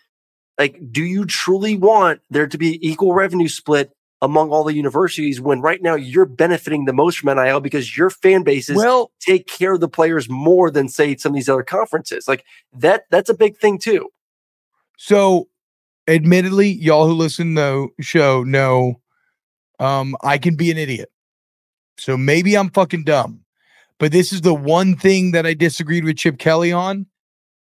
like 0.57 0.79
do 0.93 1.03
you 1.03 1.25
truly 1.25 1.75
want 1.75 2.21
there 2.29 2.47
to 2.47 2.57
be 2.57 2.79
equal 2.87 3.13
revenue 3.13 3.49
split 3.49 3.91
among 4.21 4.51
all 4.51 4.63
the 4.63 4.73
universities 4.73 5.41
when 5.41 5.59
right 5.59 5.81
now 5.81 5.93
you're 5.93 6.25
benefiting 6.25 6.85
the 6.85 6.93
most 6.93 7.17
from 7.17 7.35
NIL 7.35 7.59
because 7.59 7.97
your 7.97 8.09
fan 8.09 8.43
bases 8.43 8.77
Well, 8.77 9.11
take 9.19 9.45
care 9.45 9.73
of 9.73 9.81
the 9.81 9.89
players 9.89 10.29
more 10.29 10.71
than 10.71 10.87
say 10.87 11.17
some 11.17 11.33
of 11.33 11.35
these 11.35 11.49
other 11.49 11.63
conferences. 11.63 12.29
Like 12.29 12.45
that 12.71 13.03
that's 13.09 13.29
a 13.29 13.33
big 13.33 13.57
thing 13.57 13.77
too. 13.77 14.07
so 14.95 15.49
admittedly, 16.07 16.69
y'all 16.69 17.07
who 17.07 17.13
listen 17.13 17.55
to 17.55 17.91
the 17.97 18.03
show 18.03 18.45
know 18.45 19.01
um, 19.81 20.15
I 20.23 20.37
can 20.37 20.55
be 20.55 20.71
an 20.71 20.77
idiot. 20.77 21.11
So 21.97 22.15
maybe 22.15 22.55
I'm 22.55 22.69
fucking 22.69 23.03
dumb. 23.03 23.40
But 24.01 24.11
this 24.11 24.33
is 24.33 24.41
the 24.41 24.53
one 24.55 24.95
thing 24.95 25.29
that 25.31 25.45
I 25.45 25.53
disagreed 25.53 26.03
with 26.03 26.17
Chip 26.17 26.39
Kelly 26.39 26.71
on. 26.71 27.05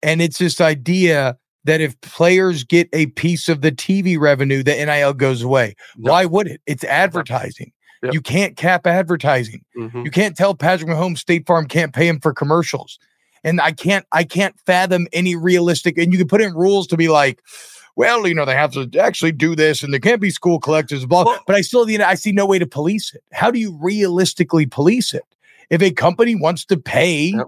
And 0.01 0.23
it's 0.23 0.39
this 0.39 0.59
idea 0.59 1.37
that 1.65 1.81
if 1.81 1.99
players 2.01 2.63
get 2.63 2.89
a 2.93 3.05
piece 3.07 3.47
of 3.47 3.61
the 3.61 3.71
TV 3.71 4.17
revenue, 4.19 4.63
the 4.63 4.73
NIL 4.73 5.13
goes 5.13 5.43
away. 5.43 5.75
No. 5.95 6.11
Why 6.11 6.25
would 6.25 6.47
it? 6.47 6.61
It's 6.65 6.83
advertising. 6.83 7.71
Yep. 8.01 8.13
You 8.15 8.21
can't 8.21 8.57
cap 8.57 8.87
advertising. 8.87 9.61
Mhm. 9.77 10.03
You 10.03 10.09
can't 10.09 10.35
tell 10.35 10.55
Patrick 10.55 10.89
Mahomes 10.89 11.19
State 11.19 11.45
Farm 11.45 11.67
can't 11.67 11.93
pay 11.93 12.07
him 12.07 12.19
for 12.19 12.33
commercials. 12.33 12.97
And 13.43 13.61
I 13.61 13.71
can't 13.71 14.05
I 14.11 14.23
can't 14.23 14.55
fathom 14.65 15.07
any 15.13 15.35
realistic 15.35 15.95
and 15.97 16.11
you 16.11 16.17
can 16.17 16.27
put 16.27 16.41
in 16.41 16.55
rules 16.55 16.87
to 16.87 16.97
be 16.97 17.07
like, 17.07 17.39
well, 17.95 18.27
you 18.27 18.33
know, 18.33 18.45
they 18.45 18.55
have 18.55 18.71
to 18.73 18.89
actually 18.99 19.31
do 19.31 19.55
this 19.55 19.83
and 19.83 19.93
there 19.93 19.99
can't 19.99 20.19
be 20.21 20.31
school 20.31 20.59
collectors, 20.59 21.05
blah. 21.05 21.23
Well- 21.23 21.39
but 21.45 21.55
I 21.55 21.61
still 21.61 21.87
you 21.87 21.99
know, 21.99 22.05
I 22.05 22.15
see 22.15 22.31
no 22.31 22.47
way 22.47 22.57
to 22.57 22.65
police 22.65 23.13
it. 23.13 23.21
How 23.31 23.51
do 23.51 23.59
you 23.59 23.77
realistically 23.79 24.65
police 24.65 25.13
it? 25.13 25.23
If 25.69 25.81
a 25.81 25.91
company 25.91 26.35
wants 26.35 26.65
to 26.65 26.77
pay 26.77 27.33
Yep. 27.35 27.47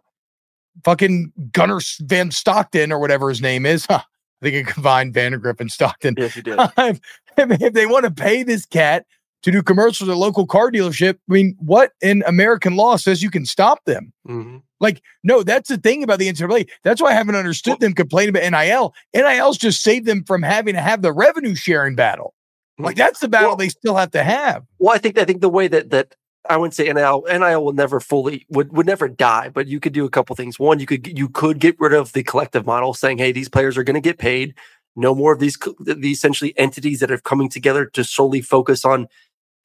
fucking 0.83 1.31
Gunnar 1.51 1.79
Van 2.01 2.31
Stockton 2.31 2.91
or 2.91 2.99
whatever 2.99 3.29
his 3.29 3.41
name 3.41 3.65
is, 3.65 3.85
huh, 3.89 4.01
I 4.41 4.45
think 4.45 4.55
it 4.55 4.71
combined 4.73 5.13
Vandagriff 5.13 5.59
and 5.59 5.71
Stockton. 5.71 6.15
Yes, 6.17 6.35
you 6.35 6.43
did. 6.43 6.59
if, 6.77 6.99
if 7.37 7.73
they 7.73 7.85
want 7.85 8.05
to 8.05 8.11
pay 8.11 8.43
this 8.43 8.65
cat 8.65 9.05
to 9.43 9.51
do 9.51 9.61
commercials 9.61 10.09
at 10.09 10.15
a 10.15 10.17
local 10.17 10.45
car 10.47 10.71
dealership, 10.71 11.15
I 11.29 11.33
mean, 11.33 11.55
what 11.59 11.91
in 12.01 12.23
American 12.27 12.75
law 12.75 12.95
says 12.97 13.21
you 13.21 13.29
can 13.29 13.45
stop 13.45 13.83
them? 13.85 14.11
Mhm. 14.27 14.61
Like, 14.79 15.01
no, 15.23 15.41
that's 15.41 15.69
the 15.69 15.77
thing 15.77 16.03
about 16.03 16.19
the 16.19 16.27
NCAA. 16.27 16.69
That's 16.83 17.01
why 17.01 17.09
I 17.09 17.13
haven't 17.13 17.35
understood 17.35 17.71
Well- 17.71 17.77
them 17.79 17.93
complaining 17.93 18.29
about 18.35 18.43
NIL. 18.51 18.93
NIL's 19.15 19.57
just 19.57 19.81
saved 19.81 20.05
them 20.05 20.23
from 20.23 20.43
having 20.43 20.75
to 20.75 20.81
have 20.81 21.01
the 21.01 21.11
revenue 21.13 21.55
sharing 21.55 21.95
battle. 21.95 22.33
Like 22.79 22.95
that's 22.95 23.19
the 23.21 23.27
battle 23.27 23.49
Well- 23.49 23.55
they 23.57 23.69
still 23.69 23.95
have 23.95 24.11
to 24.11 24.23
have. 24.23 24.63
Well, 24.77 24.93
I 24.93 24.99
think 24.99 25.17
I 25.17 25.25
think 25.25 25.41
the 25.41 25.49
way 25.49 25.67
that 25.67 25.89
that 25.89 26.13
I 26.49 26.57
wouldn't 26.57 26.73
say 26.73 26.91
NIL 26.91 27.23
NIL 27.27 27.63
will 27.63 27.73
never 27.73 27.99
fully 27.99 28.45
would 28.49 28.71
would 28.75 28.85
never 28.85 29.07
die, 29.07 29.49
but 29.49 29.67
you 29.67 29.79
could 29.79 29.93
do 29.93 30.05
a 30.05 30.09
couple 30.09 30.35
things. 30.35 30.59
One, 30.59 30.79
you 30.79 30.85
could 30.85 31.17
you 31.17 31.29
could 31.29 31.59
get 31.59 31.79
rid 31.79 31.93
of 31.93 32.13
the 32.13 32.23
collective 32.23 32.65
model, 32.65 32.93
saying, 32.93 33.17
"Hey, 33.17 33.31
these 33.31 33.49
players 33.49 33.77
are 33.77 33.83
going 33.83 33.95
to 33.95 34.01
get 34.01 34.17
paid. 34.17 34.55
No 34.95 35.13
more 35.13 35.33
of 35.33 35.39
these 35.39 35.57
these 35.79 36.17
essentially 36.17 36.57
entities 36.57 36.99
that 36.99 37.11
are 37.11 37.17
coming 37.19 37.49
together 37.49 37.85
to 37.85 38.03
solely 38.03 38.41
focus 38.41 38.85
on 38.85 39.07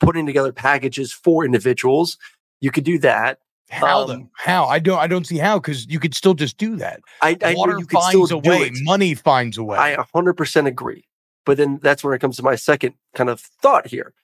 putting 0.00 0.26
together 0.26 0.52
packages 0.52 1.12
for 1.12 1.44
individuals." 1.44 2.18
You 2.60 2.70
could 2.70 2.84
do 2.84 2.98
that. 3.00 3.38
How 3.70 4.02
Um, 4.02 4.08
though? 4.08 4.28
How? 4.36 4.66
I 4.66 4.78
don't 4.78 4.98
I 4.98 5.06
don't 5.06 5.26
see 5.26 5.38
how 5.38 5.58
because 5.58 5.86
you 5.86 5.98
could 5.98 6.14
still 6.14 6.34
just 6.34 6.58
do 6.58 6.76
that. 6.76 7.00
I, 7.22 7.36
I 7.42 7.54
Water 7.54 7.78
you 7.78 7.86
finds 7.86 8.30
a 8.30 8.38
way, 8.38 8.64
it. 8.64 8.72
money 8.82 9.14
finds 9.14 9.56
a 9.56 9.64
way. 9.64 9.78
I 9.78 9.96
100% 10.14 10.66
agree. 10.66 11.04
But 11.44 11.56
then 11.56 11.80
that's 11.82 12.04
where 12.04 12.14
it 12.14 12.20
comes 12.20 12.36
to 12.36 12.42
my 12.42 12.54
second 12.54 12.94
kind 13.14 13.30
of 13.30 13.40
thought 13.40 13.86
here. 13.88 14.14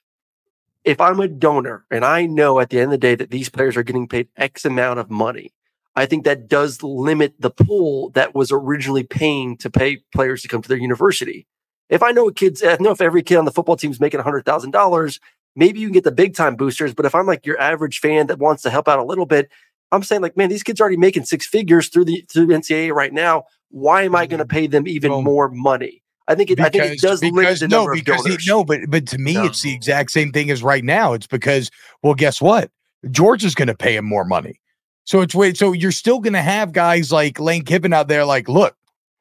If 0.84 1.00
I'm 1.00 1.20
a 1.20 1.28
donor 1.28 1.84
and 1.90 2.04
I 2.04 2.26
know 2.26 2.60
at 2.60 2.70
the 2.70 2.78
end 2.78 2.86
of 2.86 2.90
the 2.92 2.98
day 2.98 3.14
that 3.14 3.30
these 3.30 3.48
players 3.48 3.76
are 3.76 3.82
getting 3.82 4.08
paid 4.08 4.28
X 4.36 4.64
amount 4.64 5.00
of 5.00 5.10
money, 5.10 5.52
I 5.96 6.06
think 6.06 6.24
that 6.24 6.48
does 6.48 6.82
limit 6.82 7.34
the 7.40 7.50
pool 7.50 8.10
that 8.10 8.34
was 8.34 8.52
originally 8.52 9.02
paying 9.02 9.56
to 9.58 9.68
pay 9.68 9.98
players 10.14 10.42
to 10.42 10.48
come 10.48 10.62
to 10.62 10.68
their 10.68 10.78
university. 10.78 11.46
If 11.88 12.02
I 12.02 12.12
know 12.12 12.28
a 12.28 12.32
kid's, 12.32 12.62
I 12.62 12.76
know 12.78 12.92
if 12.92 13.00
every 13.00 13.22
kid 13.22 13.36
on 13.36 13.44
the 13.44 13.50
football 13.50 13.76
team 13.76 13.90
is 13.90 14.00
making 14.00 14.20
$100,000, 14.20 15.20
maybe 15.56 15.80
you 15.80 15.88
can 15.88 15.94
get 15.94 16.04
the 16.04 16.12
big 16.12 16.34
time 16.36 16.54
boosters. 16.54 16.94
But 16.94 17.06
if 17.06 17.14
I'm 17.14 17.26
like 17.26 17.44
your 17.44 17.60
average 17.60 17.98
fan 17.98 18.28
that 18.28 18.38
wants 18.38 18.62
to 18.62 18.70
help 18.70 18.86
out 18.86 19.00
a 19.00 19.04
little 19.04 19.26
bit, 19.26 19.50
I'm 19.90 20.02
saying 20.02 20.22
like, 20.22 20.36
man, 20.36 20.50
these 20.50 20.62
kids 20.62 20.80
are 20.80 20.84
already 20.84 20.98
making 20.98 21.24
six 21.24 21.46
figures 21.46 21.88
through 21.88 22.04
the 22.04 22.24
through 22.30 22.48
NCAA 22.48 22.92
right 22.92 23.12
now. 23.12 23.44
Why 23.70 24.02
am 24.02 24.14
I 24.14 24.26
going 24.26 24.38
to 24.38 24.44
mm-hmm. 24.44 24.50
pay 24.50 24.66
them 24.66 24.86
even 24.86 25.10
Well, 25.10 25.22
more 25.22 25.48
money? 25.48 26.02
I 26.28 26.34
think 26.34 26.50
it. 26.50 26.60
I 26.60 26.68
think 26.68 26.84
it 26.84 27.00
does 27.00 27.22
limit 27.22 27.58
the 27.58 27.68
no, 27.68 27.78
number 27.78 27.92
of 27.92 27.96
because 27.96 28.24
he- 28.26 28.36
no, 28.46 28.62
but 28.64 28.80
but 28.88 29.06
to 29.08 29.18
me, 29.18 29.34
No. 29.34 29.44
it's 29.46 29.62
the 29.62 29.72
exact 29.74 30.10
same 30.10 30.30
thing 30.30 30.50
as 30.50 30.62
right 30.62 30.84
now. 30.84 31.14
It's 31.14 31.26
because 31.26 31.70
well, 32.02 32.14
guess 32.14 32.40
what? 32.40 32.70
George 33.10 33.44
is 33.44 33.54
going 33.54 33.68
to 33.68 33.74
pay 33.76 33.96
him 33.96 34.04
more 34.04 34.24
money. 34.24 34.60
So 35.04 35.20
it's 35.22 35.34
wait. 35.34 35.56
So 35.56 35.72
you're 35.72 35.90
still 35.92 36.20
going 36.20 36.34
to 36.34 36.42
have 36.42 36.72
guys 36.72 37.10
like 37.10 37.40
Lane 37.40 37.64
Kiffin 37.64 37.92
out 37.94 38.08
there. 38.08 38.24
Like, 38.26 38.48
look, 38.48 38.76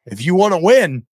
if 0.05 0.23
you 0.23 0.35
want 0.35 0.53
to 0.53 0.57
win, 0.59 1.05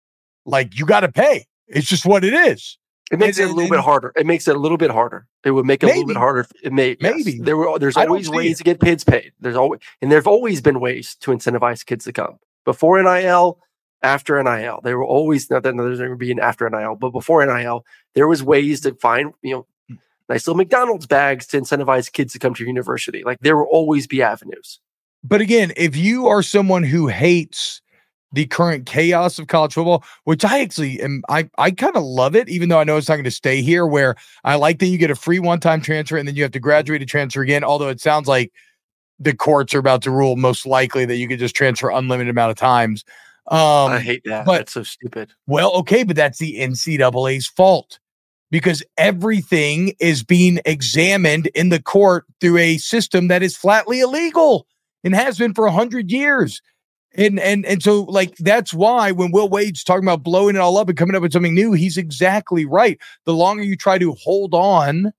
like 0.45 0.77
you 0.77 0.85
got 0.85 1.01
to 1.01 1.11
pay. 1.11 1.45
It's 1.67 1.87
just 1.87 2.05
what 2.05 2.23
it 2.25 2.33
is. 2.33 2.77
It 3.11 3.19
makes 3.19 3.37
And- 3.37 3.45
it 3.49 3.51
a 3.51 3.53
little 3.53 3.61
and- 3.63 3.69
bit 3.71 3.79
harder. 3.81 4.11
It 4.15 4.25
makes 4.25 4.47
it 4.47 4.55
a 4.55 4.59
little 4.59 4.77
bit 4.77 4.89
harder. 4.89 5.27
It 5.45 5.51
would 5.51 5.65
make 5.65 5.83
it 5.83 5.87
a 5.87 5.89
little 5.89 6.05
bit 6.07 6.17
harder. 6.17 6.47
It 6.63 6.73
may 6.73 6.97
yes. 6.99 7.13
Maybe. 7.17 7.37
there 7.39 7.55
were 7.57 7.77
there's 7.77 7.97
always 7.97 8.29
ways 8.29 8.53
it. 8.53 8.57
to 8.59 8.63
get 8.63 8.79
kids 8.79 9.03
paid. 9.03 9.31
There's 9.39 9.55
always 9.57 9.79
and 10.01 10.11
there've 10.11 10.25
always 10.27 10.59
been 10.61 10.79
ways 10.79 11.15
to 11.21 11.31
incentivize 11.31 11.85
kids 11.85 12.05
to 12.05 12.13
come 12.13 12.39
before 12.65 13.01
NIL, 13.03 13.59
after 14.03 14.41
NIL. 14.41 14.81
There 14.83 14.97
were 14.97 15.05
always 15.05 15.49
not 15.49 15.63
that 15.63 15.75
there's 15.75 15.99
going 15.99 16.11
to 16.11 16.15
be 16.15 16.31
an 16.31 16.39
after 16.39 16.69
NIL, 16.69 16.95
but 16.95 17.11
before 17.11 17.45
NIL, 17.45 17.85
there 18.13 18.27
was 18.27 18.43
ways 18.43 18.81
to 18.81 18.93
find 18.95 19.33
you 19.41 19.55
know 19.55 19.65
hmm. 19.87 19.95
nice 20.29 20.47
little 20.47 20.57
McDonald's 20.57 21.07
bags 21.07 21.47
to 21.47 21.59
incentivize 21.59 22.11
kids 22.11 22.33
to 22.33 22.39
come 22.39 22.53
to 22.53 22.59
your 22.59 22.67
university. 22.67 23.23
Like 23.23 23.39
there 23.41 23.57
will 23.57 23.65
always 23.65 24.07
be 24.07 24.21
avenues. 24.21 24.79
But 25.23 25.41
again, 25.41 25.71
if 25.77 25.95
you 25.95 26.27
are 26.27 26.43
someone 26.43 26.83
who 26.83 27.07
hates 27.07 27.81
the 28.33 28.45
current 28.47 28.85
chaos 28.85 29.39
of 29.39 29.47
college 29.47 29.73
football, 29.73 30.03
which 30.25 30.43
I 30.43 30.59
actually 30.59 30.99
am, 31.01 31.23
I, 31.29 31.49
I 31.57 31.71
kind 31.71 31.95
of 31.95 32.03
love 32.03 32.35
it, 32.35 32.49
even 32.49 32.67
though 32.67 32.79
I 32.79 32.83
know 32.83 32.97
it's 32.97 33.07
not 33.07 33.15
going 33.15 33.23
to 33.23 33.31
stay 33.31 33.61
here, 33.61 33.85
where 33.85 34.15
I 34.43 34.55
like 34.55 34.79
that 34.79 34.87
you 34.87 34.97
get 34.97 35.11
a 35.11 35.15
free 35.15 35.39
one 35.39 35.59
time 35.59 35.81
transfer 35.81 36.17
and 36.17 36.27
then 36.27 36.35
you 36.35 36.43
have 36.43 36.51
to 36.51 36.59
graduate 36.59 36.99
to 37.01 37.05
transfer 37.05 37.41
again. 37.41 37.63
Although 37.63 37.89
it 37.89 38.01
sounds 38.01 38.27
like 38.27 38.51
the 39.19 39.35
courts 39.35 39.73
are 39.73 39.79
about 39.79 40.01
to 40.01 40.11
rule 40.11 40.35
most 40.35 40.65
likely 40.65 41.05
that 41.05 41.15
you 41.15 41.27
could 41.27 41.39
just 41.39 41.55
transfer 41.55 41.89
unlimited 41.89 42.31
amount 42.31 42.51
of 42.51 42.57
times. 42.57 43.05
Um, 43.47 43.91
I 43.91 43.99
hate 43.99 44.23
that. 44.25 44.45
but- 44.45 44.57
That's 44.59 44.73
so 44.73 44.83
stupid. 44.83 45.31
well, 45.47 45.71
okay, 45.73 46.03
but 46.03 46.15
that's 46.15 46.39
the 46.39 46.57
NCAA's 46.59 47.47
fault 47.47 47.99
because 48.51 48.83
everything 48.97 49.93
is 49.99 50.23
being 50.23 50.59
examined 50.65 51.47
in 51.47 51.69
the 51.69 51.81
court 51.81 52.25
through 52.39 52.57
a 52.57 52.77
system 52.77 53.27
that 53.27 53.43
is 53.43 53.57
flatly 53.57 53.99
illegal 53.99 54.67
and 55.03 55.13
has 55.15 55.37
been 55.37 55.53
for 55.53 55.65
a 55.65 55.71
hundred 55.71 56.11
years. 56.11 56.61
And 57.15 57.39
and 57.39 57.63
and 57.65 57.83
so 57.83 58.03
like 58.03 58.35
that's 58.37 58.73
why 58.73 59.11
when 59.11 59.31
Will 59.31 59.47
Wade's 59.49 59.83
talking 59.83 60.03
about 60.05 60.23
blowing 60.23 60.55
it 60.55 60.59
all 60.59 60.77
up 60.77 60.89
and 60.89 60.97
coming 60.97 61.15
up 61.15 61.21
with 61.21 61.31
something 61.33 61.53
new, 61.53 61.73
he's 61.73 61.97
exactly 61.97 62.65
right. 62.65 62.97
The 63.25 63.33
longer 63.35 63.61
you 63.63 63.75
try 63.75 63.97
to 63.99 64.13
hold 64.13 64.53
on 64.55 65.11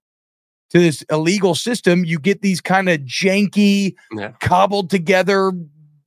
to 0.71 0.79
this 0.81 1.03
illegal 1.11 1.55
system, 1.55 2.05
you 2.05 2.19
get 2.19 2.41
these 2.43 2.61
kind 2.61 2.89
of 2.89 3.01
janky, 3.03 3.95
Yeah. 4.17 4.33
cobbled 4.41 4.91
together 4.91 5.53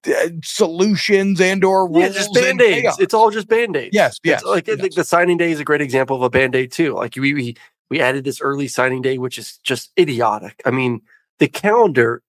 uh, 0.07 0.29
solutions 0.43 1.41
and 1.41 1.63
or 1.63 1.89
Yeah, 1.91 2.09
just 2.09 2.33
band 2.33 2.61
aids. 2.61 2.97
It's 2.99 3.13
all 3.13 3.31
just 3.31 3.47
band 3.47 3.75
aids. 3.75 3.93
Yes, 3.93 4.19
yes, 4.23 4.43
like 4.43 4.69
I 4.69 4.75
think 4.75 4.95
the 4.95 5.03
signing 5.03 5.37
day 5.37 5.51
is 5.51 5.59
a 5.59 5.63
great 5.63 5.81
example 5.81 6.15
of 6.15 6.23
a 6.23 6.29
band 6.29 6.55
aid 6.55 6.71
too. 6.71 6.93
Like 6.93 7.15
we, 7.15 7.33
we 7.33 7.55
we 7.89 8.01
added 8.01 8.23
this 8.23 8.41
early 8.41 8.67
signing 8.67 9.01
day, 9.01 9.17
which 9.17 9.37
is 9.37 9.57
just 9.59 9.91
idiotic. 9.99 10.61
I 10.65 10.71
mean, 10.71 11.01
the 11.39 11.47
calendar 11.47 12.21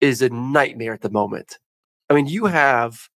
is 0.00 0.22
a 0.22 0.28
nightmare 0.28 0.92
at 0.92 1.00
the 1.00 1.10
moment. 1.10 1.58
I 2.10 2.14
mean, 2.14 2.26
you 2.26 2.46
have 2.46 3.08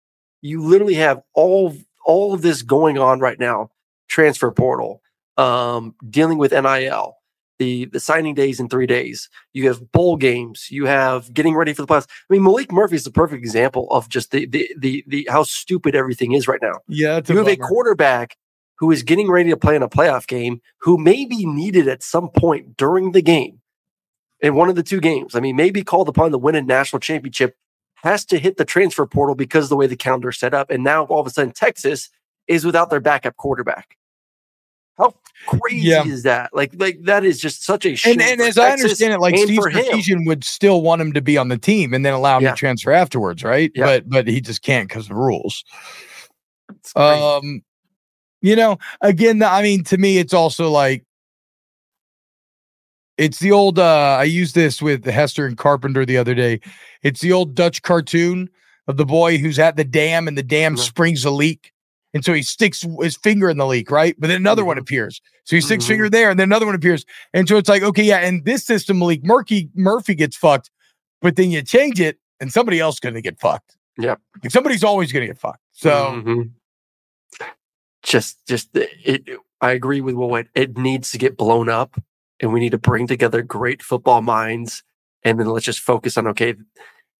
you 0.43 0.63
literally 0.63 0.95
have 0.95 1.23
all 1.35 1.75
all 2.05 2.35
of 2.35 2.43
this 2.43 2.63
going 2.63 2.99
on 2.99 3.21
right 3.21 3.39
now. 3.39 3.71
Transfer 4.09 4.51
portal, 4.51 5.03
um, 5.37 5.95
dealing 6.09 6.39
with 6.39 6.53
NIL, 6.53 7.17
the 7.59 7.87
the 7.87 8.01
signing 8.01 8.35
days 8.35 8.61
in 8.61 8.69
three 8.69 8.87
days. 8.87 9.29
You 9.53 9.69
have 9.69 9.93
bowl 9.93 10.17
games. 10.17 10.69
You 10.71 10.87
have 10.87 11.33
getting 11.33 11.55
ready 11.55 11.73
for 11.73 11.83
the 11.83 11.89
playoffs. 11.89 12.09
I 12.09 12.33
mean, 12.33 12.43
Maalik 12.43 12.73
Murphy 12.73 12.97
is 12.97 13.05
the 13.05 13.11
perfect 13.11 13.43
example 13.43 13.89
of 13.91 14.09
just 14.09 14.31
the 14.31 14.47
the 14.47 14.75
the, 14.79 15.05
the 15.07 15.29
how 15.31 15.43
stupid 15.45 15.95
everything 15.95 16.33
is 16.33 16.49
right 16.49 16.61
now. 16.63 16.81
Yeah, 16.89 17.21
You 17.27 17.39
have 17.39 17.49
a 17.49 17.57
quarterback 17.57 18.37
who 18.79 18.91
is 18.91 19.03
getting 19.03 19.31
ready 19.31 19.51
to 19.51 19.57
play 19.57 19.77
in 19.77 19.83
a 19.83 19.89
playoff 19.89 20.27
game 20.27 20.61
who 20.81 20.99
may 20.99 21.25
be 21.25 21.47
needed 21.47 21.89
at 21.89 22.03
some 22.03 22.29
point 22.31 22.77
during 22.77 23.13
the 23.13 23.23
game 23.23 23.61
in 24.41 24.55
one 24.55 24.69
of 24.69 24.75
the 24.75 24.83
two 24.83 25.01
games. 25.01 25.35
I 25.35 25.41
mean, 25.41 25.57
may 25.57 25.71
be 25.71 25.83
called 25.83 26.09
upon 26.09 26.33
to 26.33 26.39
win 26.39 26.55
a 26.55 26.63
national 26.63 27.01
championship, 27.01 27.57
has 27.97 28.25
to 28.27 28.39
hit 28.39 28.57
the 28.57 28.65
transfer 28.65 29.07
portal 29.07 29.35
because 29.35 29.67
of 29.67 29.69
the 29.71 29.77
way 29.77 29.87
the 29.87 29.97
calendar 29.97 30.31
is 30.31 30.39
set 30.39 30.55
up. 30.55 30.71
And 30.71 30.83
now 30.83 31.05
all 31.05 31.21
of 31.21 31.27
a 31.27 31.31
sudden, 31.31 31.53
Texas 31.53 32.11
is 32.47 32.65
without 32.65 32.91
their 32.91 33.01
backup 33.01 33.37
quarterback. 33.37 33.97
How 34.97 35.13
crazy 35.47 35.89
Yeah. 35.89 36.05
is 36.05 36.23
that? 36.23 36.51
Like, 36.55 36.73
like 36.77 37.03
that 37.03 37.25
is 37.25 37.41
just 37.41 37.65
such 37.65 37.85
a 37.85 37.97
shame 37.97 38.13
And, 38.21 38.23
and 38.23 38.41
as 38.41 38.57
I 38.57 38.71
understand 38.71 39.13
it, 39.13 39.19
like 39.21 39.37
Steve. 39.37 39.59
Sarkisian 39.59 40.27
would 40.27 40.45
still 40.45 40.83
want 40.83 41.03
him 41.03 41.13
to 41.15 41.21
be 41.21 41.37
on 41.37 41.49
the 41.49 41.59
team 41.59 41.93
and 41.93 42.07
then 42.07 42.13
allow 42.13 42.37
him 42.39 42.45
Yeah. 42.45 42.51
to 42.53 42.57
transfer 42.57 42.93
afterwards, 42.93 43.43
right? 43.43 43.73
Yeah. 43.75 43.87
But 43.87 44.09
but 44.09 44.29
he 44.29 44.41
just 44.41 44.63
can't 44.63 44.89
because 44.89 45.05
of 45.05 45.09
the 45.11 45.15
rules. 45.17 45.65
Um, 46.95 47.63
you 48.41 48.55
know, 48.57 48.79
again, 49.01 49.43
I 49.43 49.63
mean, 49.63 49.83
to 49.85 49.99
me, 49.99 50.19
it's 50.19 50.35
also 50.35 50.71
like 50.71 51.05
it's 53.19 53.39
the 53.41 53.53
old. 53.53 53.79
uh 53.79 54.17
I 54.21 54.25
used 54.25 54.55
this 54.55 54.81
with 54.83 55.05
Hester 55.05 55.47
and 55.47 55.57
Carpenter 55.57 56.05
the 56.07 56.19
other 56.19 56.35
day. 56.35 56.61
It's 57.03 57.21
the 57.21 57.33
old 57.33 57.55
Dutch 57.55 57.83
cartoon 57.83 58.49
of 58.87 58.97
the 58.97 59.05
boy 59.07 59.39
who's 59.39 59.59
at 59.59 59.77
the 59.77 59.85
dam 59.85 60.29
and 60.29 60.37
the 60.39 60.43
dam 60.43 60.77
Yeah. 60.77 60.83
springs 60.83 61.25
a 61.25 61.31
leak. 61.31 61.73
And 62.15 62.25
so 62.25 62.33
he 62.33 62.43
sticks 62.43 62.87
his 63.03 63.17
finger 63.17 63.51
in 63.51 63.59
the 63.59 63.67
leak, 63.67 63.91
right? 63.91 64.15
But 64.19 64.29
then 64.29 64.37
another 64.37 64.65
one 64.65 64.77
Mhm. 64.77 64.83
appears. 64.83 65.21
So 65.45 65.57
he 65.57 65.61
sticks 65.61 65.85
Mhm. 65.85 65.89
finger 65.89 66.09
there, 66.09 66.31
and 66.31 66.39
then 66.39 66.49
another 66.49 66.65
one 66.65 66.75
appears. 66.77 67.05
And 67.35 67.49
so 67.49 67.57
it's 67.57 67.69
like, 67.69 67.83
okay, 67.83 68.05
yeah, 68.05 68.19
and 68.19 68.45
this 68.45 68.65
system 68.65 69.01
leak, 69.03 69.25
Murphy 69.25 69.69
Murphy 69.75 70.15
gets 70.15 70.37
fucked, 70.37 70.71
but 71.21 71.35
then 71.37 71.51
you 71.51 71.61
change 71.63 72.01
it, 72.01 72.19
and 72.41 72.53
somebody 72.53 72.79
else 72.81 73.01
gonna 73.01 73.21
get 73.21 73.41
fucked. 73.41 73.77
Yep. 73.99 74.21
Like 74.43 74.53
somebody's 74.53 74.85
always 74.85 75.13
gonna 75.13 75.27
get 75.27 75.39
fucked. 75.39 75.61
So 75.73 76.23
Mhm. 76.25 76.51
just 78.03 78.39
just 78.47 78.69
it, 78.75 79.29
I 79.61 79.73
agree 79.73 80.01
with 80.01 80.15
Will 80.15 80.29
Wade. 80.29 80.49
It 80.55 80.77
needs 80.79 81.11
to 81.13 81.19
get 81.19 81.37
blown 81.37 81.69
up, 81.69 82.01
and 82.41 82.53
we 82.53 82.61
need 82.61 82.71
to 82.73 82.79
bring 82.79 83.07
together 83.07 83.43
great 83.43 83.83
football 83.83 84.23
minds, 84.23 84.83
and 85.25 85.39
then 85.41 85.47
let's 85.47 85.65
just 85.67 85.81
focus 85.81 86.17
on 86.17 86.27
okay, 86.29 86.55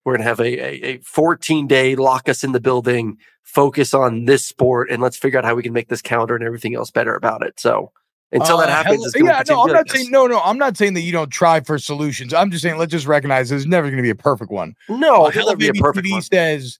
we're 0.05 0.13
gonna 0.15 0.23
have 0.29 0.39
a 0.39 0.43
a, 0.45 0.95
a 0.95 0.97
14 0.99 1.67
day 1.67 1.95
lock 1.95 2.29
us 2.29 2.43
in 2.43 2.51
the 2.53 2.59
building, 2.61 3.17
focus 3.43 3.93
on 3.93 4.25
this 4.25 4.45
sport, 4.45 4.89
and 4.89 5.01
let's 5.01 5.17
figure 5.17 5.39
out 5.39 5.45
how 5.45 5.55
we 5.55 5.63
can 5.63 5.73
make 5.73 5.89
this 5.89 6.01
calendar 6.01 6.35
and 6.35 6.43
everything 6.45 6.75
else 6.75 6.91
better 6.91 7.15
about 7.15 7.43
it. 7.45 7.59
So 7.59 7.91
until 8.31 8.57
that 8.57 8.69
Uh, 8.69 8.71
happens, 8.83 9.13
hell- 9.15 9.25
yeah, 9.25 9.43
no, 9.47 9.61
I'm 9.63 9.71
not 9.73 9.89
saying 9.89 10.11
no, 10.11 10.27
no. 10.27 10.39
I'm 10.41 10.57
not 10.57 10.77
saying 10.77 10.93
that 10.95 11.01
you 11.01 11.11
don't 11.11 11.29
try 11.29 11.59
for 11.61 11.77
solutions. 11.79 12.33
I'm 12.33 12.51
just 12.51 12.63
saying 12.63 12.77
let's 12.77 12.91
just 12.91 13.07
recognize 13.07 13.49
there's 13.49 13.65
never 13.65 13.87
going 13.87 13.97
to 13.97 14.03
be 14.03 14.09
a 14.09 14.15
perfect 14.15 14.51
one. 14.51 14.75
no, 14.89 14.95
Uh, 14.95 14.99
there'll 14.99 15.31
Hell 15.31 15.45
never 15.47 15.57
be 15.57 15.67
a 15.69 15.73
perfect 15.73 16.07
TV 16.07 16.11
one. 16.13 16.21
says 16.21 16.79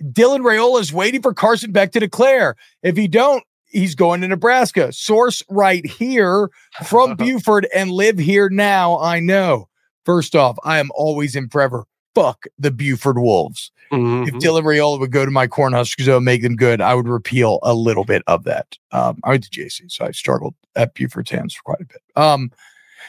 Dylan 0.00 0.40
Raiola 0.40 0.80
is 0.80 0.92
waiting 0.92 1.22
for 1.22 1.32
Carson 1.34 1.72
Beck 1.72 1.92
to 1.92 2.00
declare. 2.00 2.56
If 2.82 2.96
he 2.96 3.06
don't, 3.06 3.44
he's 3.66 3.94
going 3.94 4.20
to 4.22 4.28
Nebraska. 4.28 4.92
Source 4.92 5.42
right 5.50 5.84
here 5.86 6.48
from 6.84 7.14
Buford 7.16 7.66
and 7.74 7.90
live 7.90 8.18
here 8.18 8.48
now. 8.48 8.98
I 8.98 9.20
know. 9.20 9.68
First 10.04 10.34
off, 10.34 10.56
I 10.64 10.78
am 10.78 10.90
always 10.94 11.36
and 11.36 11.50
forever. 11.50 11.84
Fuck 12.14 12.44
the 12.58 12.70
Buford 12.70 13.18
Wolves. 13.18 13.70
If 13.90 13.98
Mhm. 13.98 14.26
Dylan 14.40 14.62
Raiola 14.62 14.98
would 14.98 15.12
go 15.12 15.24
to 15.24 15.30
my 15.30 15.46
Cornhuskers 15.46 16.14
and 16.14 16.24
make 16.24 16.42
them 16.42 16.56
good, 16.56 16.80
I 16.80 16.94
would 16.94 17.08
repeal 17.08 17.58
a 17.62 17.74
little 17.74 18.04
bit 18.04 18.22
of 18.26 18.44
that. 18.44 18.76
Um, 18.92 19.20
I 19.24 19.30
went 19.30 19.44
to 19.44 19.50
JC, 19.50 19.88
so 19.88 20.04
I 20.06 20.10
struggled 20.12 20.54
at 20.74 20.94
Buford's 20.94 21.30
hands 21.30 21.54
for 21.54 21.62
quite 21.62 21.80
a 21.80 21.84
bit. 21.84 22.00
Um, 22.16 22.50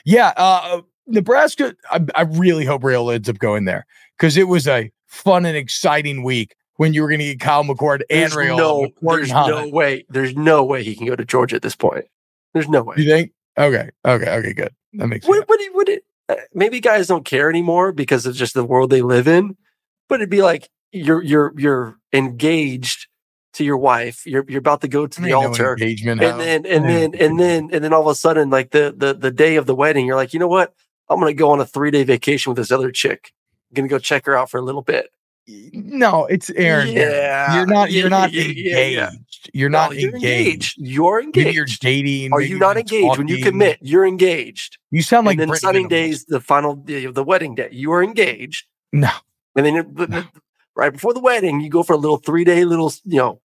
yeah, 0.04 0.34
uh, 0.38 0.82
Nebraska. 1.08 1.76
I, 1.92 2.02
I 2.16 2.22
really 2.24 2.66
hope 2.66 2.82
Raiola 2.84 3.16
ends 3.16 3.30
up 3.30 3.40
going 3.40 3.66
there 3.66 3.86
because 4.18 4.38
it 4.38 4.48
was 4.48 4.68
a 4.68 4.92
fun 5.08 5.46
and 5.46 5.56
exciting 5.58 6.24
week 6.24 6.56
when 6.78 6.94
you 6.94 7.02
were 7.02 7.08
going 7.08 7.20
to 7.20 7.26
get 7.26 7.40
Kyle 7.40 7.64
McCord 7.64 8.02
and 8.10 8.32
There's 8.32 8.36
Raiola. 8.36 8.58
no, 8.58 8.82
McCord 9.02 9.16
there's 9.18 9.32
no 9.32 9.68
way. 9.70 10.06
There's 10.10 10.36
no 10.36 10.64
way 10.64 10.84
he 10.84 10.96
can 10.96 11.08
go 11.08 11.16
to 11.16 11.26
Georgia 11.26 11.56
at 11.56 11.62
this 11.62 11.76
point. 11.76 12.06
There's 12.54 12.68
no 12.70 12.84
way. 12.84 12.96
You 12.98 13.06
think? 13.10 13.32
Okay, 13.58 13.90
okay, 14.06 14.30
okay, 14.30 14.54
good. 14.54 14.74
That 14.94 15.08
makes 15.08 15.26
sense. 15.26 15.38
Would, 15.38 15.48
would, 15.50 15.62
it, 15.62 15.74
would 15.76 15.90
it? 15.90 16.04
uh, 16.04 16.06
Uh, 16.28 16.36
maybe 16.54 16.80
guys 16.80 17.08
don't 17.08 17.26
care 17.26 17.50
anymore 17.50 17.92
because 17.92 18.26
of 18.26 18.36
just 18.36 18.54
the 18.54 18.64
world 18.64 18.90
they 18.90 19.02
live 19.02 19.28
in. 19.28 19.56
But 20.10 20.16
it'd 20.22 20.30
be 20.30 20.42
like 20.42 20.70
you're 20.92 21.22
you're 21.22 21.54
you're 21.58 21.98
engaged 22.14 23.08
to 23.54 23.64
your 23.64 23.78
wife. 23.78 24.26
You're 24.26 24.46
you're 24.48 24.60
about 24.60 24.82
to 24.82 24.88
go 24.88 25.08
to 25.08 25.22
the 25.22 25.34
altar, 25.34 25.74
engagement. 25.74 26.22
and 26.22 26.40
then 26.40 26.66
and 26.66 26.86
Yeah. 26.86 26.92
then 26.92 27.16
and 27.20 27.40
then 27.40 27.70
and 27.72 27.84
then 27.84 27.94
all 27.94 28.02
of 28.02 28.08
a 28.08 28.16
sudden, 28.16 28.50
like 28.50 28.72
the 28.72 28.94
the 28.96 29.14
the 29.14 29.32
day 29.32 29.56
of 29.56 29.66
the 29.66 29.76
wedding, 29.76 30.06
you're 30.06 30.16
like, 30.16 30.34
you 30.34 30.40
know 30.40 30.48
what? 30.48 30.74
I'm 31.10 31.20
gonna 31.20 31.34
go 31.34 31.52
on 31.52 31.60
a 31.62 31.66
three 31.66 31.92
day 31.92 32.04
vacation 32.04 32.50
with 32.52 32.58
this 32.58 32.72
other 32.72 32.92
chick. 32.92 33.32
I'm 33.72 33.76
gonna 33.76 33.88
go 33.88 34.00
check 34.00 34.26
her 34.26 34.36
out 34.36 34.50
for 34.50 34.60
a 34.60 34.64
little 34.64 34.82
bit. 34.82 35.10
no, 35.48 36.26
it's 36.26 36.50
Aaron. 36.52 36.88
Yeah, 36.92 37.56
you're 37.56 37.68
not. 37.68 37.92
You're 37.92 38.10
not 38.10 38.34
yeah, 38.34 38.44
engaged. 38.44 38.96
yeah, 38.96 39.12
You're 39.56 39.70
No, 39.70 39.84
not 39.88 39.96
you're 39.96 40.14
engaged. 40.14 40.76
You're 40.78 41.22
Maybe 41.24 41.40
engaged. 41.40 41.56
you're 41.56 41.66
dating. 41.80 42.34
Are 42.34 42.40
maybe 42.40 42.50
you 42.50 42.60
not 42.60 42.76
you're 42.76 42.80
engaged 42.82 43.18
when 43.18 43.28
you 43.30 43.42
commit? 43.42 43.78
You're 43.82 44.06
engaged. 44.06 44.78
You 44.92 45.02
sound 45.02 45.26
like 45.26 45.40
and 45.40 45.50
then 45.50 45.58
signing 45.58 45.88
days, 45.88 46.26
the 46.26 46.42
final 46.42 46.76
day 46.76 47.06
of 47.06 47.16
the 47.16 47.24
wedding 47.24 47.56
day, 47.56 47.70
you 47.72 47.94
are 47.94 48.04
engaged. 48.04 48.66
No. 48.92 49.10
And 49.56 49.66
then 49.66 49.90
but 49.94 50.10
right 50.76 50.92
before 50.92 51.14
the 51.14 51.22
wedding, 51.22 51.62
you 51.62 51.70
go 51.70 51.84
for 51.84 51.94
a 51.94 51.98
little 51.98 52.18
three 52.18 52.44
day 52.44 52.66
little, 52.66 52.92
you 53.06 53.18
know, 53.18 53.40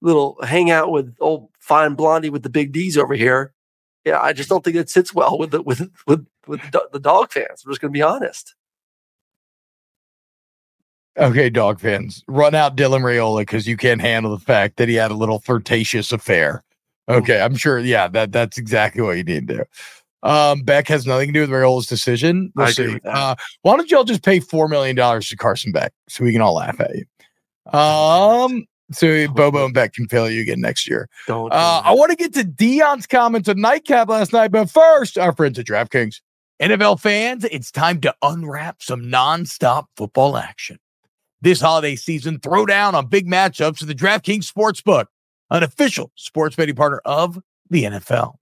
little 0.00 0.38
hangout 0.42 0.90
with 0.90 1.14
old 1.20 1.50
fine 1.58 1.92
blondie 1.94 2.30
with 2.30 2.42
the 2.42 2.48
big 2.48 2.72
D's 2.72 2.96
over 2.96 3.12
here. 3.12 3.52
Yeah, 4.06 4.18
I 4.18 4.32
just 4.32 4.48
don't 4.48 4.64
think 4.64 4.76
it 4.76 4.88
sits 4.88 5.12
well 5.12 5.36
with 5.38 5.50
the 5.50 5.60
with 5.60 5.90
with 6.06 6.26
with 6.46 6.62
the, 6.72 6.88
the 6.90 7.00
dog 7.00 7.32
fans. 7.32 7.64
I'm 7.66 7.70
just 7.70 7.82
going 7.82 7.92
to 7.92 7.98
be 7.98 8.00
honest. 8.00 8.54
Okay, 11.18 11.50
dog 11.50 11.80
fans, 11.80 12.22
run 12.28 12.54
out 12.54 12.76
Dylan 12.76 13.02
Raiola 13.02 13.40
because 13.40 13.66
you 13.66 13.76
can't 13.76 14.00
handle 14.00 14.30
the 14.36 14.42
fact 14.44 14.76
that 14.76 14.88
he 14.88 14.94
had 14.94 15.10
a 15.10 15.14
little 15.14 15.40
flirtatious 15.40 16.12
affair. 16.12 16.62
Okay, 17.08 17.40
I'm 17.40 17.56
sure. 17.56 17.78
Yeah, 17.80 18.06
that 18.08 18.30
that's 18.32 18.56
exactly 18.56 19.02
what 19.02 19.16
you 19.16 19.24
need 19.24 19.48
to 19.48 19.56
do. 19.58 19.64
Um, 20.22 20.62
Beck 20.62 20.86
has 20.88 21.06
nothing 21.06 21.28
to 21.28 21.32
do 21.32 21.40
with 21.40 21.50
Raiola's 21.50 21.86
decision. 21.86 22.52
We'll 22.54 22.66
I 22.66 22.70
see. 22.70 22.98
Uh, 23.04 23.34
why 23.62 23.76
don't 23.76 23.90
y'all 23.90 24.04
just 24.04 24.22
pay 24.22 24.38
four 24.38 24.68
million 24.68 24.94
dollars 24.94 25.28
to 25.30 25.36
Carson 25.36 25.72
Beck 25.72 25.92
so 26.08 26.24
we 26.24 26.32
can 26.32 26.40
all 26.42 26.54
laugh 26.54 26.78
at 26.80 26.92
you? 26.94 27.04
Um, 27.78 28.66
so 28.92 29.26
Bobo 29.34 29.64
and 29.64 29.74
Beck 29.74 29.94
can 29.94 30.06
fail 30.08 30.30
you 30.30 30.42
again 30.42 30.60
next 30.60 30.88
year. 30.88 31.08
Don't. 31.26 31.50
do 31.50 31.56
Uh, 31.56 31.82
that. 31.82 31.88
I 31.88 31.92
want 31.94 32.10
to 32.10 32.16
get 32.16 32.32
to 32.34 32.44
Deion's 32.44 33.06
comments 33.06 33.48
on 33.48 33.60
Nightcap 33.60 34.08
last 34.08 34.32
night, 34.32 34.52
but 34.52 34.70
first, 34.70 35.18
our 35.18 35.34
friends 35.34 35.58
at 35.58 35.66
DraftKings. 35.66 36.20
NFL 36.60 37.00
fans, 37.00 37.44
it's 37.44 37.70
time 37.70 38.00
to 38.02 38.14
unwrap 38.20 38.82
some 38.82 39.02
nonstop 39.04 39.86
football 39.96 40.36
action. 40.36 40.78
This 41.42 41.60
holiday 41.60 41.96
season, 41.96 42.38
throw 42.38 42.66
down 42.66 42.94
on 42.94 43.06
big 43.06 43.26
matchups 43.26 43.80
with 43.80 43.88
the 43.88 43.94
DraftKings 43.94 44.50
Sportsbook, 44.50 45.06
an 45.50 45.62
official 45.62 46.12
sports 46.14 46.54
betting 46.54 46.74
partner 46.74 47.00
of 47.04 47.38
the 47.70 47.84
NFL. 47.84 48.34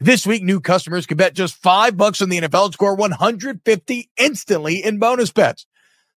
This 0.00 0.26
week, 0.26 0.42
new 0.42 0.60
customers 0.60 1.06
can 1.06 1.16
bet 1.16 1.34
just 1.34 1.56
five 1.56 1.96
bucks 1.96 2.22
on 2.22 2.28
the 2.28 2.40
NFL 2.40 2.66
and 2.66 2.74
score 2.74 2.94
150 2.94 4.10
instantly 4.16 4.82
in 4.82 4.98
bonus 4.98 5.32
bets. 5.32 5.66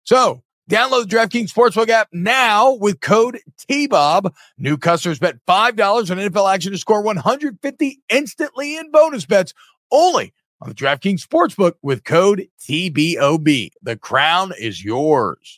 So 0.05 0.43
download 0.71 1.09
the 1.09 1.17
DraftKings 1.17 1.53
Sportsbook 1.53 1.89
app 1.89 2.09
now 2.13 2.75
with 2.75 3.01
code 3.01 3.39
TBOB. 3.69 4.33
New 4.59 4.77
customers 4.77 5.19
bet 5.19 5.37
$5 5.47 6.11
on 6.11 6.19
NFL 6.19 6.55
action 6.55 6.73
to 6.73 6.79
score 6.79 7.03
150 7.03 8.01
instantly 8.11 8.77
in 8.77 8.91
bonus 8.91 9.27
bets 9.27 9.55
only 9.91 10.35
on 10.61 10.69
the 10.69 10.75
DraftKings 10.75 11.27
Sportsbook 11.27 11.75
with 11.83 12.05
code 12.05 12.47
TBOB. 12.61 13.71
The 13.83 13.97
crown 13.97 14.53
is 14.59 14.85
yours. 14.85 15.58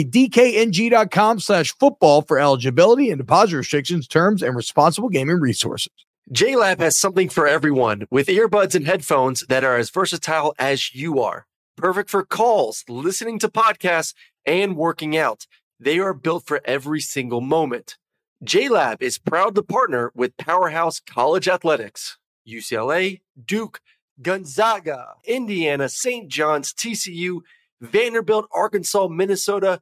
dkng.com 0.03 1.39
slash 1.39 1.73
football 1.77 2.21
for 2.21 2.39
eligibility 2.39 3.09
and 3.09 3.19
deposit 3.19 3.57
restrictions, 3.57 4.07
terms, 4.07 4.41
and 4.41 4.55
responsible 4.55 5.09
gaming 5.09 5.39
resources. 5.39 5.91
JLab 6.31 6.79
has 6.79 6.95
something 6.95 7.29
for 7.29 7.47
everyone 7.47 8.05
with 8.09 8.27
earbuds 8.27 8.75
and 8.75 8.85
headphones 8.85 9.43
that 9.49 9.63
are 9.63 9.77
as 9.77 9.89
versatile 9.89 10.53
as 10.57 10.95
you 10.95 11.19
are. 11.19 11.45
Perfect 11.75 12.09
for 12.09 12.23
calls, 12.23 12.85
listening 12.87 13.39
to 13.39 13.49
podcasts, 13.49 14.13
and 14.45 14.77
working 14.77 15.17
out. 15.17 15.45
They 15.79 15.99
are 15.99 16.13
built 16.13 16.45
for 16.45 16.61
every 16.63 17.01
single 17.01 17.41
moment. 17.41 17.97
JLab 18.45 19.01
is 19.01 19.17
proud 19.17 19.55
to 19.55 19.63
partner 19.63 20.11
with 20.15 20.37
Powerhouse 20.37 20.99
College 20.99 21.47
Athletics, 21.47 22.17
UCLA, 22.47 23.21
Duke, 23.45 23.81
Gonzaga, 24.21 25.15
Indiana, 25.25 25.89
St. 25.89 26.27
John's, 26.29 26.73
TCU, 26.73 27.41
Vanderbilt, 27.81 28.47
Arkansas, 28.53 29.07
Minnesota, 29.07 29.81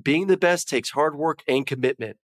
being 0.00 0.26
the 0.26 0.36
best 0.36 0.68
takes 0.68 0.90
hard 0.90 1.16
work 1.16 1.42
and 1.46 1.66
commitment. 1.66 2.16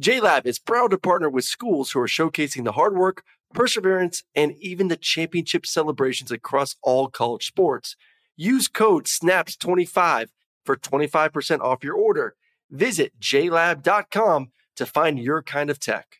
JLab 0.00 0.46
is 0.46 0.58
proud 0.58 0.90
to 0.92 0.98
partner 0.98 1.28
with 1.28 1.44
schools 1.44 1.90
who 1.90 2.00
are 2.00 2.06
showcasing 2.06 2.64
the 2.64 2.72
hard 2.72 2.96
work, 2.96 3.22
perseverance, 3.52 4.22
and 4.34 4.52
even 4.58 4.88
the 4.88 4.96
championship 4.96 5.66
celebrations 5.66 6.30
across 6.30 6.76
all 6.82 7.08
college 7.08 7.46
sports. 7.46 7.96
Use 8.36 8.68
code 8.68 9.04
SNAPS25 9.04 10.28
for 10.64 10.76
25% 10.76 11.60
off 11.60 11.84
your 11.84 11.94
order. 11.94 12.34
Visit 12.70 13.18
jlab.com 13.20 14.52
to 14.76 14.86
find 14.86 15.18
your 15.18 15.42
kind 15.42 15.68
of 15.68 15.78
tech. 15.78 16.16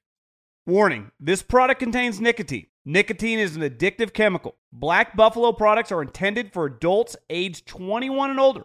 Warning 0.67 1.13
this 1.19 1.43
product 1.43 1.81
contains 1.81 2.21
nicotine. 2.21 2.67
Nicotine 2.85 3.39
is 3.39 3.57
an 3.57 3.63
addictive 3.63 4.13
chemical. 4.13 4.57
Black 4.73 5.17
Buffalo 5.17 5.53
products 5.53 5.93
are 5.93 6.03
intended 6.03 6.53
for 6.53 6.67
adults 6.67 7.17
age 7.31 7.65
21 7.65 8.31
and 8.31 8.41
older 8.41 8.65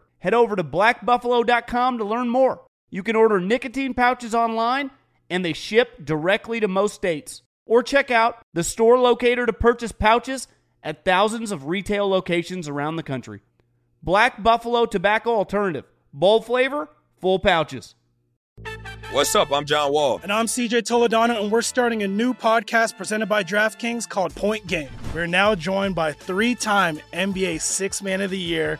head 0.21 0.33
over 0.33 0.55
to 0.55 0.63
blackbuffalo.com 0.63 1.97
to 1.97 2.05
learn 2.05 2.29
more. 2.29 2.61
You 2.89 3.03
can 3.03 3.15
order 3.15 3.39
nicotine 3.39 3.93
pouches 3.93 4.33
online 4.33 4.91
and 5.29 5.43
they 5.43 5.53
ship 5.53 6.05
directly 6.05 6.59
to 6.59 6.67
most 6.67 6.93
states. 6.93 7.41
Or 7.65 7.83
check 7.83 8.11
out 8.11 8.37
the 8.53 8.63
store 8.63 8.97
locator 8.97 9.45
to 9.45 9.53
purchase 9.53 9.91
pouches 9.91 10.47
at 10.83 11.05
thousands 11.05 11.51
of 11.51 11.67
retail 11.67 12.07
locations 12.09 12.67
around 12.67 12.95
the 12.95 13.03
country. 13.03 13.41
Black 14.03 14.41
Buffalo 14.41 14.85
Tobacco 14.85 15.31
Alternative. 15.31 15.85
Bold 16.13 16.45
flavor, 16.45 16.89
full 17.19 17.39
pouches. 17.39 17.95
What's 19.11 19.35
up? 19.35 19.51
I'm 19.51 19.65
John 19.65 19.91
Wall. 19.91 20.19
And 20.23 20.31
I'm 20.31 20.45
CJ 20.45 20.83
Toledano, 20.83 21.41
and 21.41 21.51
we're 21.51 21.61
starting 21.61 22.01
a 22.03 22.07
new 22.07 22.33
podcast 22.33 22.97
presented 22.97 23.27
by 23.27 23.43
DraftKings 23.43 24.07
called 24.07 24.33
Point 24.35 24.67
Game. 24.67 24.89
We're 25.13 25.27
now 25.27 25.53
joined 25.53 25.95
by 25.95 26.13
three 26.13 26.55
time 26.55 26.99
NBA 27.11 27.61
Six 27.61 28.01
Man 28.01 28.21
of 28.21 28.31
the 28.31 28.37
Year, 28.37 28.79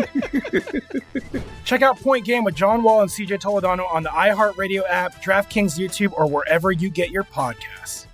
Check 1.65 1.81
out 1.81 1.99
Point 1.99 2.25
Game 2.25 2.43
with 2.43 2.55
John 2.55 2.83
Wall 2.83 3.01
and 3.01 3.09
CJ 3.09 3.41
Toledano 3.41 3.91
on 3.91 4.03
the 4.03 4.09
iHeartRadio 4.09 4.83
app, 4.89 5.21
DraftKings 5.21 5.77
YouTube, 5.79 6.13
or 6.13 6.27
wherever 6.27 6.71
you 6.71 6.89
get 6.89 7.11
your 7.11 7.23
podcasts. 7.23 8.07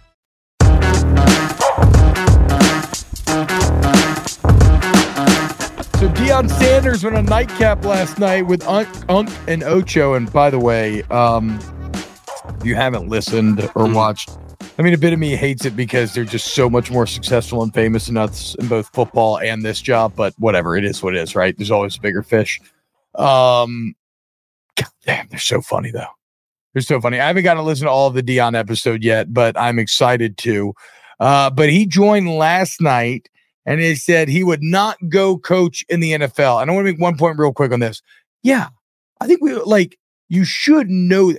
So 5.97 6.07
Deion 6.09 6.47
Sanders 6.47 7.03
went 7.03 7.17
a 7.17 7.23
nightcap 7.23 7.83
last 7.83 8.19
night 8.19 8.45
with 8.45 8.63
Unk, 8.67 8.87
Unk 9.09 9.29
and 9.47 9.63
Ocho. 9.63 10.13
And 10.13 10.31
by 10.31 10.51
the 10.51 10.59
way, 10.59 11.01
um, 11.03 11.59
if 12.59 12.63
you 12.63 12.75
haven't 12.75 13.09
listened 13.09 13.67
or 13.73 13.91
watched, 13.91 14.29
I 14.77 14.83
mean, 14.83 14.93
a 14.93 14.97
bit 14.97 15.11
of 15.11 15.17
me 15.17 15.35
hates 15.35 15.65
it 15.65 15.75
because 15.75 16.13
they're 16.13 16.23
just 16.23 16.53
so 16.53 16.69
much 16.69 16.91
more 16.91 17.07
successful 17.07 17.63
and 17.63 17.73
famous 17.73 18.05
than 18.05 18.17
us 18.17 18.53
in 18.55 18.67
both 18.67 18.89
football 18.93 19.39
and 19.39 19.63
this 19.63 19.81
job. 19.81 20.13
But 20.15 20.35
whatever, 20.37 20.77
it 20.77 20.85
is 20.85 21.01
what 21.01 21.15
it 21.15 21.21
is, 21.21 21.35
right? 21.35 21.57
There's 21.57 21.71
always 21.71 21.97
a 21.97 22.01
bigger 22.01 22.21
fish. 22.21 22.61
Um, 23.15 23.95
God 24.75 24.89
damn, 25.03 25.27
they're 25.29 25.39
so 25.39 25.61
funny 25.61 25.89
though. 25.89 26.05
They're 26.73 26.83
so 26.83 27.01
funny. 27.01 27.19
I 27.19 27.25
haven't 27.25 27.43
gotten 27.43 27.63
to 27.63 27.67
listen 27.67 27.85
to 27.85 27.91
all 27.91 28.07
of 28.07 28.13
the 28.13 28.21
Deion 28.21 28.55
episode 28.55 29.03
yet, 29.03 29.33
but 29.33 29.57
I'm 29.57 29.79
excited 29.79 30.37
to. 30.39 30.73
Uh, 31.19 31.49
but 31.49 31.71
he 31.71 31.87
joined 31.87 32.29
last 32.29 32.79
night 32.79 33.29
and 33.65 33.81
he 33.81 33.95
said 33.95 34.29
he 34.29 34.43
would 34.43 34.61
not 34.61 34.97
go 35.09 35.39
coach 35.39 35.83
in 35.89 36.01
the 36.01 36.11
NFL. 36.11 36.61
And 36.61 36.69
I 36.69 36.73
want 36.75 36.85
to 36.85 36.91
make 36.91 37.01
one 37.01 37.17
point 37.17 37.39
real 37.39 37.51
quick 37.51 37.71
on 37.71 37.79
this. 37.79 38.03
Yeah, 38.43 38.67
I 39.19 39.25
think 39.25 39.41
we 39.41 39.55
like 39.55 39.97
you 40.29 40.45
should 40.45 40.87
know 40.87 41.33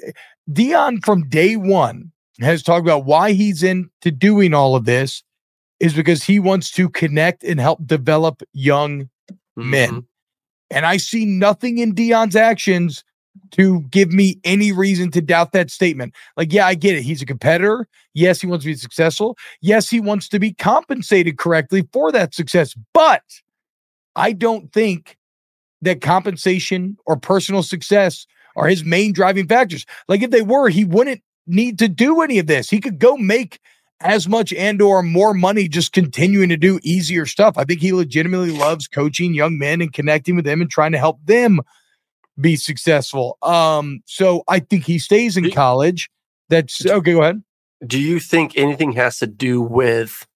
Deion 0.51 1.05
from 1.05 1.29
day 1.29 1.55
one 1.55 2.11
has 2.41 2.63
talked 2.63 2.87
about 2.87 3.05
why 3.05 3.33
he's 3.33 3.63
into 3.63 4.11
doing 4.11 4.55
all 4.55 4.77
of 4.77 4.85
this 4.85 5.23
is 5.81 5.95
because 5.95 6.23
he 6.23 6.39
wants 6.39 6.71
to 6.73 6.89
connect 6.89 7.45
and 7.45 7.61
help 7.61 7.87
develop 7.87 8.43
young 8.53 9.09
men. 9.57 9.89
Mm-hmm. 9.91 9.99
And 10.71 10.87
I 10.87 10.97
see 10.99 11.25
nothing 11.25 11.79
in 11.79 11.95
Deion's 11.95 12.37
actions 12.37 13.05
to 13.53 13.81
give 13.91 14.13
me 14.13 14.39
any 14.45 14.73
reason 14.73 15.11
to 15.13 15.21
doubt 15.21 15.53
that 15.53 15.71
statement. 15.71 16.15
Like, 16.37 16.53
yeah, 16.53 16.67
I 16.67 16.75
get 16.75 16.97
it. 16.97 17.03
He's 17.03 17.23
a 17.23 17.27
competitor. 17.27 17.87
Yes, 18.13 18.41
he 18.41 18.47
wants 18.47 18.65
to 18.65 18.71
be 18.71 18.75
successful. 18.75 19.39
Yes, 19.61 19.89
he 19.89 20.01
wants 20.01 20.29
to 20.31 20.39
be 20.39 20.53
compensated 20.53 21.39
correctly 21.39 21.89
for 21.93 22.13
that 22.13 22.35
success. 22.35 22.75
But 22.93 23.23
I 24.17 24.33
don't 24.33 24.73
think 24.73 25.17
that 25.81 26.01
compensation 26.01 26.99
or 27.07 27.17
personal 27.17 27.63
success 27.63 28.27
are 28.57 28.67
his 28.67 28.85
main 28.85 29.13
driving 29.13 29.47
factors. 29.47 29.87
Like, 30.09 30.23
if 30.23 30.31
they 30.31 30.43
were, 30.43 30.69
he 30.69 30.85
wouldn't 30.85 31.23
need 31.49 31.79
to 31.79 31.89
do 31.89 32.21
any 32.21 32.39
of 32.39 32.47
this. 32.47 32.71
He 32.71 32.81
could 32.81 32.99
go 32.99 33.17
make 33.17 33.61
as 34.01 34.29
much 34.29 34.53
and 34.53 34.81
or 34.81 35.03
more 35.03 35.35
money 35.35 35.69
just 35.69 35.93
continuing 35.93 36.49
to 36.49 36.57
do 36.57 36.79
easier 36.83 37.27
stuff. 37.27 37.59
I 37.59 37.65
think 37.65 37.81
he 37.81 37.93
legitimately 37.93 38.53
loves 38.53 38.87
coaching 38.87 39.35
young 39.35 39.59
men 39.59 39.81
and 39.81 39.93
connecting 39.93 40.37
with 40.37 40.45
them 40.45 40.61
and 40.61 40.71
trying 40.71 40.93
to 40.93 40.99
help 40.99 41.19
them 41.25 41.61
be 42.41 42.57
successful. 42.57 43.39
Um, 43.43 44.01
so 44.07 44.45
I 44.49 44.61
think 44.61 44.85
he 44.85 44.99
stays 44.99 45.37
in 45.37 45.51
college. 45.51 46.09
That's 46.49 46.87
okay. 46.87 47.13
Go 47.13 47.23
ahead. 47.23 47.43
Do 47.87 48.01
you 48.01 48.21
think 48.21 48.57
anything 48.57 48.93
has 48.93 49.19
to 49.19 49.27
do 49.27 49.61
with 49.61 50.27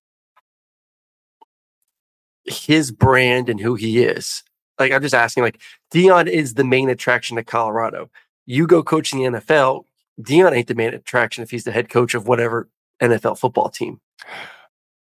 his 2.44 2.90
brand 2.90 3.48
and 3.48 3.60
who 3.60 3.74
he 3.74 4.02
is? 4.02 4.42
Like, 4.78 4.92
I'm 4.92 5.02
just 5.02 5.14
asking, 5.14 5.42
like, 5.42 5.60
Deion 5.92 6.26
is 6.28 6.54
the 6.54 6.64
main 6.64 6.88
attraction 6.88 7.36
to 7.36 7.44
Colorado. 7.44 8.10
You 8.46 8.66
go 8.66 8.82
coaching 8.82 9.20
the 9.20 9.38
NFL, 9.38 9.84
Deion 10.20 10.52
ain't 10.52 10.68
the 10.68 10.74
main 10.74 10.94
attraction 10.94 11.42
if 11.42 11.50
he's 11.50 11.64
the 11.64 11.72
head 11.72 11.88
coach 11.88 12.14
of 12.14 12.26
whatever 12.28 12.68
NFL 13.00 13.38
football 13.38 13.68
team. 13.68 14.00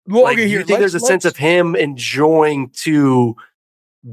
Well, 0.08 0.24
like, 0.24 0.34
okay, 0.34 0.48
here, 0.48 0.60
you 0.60 0.66
think 0.66 0.80
there's 0.80 0.96
a 0.96 1.00
sense 1.00 1.26
of 1.26 1.38
him 1.38 1.76
enjoying 1.76 2.70
to 2.84 3.36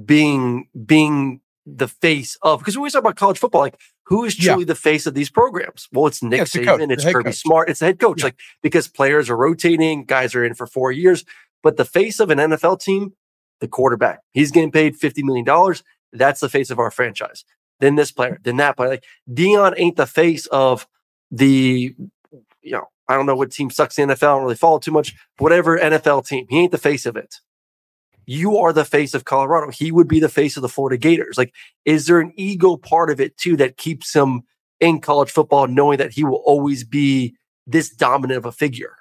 being 0.04 0.68
being 0.84 1.40
the 1.66 1.88
face 1.88 2.36
of 2.42 2.60
because 2.60 2.76
we 2.76 2.80
always 2.80 2.92
talk 2.92 3.00
about 3.00 3.16
college 3.16 3.38
football, 3.38 3.60
like 3.62 3.78
who 4.04 4.24
is 4.24 4.38
Yeah. 4.42 4.52
truly 4.52 4.64
the 4.64 4.74
face 4.74 5.06
of 5.06 5.14
these 5.14 5.30
programs? 5.30 5.88
Well, 5.92 6.06
it's 6.06 6.22
Nick 6.22 6.38
Yeah, 6.38 6.42
it's 6.42 6.54
Saban, 6.56 6.90
it's 6.90 7.04
Kirby 7.04 7.24
coach. 7.24 7.36
Smart, 7.36 7.68
it's 7.70 7.80
the 7.80 7.86
head 7.86 7.98
coach. 7.98 8.22
Like 8.22 8.38
because 8.62 8.88
players 8.88 9.28
are 9.30 9.36
rotating, 9.36 10.04
guys 10.04 10.34
are 10.34 10.44
in 10.44 10.54
for 10.54 10.66
four 10.66 10.92
years, 10.92 11.24
but 11.62 11.76
the 11.76 11.84
face 11.84 12.20
of 12.20 12.30
an 12.30 12.38
NFL 12.38 12.80
team, 12.80 13.12
the 13.60 13.68
quarterback, 13.68 14.20
he's 14.32 14.50
getting 14.50 14.70
paid 14.70 14.96
fifty 14.96 15.22
million 15.22 15.44
dollars. 15.44 15.82
That's 16.12 16.40
the 16.40 16.48
face 16.48 16.70
of 16.70 16.78
our 16.78 16.90
franchise. 16.90 17.44
Then 17.80 17.94
this 17.94 18.10
player, 18.10 18.38
then 18.42 18.56
that 18.56 18.76
player. 18.76 18.90
Like 18.90 19.04
Deion 19.32 19.74
ain't 19.76 19.96
the 19.96 20.06
face 20.06 20.46
of 20.46 20.86
the, 21.30 21.94
you 22.62 22.72
know, 22.72 22.88
I 23.08 23.14
don't 23.14 23.26
know 23.26 23.36
what 23.36 23.52
team 23.52 23.70
sucks 23.70 23.96
the 23.96 24.02
NFL. 24.02 24.22
I 24.22 24.34
don't 24.34 24.42
really 24.42 24.54
follow 24.54 24.78
too 24.78 24.90
much. 24.90 25.14
Whatever 25.38 25.78
NFL 25.78 26.26
team, 26.26 26.46
he 26.48 26.58
ain't 26.58 26.72
the 26.72 26.78
face 26.78 27.06
of 27.06 27.16
it. 27.16 27.36
You 28.26 28.58
are 28.58 28.74
the 28.74 28.84
face 28.84 29.14
of 29.14 29.24
Colorado. 29.24 29.70
He 29.70 29.90
would 29.90 30.06
be 30.06 30.20
the 30.20 30.28
face 30.28 30.56
of 30.56 30.62
the 30.62 30.68
Florida 30.68 30.98
Gators. 30.98 31.38
Like, 31.38 31.54
is 31.86 32.06
there 32.06 32.20
an 32.20 32.34
ego 32.36 32.76
part 32.76 33.10
of 33.10 33.20
it 33.20 33.38
too 33.38 33.56
that 33.56 33.78
keeps 33.78 34.14
him 34.14 34.42
in 34.80 35.00
college 35.00 35.30
football, 35.30 35.66
knowing 35.66 35.96
that 35.96 36.12
he 36.12 36.24
will 36.24 36.42
always 36.44 36.84
be 36.84 37.34
this 37.66 37.88
dominant 37.88 38.36
of 38.36 38.44
a 38.44 38.52
figure? 38.52 38.97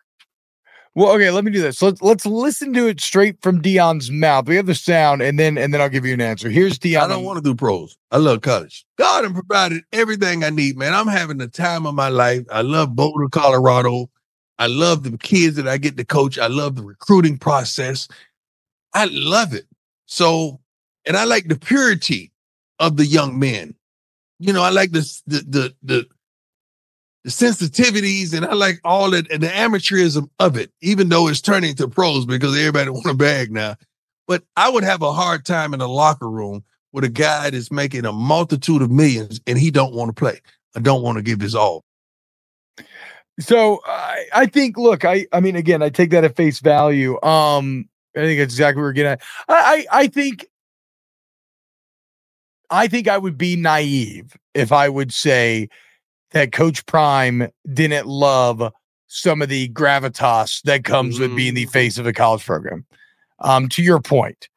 Well, 0.98 1.12
okay, 1.12 1.30
let 1.30 1.44
me 1.44 1.52
do 1.52 1.62
this. 1.62 1.80
Let's 1.80 2.02
let's 2.02 2.26
listen 2.26 2.74
to 2.74 2.88
it 2.88 3.00
straight 3.00 3.40
from 3.44 3.62
Deion's 3.62 4.10
mouth. 4.10 4.48
We 4.48 4.56
have 4.56 4.66
the 4.66 4.74
sound, 4.74 5.22
and 5.22 5.38
then 5.38 5.56
and 5.56 5.72
then 5.72 5.80
I'll 5.80 5.90
give 5.90 6.08
you 6.08 6.16
an 6.16 6.22
answer. 6.22 6.50
Here's 6.50 6.80
Deion. 6.80 7.02
I 7.02 7.08
don't 7.08 7.24
want 7.24 7.38
to 7.38 7.44
do 7.44 7.54
pros. 7.54 7.96
I 8.10 8.18
love 8.18 8.42
college. 8.42 8.84
God 8.98 9.24
has 9.24 9.32
provided 9.32 9.84
everything 9.94 10.44
I 10.44 10.50
need, 10.50 10.76
man. 10.76 10.96
I'm 10.96 11.06
having 11.06 11.38
the 11.38 11.50
time 11.50 11.86
of 11.86 11.94
my 11.94 12.10
life. 12.10 12.46
I 12.52 12.62
love 12.62 12.96
Boulder, 12.96 13.30
Colorado. 13.30 14.10
I 14.58 14.66
love 14.66 15.04
the 15.04 15.16
kids 15.20 15.56
that 15.58 15.68
I 15.68 15.78
get 15.78 15.98
to 15.98 16.04
coach. 16.04 16.40
I 16.40 16.48
love 16.48 16.74
the 16.74 16.82
recruiting 16.82 17.38
process. 17.38 18.08
I 18.96 19.06
love 19.12 19.54
it. 19.54 19.68
So, 20.08 20.60
and 21.06 21.16
I 21.16 21.26
like 21.26 21.48
the 21.48 21.60
purity 21.60 22.32
of 22.80 22.98
the 22.98 23.06
young 23.06 23.38
men. 23.38 23.76
You 24.40 24.52
know, 24.52 24.64
I 24.64 24.72
like 24.72 24.90
this 24.94 25.22
the 25.28 25.46
the 25.48 25.76
the 25.84 26.08
the 27.24 27.30
sensitivities 27.30 28.34
and 28.34 28.46
I 28.46 28.54
like 28.54 28.80
all 28.84 29.12
that 29.12 29.30
and 29.32 29.44
the 29.44 29.48
amateurism 29.48 30.30
of 30.40 30.58
it, 30.58 30.72
even 30.82 31.10
though 31.10 31.28
it's 31.28 31.42
turning 31.42 31.76
to 31.76 31.88
pros 31.88 32.26
because 32.26 32.58
everybody 32.58 32.90
want 32.92 33.06
a 33.06 33.14
bag 33.14 33.52
now. 33.52 33.76
But 34.28 34.44
I 34.56 34.70
would 34.70 34.84
have 34.84 35.02
a 35.02 35.14
hard 35.14 35.46
time 35.46 35.74
in 35.74 35.82
a 35.82 35.88
locker 35.88 36.30
room 36.30 36.64
with 36.92 37.04
a 37.04 37.10
guy 37.10 37.50
that's 37.50 37.72
making 37.72 38.06
a 38.06 38.12
multitude 38.12 38.82
of 38.82 38.92
millions 38.92 39.42
and 39.48 39.58
he 39.58 39.72
don't 39.72 39.94
want 39.94 40.10
to 40.10 40.14
play. 40.14 40.42
I 40.76 40.80
don't 40.80 41.02
want 41.02 41.18
to 41.18 41.22
give 41.22 41.42
his 41.42 41.56
all. 41.56 41.84
So 43.40 43.82
I, 43.86 44.26
I 44.34 44.46
think, 44.48 44.78
look, 44.78 45.06
I, 45.06 45.28
I 45.32 45.40
mean, 45.40 45.56
again, 45.56 45.84
I 45.84 45.90
take 45.90 46.10
that 46.12 46.24
at 46.24 46.36
face 46.36 46.60
value. 46.60 47.22
Um, 47.22 47.88
I 48.16 48.22
think 48.22 48.40
that's 48.40 48.54
exactly 48.54 48.82
what 48.82 48.88
we're 48.88 48.94
getting 48.94 49.12
at. 49.12 49.22
I, 49.48 49.86
I, 49.92 50.00
I 50.00 50.08
think, 50.08 50.48
I 52.70 52.88
think 52.88 53.08
I 53.08 53.18
would 53.18 53.38
be 53.38 53.56
naive 53.56 54.36
if 54.54 54.72
I 54.72 54.90
would 54.90 55.14
say 55.14 55.70
that 56.32 56.52
Coach 56.52 56.86
Prime 56.86 57.50
didn't 57.74 58.08
love 58.08 58.72
some 59.08 59.42
of 59.42 59.50
the 59.50 59.70
gravitas 59.70 60.62
that 60.64 60.84
comes 60.84 61.20
with 61.20 61.36
being 61.36 61.54
the 61.54 61.66
face 61.68 61.98
of 61.98 62.06
a 62.06 62.14
college 62.14 62.46
program. 62.46 62.86
Um, 63.40 63.70
to 63.70 63.82
your 63.82 64.02
point, 64.02 64.50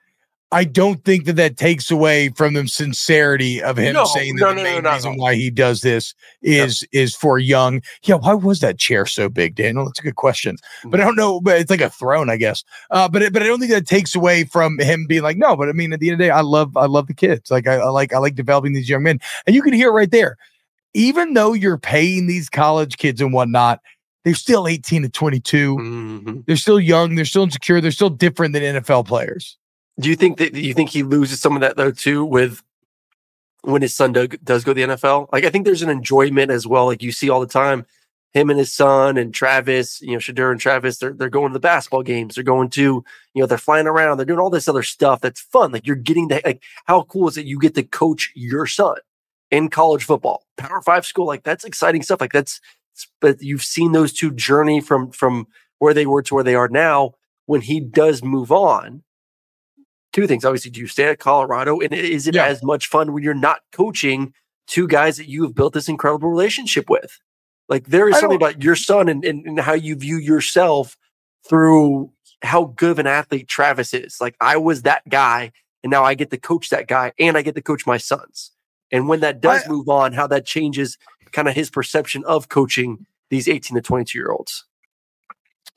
I 0.53 0.65
don't 0.65 1.05
think 1.05 1.27
that 1.27 1.35
that 1.35 1.57
takes 1.57 1.93
away 1.93 2.31
from 2.31 2.55
the 2.55 2.67
sincerity 2.67 3.63
of 3.63 3.77
him 3.77 3.93
No, 3.93 4.05
saying 4.07 4.35
that 4.37 4.41
no, 4.41 4.49
the 4.49 4.57
no, 4.57 4.63
main 4.65 4.85
reason 4.85 5.17
why 5.17 5.37
he 5.37 5.49
does 5.49 5.83
this 5.83 6.13
is 6.43 6.85
is 6.91 7.15
for 7.15 7.39
young. 7.39 7.83
Yeah, 8.03 8.17
why 8.17 8.35
was 8.35 8.59
that 8.59 8.77
chair 8.77 9.07
so 9.07 9.29
big, 9.29 9.55
Daniel? 9.55 9.85
That's 9.85 10.01
a 10.01 10.03
good 10.03 10.17
question, 10.17 10.57
but 10.87 11.01
I 11.01 11.05
don't 11.05 11.15
know. 11.15 11.41
But 11.41 11.61
it's 11.61 11.71
like 11.71 11.81
a 11.81 11.91
throne, 11.91 12.29
I 12.29 12.37
guess. 12.37 12.65
Uh, 12.91 13.09
but 13.09 13.23
it- 13.23 13.33
but 13.33 13.45
I 13.45 13.47
don't 13.47 13.61
think 13.61 13.71
that 13.71 13.87
takes 13.87 14.17
away 14.17 14.43
from 14.43 14.79
him 14.81 15.07
being 15.07 15.23
like, 15.23 15.37
no. 15.37 15.55
But 15.57 15.69
I 15.69 15.73
mean, 15.73 15.93
at 15.93 16.01
the 16.01 16.09
end 16.09 16.15
of 16.15 16.19
the 16.19 16.25
day, 16.25 16.31
I 16.31 16.41
love 16.41 16.77
I 16.77 16.87
love 16.87 17.07
the 17.07 17.15
kids. 17.15 17.49
Like 17.53 17.69
I, 17.69 17.77
I 17.77 17.89
like 17.91 18.13
I 18.13 18.19
like 18.19 18.35
developing 18.35 18.73
these 18.73 18.89
young 18.89 19.05
men, 19.05 19.21
and 19.47 19.55
you 19.55 19.63
can 19.63 19.73
hear 19.73 19.91
it 19.91 19.93
right 19.93 20.11
there. 20.11 20.37
Even 20.95 21.35
though 21.35 21.53
you're 21.53 21.79
paying 21.79 22.27
these 22.27 22.49
college 22.49 22.97
kids 22.97 23.21
and 23.21 23.33
whatnot, 23.33 23.81
they're 24.25 24.35
still 24.35 24.67
18 24.67 25.03
to 25.03 25.09
22. 25.09 25.77
Mm-hmm. 25.77 26.41
They're 26.47 26.57
still 26.57 26.81
young. 26.81 27.15
They're 27.15 27.25
still 27.25 27.45
insecure. 27.45 27.81
They're 27.81 27.91
still 27.91 28.11
different 28.11 28.53
than 28.53 28.63
NFL 28.63 29.07
players. 29.07 29.57
Do 29.99 30.09
you 30.09 30.17
think 30.17 30.39
that 30.39 30.53
do 30.55 30.61
you 30.61 30.75
think 30.75 30.91
he 30.91 31.03
loses 31.03 31.41
some 31.41 31.55
of 31.55 31.61
that 31.61 31.77
though 31.77 31.91
too 31.91 32.25
with 32.25 32.63
when 33.63 33.83
his 33.83 33.95
son 33.95 34.13
do, 34.13 34.27
does 34.29 34.65
go 34.65 34.73
to 34.73 34.87
the 34.87 34.95
NFL? 34.95 35.29
Like 35.33 35.45
I 35.45 35.51
think 35.51 35.65
there's 35.65 35.83
an 35.83 35.91
enjoyment 35.91 36.51
as 36.51 36.67
well. 36.67 36.87
Like 36.87 37.03
you 37.03 37.13
see 37.13 37.29
all 37.29 37.41
the 37.41 37.47
time, 37.47 37.85
him 38.33 38.49
and 38.49 38.59
his 38.59 38.73
son 38.73 39.17
and 39.17 39.35
Travis, 39.35 40.01
you 40.01 40.13
know, 40.13 40.19
Shedeur 40.19 40.53
and 40.53 40.61
Travis, 40.61 40.99
they're 40.99 41.13
they're 41.13 41.29
going 41.29 41.51
to 41.51 41.55
the 41.55 41.61
basketball 41.61 42.03
games. 42.03 42.35
They're 42.35 42.45
going 42.45 42.71
to, 42.71 43.05
you 43.35 43.43
know, 43.43 43.47
they're 43.47 43.59
flying 43.59 43.87
around. 43.87 44.17
They're 44.17 44.27
doing 44.27 44.39
all 44.39 44.51
this 44.51 44.69
other 44.69 44.83
stuff 44.83 45.21
that's 45.21 45.41
fun. 45.41 45.73
Like 45.73 45.87
you're 45.87 45.97
getting 45.97 46.29
the 46.29 46.41
like 46.45 46.63
how 46.87 47.03
cool 47.03 47.29
is 47.29 47.37
it 47.37 47.47
you 47.47 47.59
get 47.59 47.75
to 47.75 47.83
coach 47.83 48.31
your 48.35 48.67
son 48.67 48.97
in 49.51 49.69
college 49.69 50.05
football, 50.05 50.45
Power 50.57 50.83
Five 50.83 51.07
school? 51.07 51.27
Like 51.27 51.43
that's 51.43 51.65
exciting 51.65 52.03
stuff. 52.03 52.21
Like 52.21 52.33
that's 52.33 52.61
but 53.21 53.41
you've 53.41 53.63
seen 53.63 53.93
those 53.93 54.13
two 54.13 54.31
journey 54.31 54.81
from 54.81 55.11
from 55.11 55.47
where 55.79 55.95
they 55.95 56.07
were 56.07 56.23
to 56.23 56.35
where 56.35 56.45
they 56.45 56.55
are 56.55 56.69
now. 56.69 57.13
When 57.47 57.63
he 57.63 57.81
does 57.81 58.23
move 58.23 58.53
on, 58.53 59.03
two 60.13 60.27
things. 60.27 60.45
Obviously, 60.45 60.71
do 60.71 60.81
you 60.81 60.87
stay 60.87 61.09
at 61.09 61.19
Colorado? 61.19 61.81
And 61.81 61.93
is 61.93 62.27
it 62.27 62.37
as 62.37 62.63
much 62.63 62.87
fun 62.87 63.13
when 63.13 63.23
you're 63.23 63.35
not 63.35 63.61
coaching 63.73 64.33
two 64.67 64.87
guys 64.87 65.17
that 65.17 65.29
you 65.29 65.43
have 65.43 65.55
built 65.55 65.73
this 65.73 65.89
incredible 65.89 66.29
relationship 66.29 66.89
with? 66.89 67.19
Like 67.69 67.87
there 67.87 68.09
is 68.09 68.19
something 68.19 68.37
about 68.37 68.63
your 68.63 68.77
son 68.77 69.09
and, 69.09 69.25
and, 69.25 69.47
and 69.47 69.61
how 69.61 69.75
you 69.75 69.95
view 69.95 70.17
yourself 70.17 70.97
through 71.49 72.13
how 72.43 72.65
good 72.65 72.93
of 72.93 72.99
an 72.99 73.07
athlete 73.07 73.49
Travis 73.49 73.95
is. 73.95 74.21
Like 74.21 74.37
I 74.41 74.57
was 74.57 74.83
that 74.83 75.09
guy 75.09 75.53
and 75.83 75.91
now 75.91 76.05
I 76.05 76.15
get 76.15 76.31
to 76.31 76.39
coach 76.39 76.71
that 76.71 76.89
guy 76.89 77.13
and 77.19 77.37
I 77.37 77.43
get 77.43 77.55
to 77.55 77.63
coach 77.63 77.87
my 77.87 77.97
sons. 77.97 78.53
And 78.93 79.09
when 79.09 79.21
that 79.21 79.41
does 79.41 79.67
move 79.69 79.89
on, 79.89 80.13
how 80.13 80.27
that 80.27 80.45
changes 80.47 80.99
kind 81.33 81.49
of 81.49 81.55
his 81.55 81.71
perception 81.71 82.25
of 82.25 82.49
coaching 82.49 83.07
these 83.31 83.49
18 83.49 83.77
to 83.77 83.81
22 83.83 84.19
year 84.19 84.31
olds. 84.31 84.65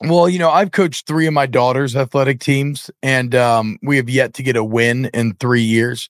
Well, 0.00 0.28
you 0.28 0.38
know, 0.38 0.50
I've 0.50 0.72
coached 0.72 1.06
three 1.06 1.26
of 1.26 1.32
my 1.32 1.46
daughter's 1.46 1.94
athletic 1.94 2.40
teams, 2.40 2.90
and 3.02 3.34
um, 3.34 3.78
we 3.82 3.96
have 3.96 4.10
yet 4.10 4.34
to 4.34 4.42
get 4.42 4.56
a 4.56 4.64
win 4.64 5.06
in 5.14 5.34
three 5.34 5.62
years. 5.62 6.08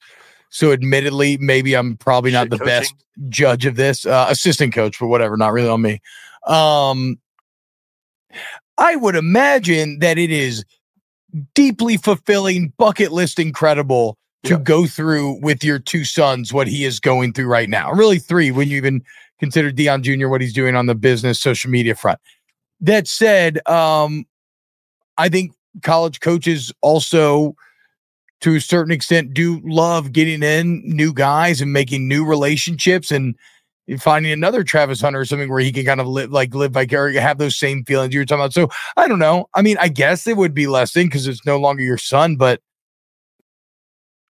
So, 0.48 0.72
admittedly, 0.72 1.36
maybe 1.36 1.74
I'm 1.74 1.96
probably 1.96 2.30
not 2.30 2.44
Shit 2.44 2.50
the 2.50 2.58
coaching. 2.58 2.66
best 2.66 2.94
judge 3.28 3.66
of 3.66 3.76
this. 3.76 4.06
Uh, 4.06 4.26
assistant 4.28 4.72
coach, 4.72 4.98
but 4.98 5.08
whatever, 5.08 5.36
not 5.36 5.52
really 5.52 5.68
on 5.68 5.82
me. 5.82 6.00
Um, 6.46 7.18
I 8.78 8.96
would 8.96 9.16
imagine 9.16 9.98
that 9.98 10.18
it 10.18 10.30
is 10.30 10.64
deeply 11.54 11.96
fulfilling, 11.96 12.72
bucket 12.78 13.12
list 13.12 13.38
incredible 13.38 14.16
to 14.44 14.58
go 14.58 14.86
through 14.86 15.40
with 15.40 15.64
your 15.64 15.78
two 15.78 16.04
sons 16.04 16.52
what 16.52 16.68
he 16.68 16.84
is 16.84 17.00
going 17.00 17.32
through 17.32 17.46
right 17.46 17.68
now. 17.68 17.90
Really, 17.92 18.18
three 18.18 18.50
when 18.50 18.68
you 18.68 18.76
even 18.76 19.02
consider 19.40 19.72
Deion 19.72 20.02
Jr. 20.02 20.28
what 20.28 20.40
he's 20.40 20.52
doing 20.52 20.76
on 20.76 20.86
the 20.86 20.94
business 20.94 21.40
social 21.40 21.70
media 21.70 21.94
front. 21.94 22.20
That 22.80 23.08
said, 23.08 23.66
um, 23.68 24.26
I 25.16 25.28
think 25.28 25.52
college 25.82 26.20
coaches 26.20 26.72
also, 26.82 27.54
to 28.42 28.56
a 28.56 28.60
certain 28.60 28.92
extent, 28.92 29.32
do 29.32 29.60
love 29.64 30.12
getting 30.12 30.42
in 30.42 30.82
new 30.84 31.12
guys 31.12 31.60
and 31.60 31.72
making 31.72 32.06
new 32.08 32.24
relationships 32.24 33.10
and 33.10 33.34
finding 33.98 34.32
another 34.32 34.64
Travis 34.64 35.00
Hunter 35.00 35.20
or 35.20 35.24
something 35.24 35.50
where 35.50 35.60
he 35.60 35.72
can 35.72 35.84
kind 35.84 36.00
of 36.00 36.06
live 36.06 36.30
like 36.30 36.54
live 36.54 36.72
vicariously, 36.72 37.20
have 37.20 37.38
those 37.38 37.56
same 37.56 37.84
feelings 37.84 38.14
you 38.14 38.20
were 38.20 38.24
talking 38.24 38.42
about. 38.42 38.52
So 38.52 38.68
I 38.96 39.08
don't 39.08 39.18
know. 39.18 39.46
I 39.54 39.62
mean, 39.62 39.76
I 39.80 39.88
guess 39.88 40.26
it 40.26 40.36
would 40.36 40.54
be 40.54 40.66
less 40.66 40.92
because 40.92 41.26
it's 41.26 41.44
no 41.46 41.58
longer 41.58 41.82
your 41.82 41.98
son, 41.98 42.36
but 42.36 42.60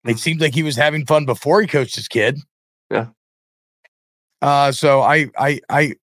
it 0.05 0.19
seemed 0.19 0.41
like 0.41 0.55
he 0.55 0.63
was 0.63 0.77
having 0.77 1.07
fun 1.07 1.27
before 1.27 1.61
he 1.61 1.67
coached 1.67 1.97
his 1.97 2.09
kid. 2.09 2.39
Yeah. 2.91 3.09
Uh, 4.41 4.73
so 4.73 5.01
I, 5.01 5.31
I, 5.39 5.61
I, 5.69 5.95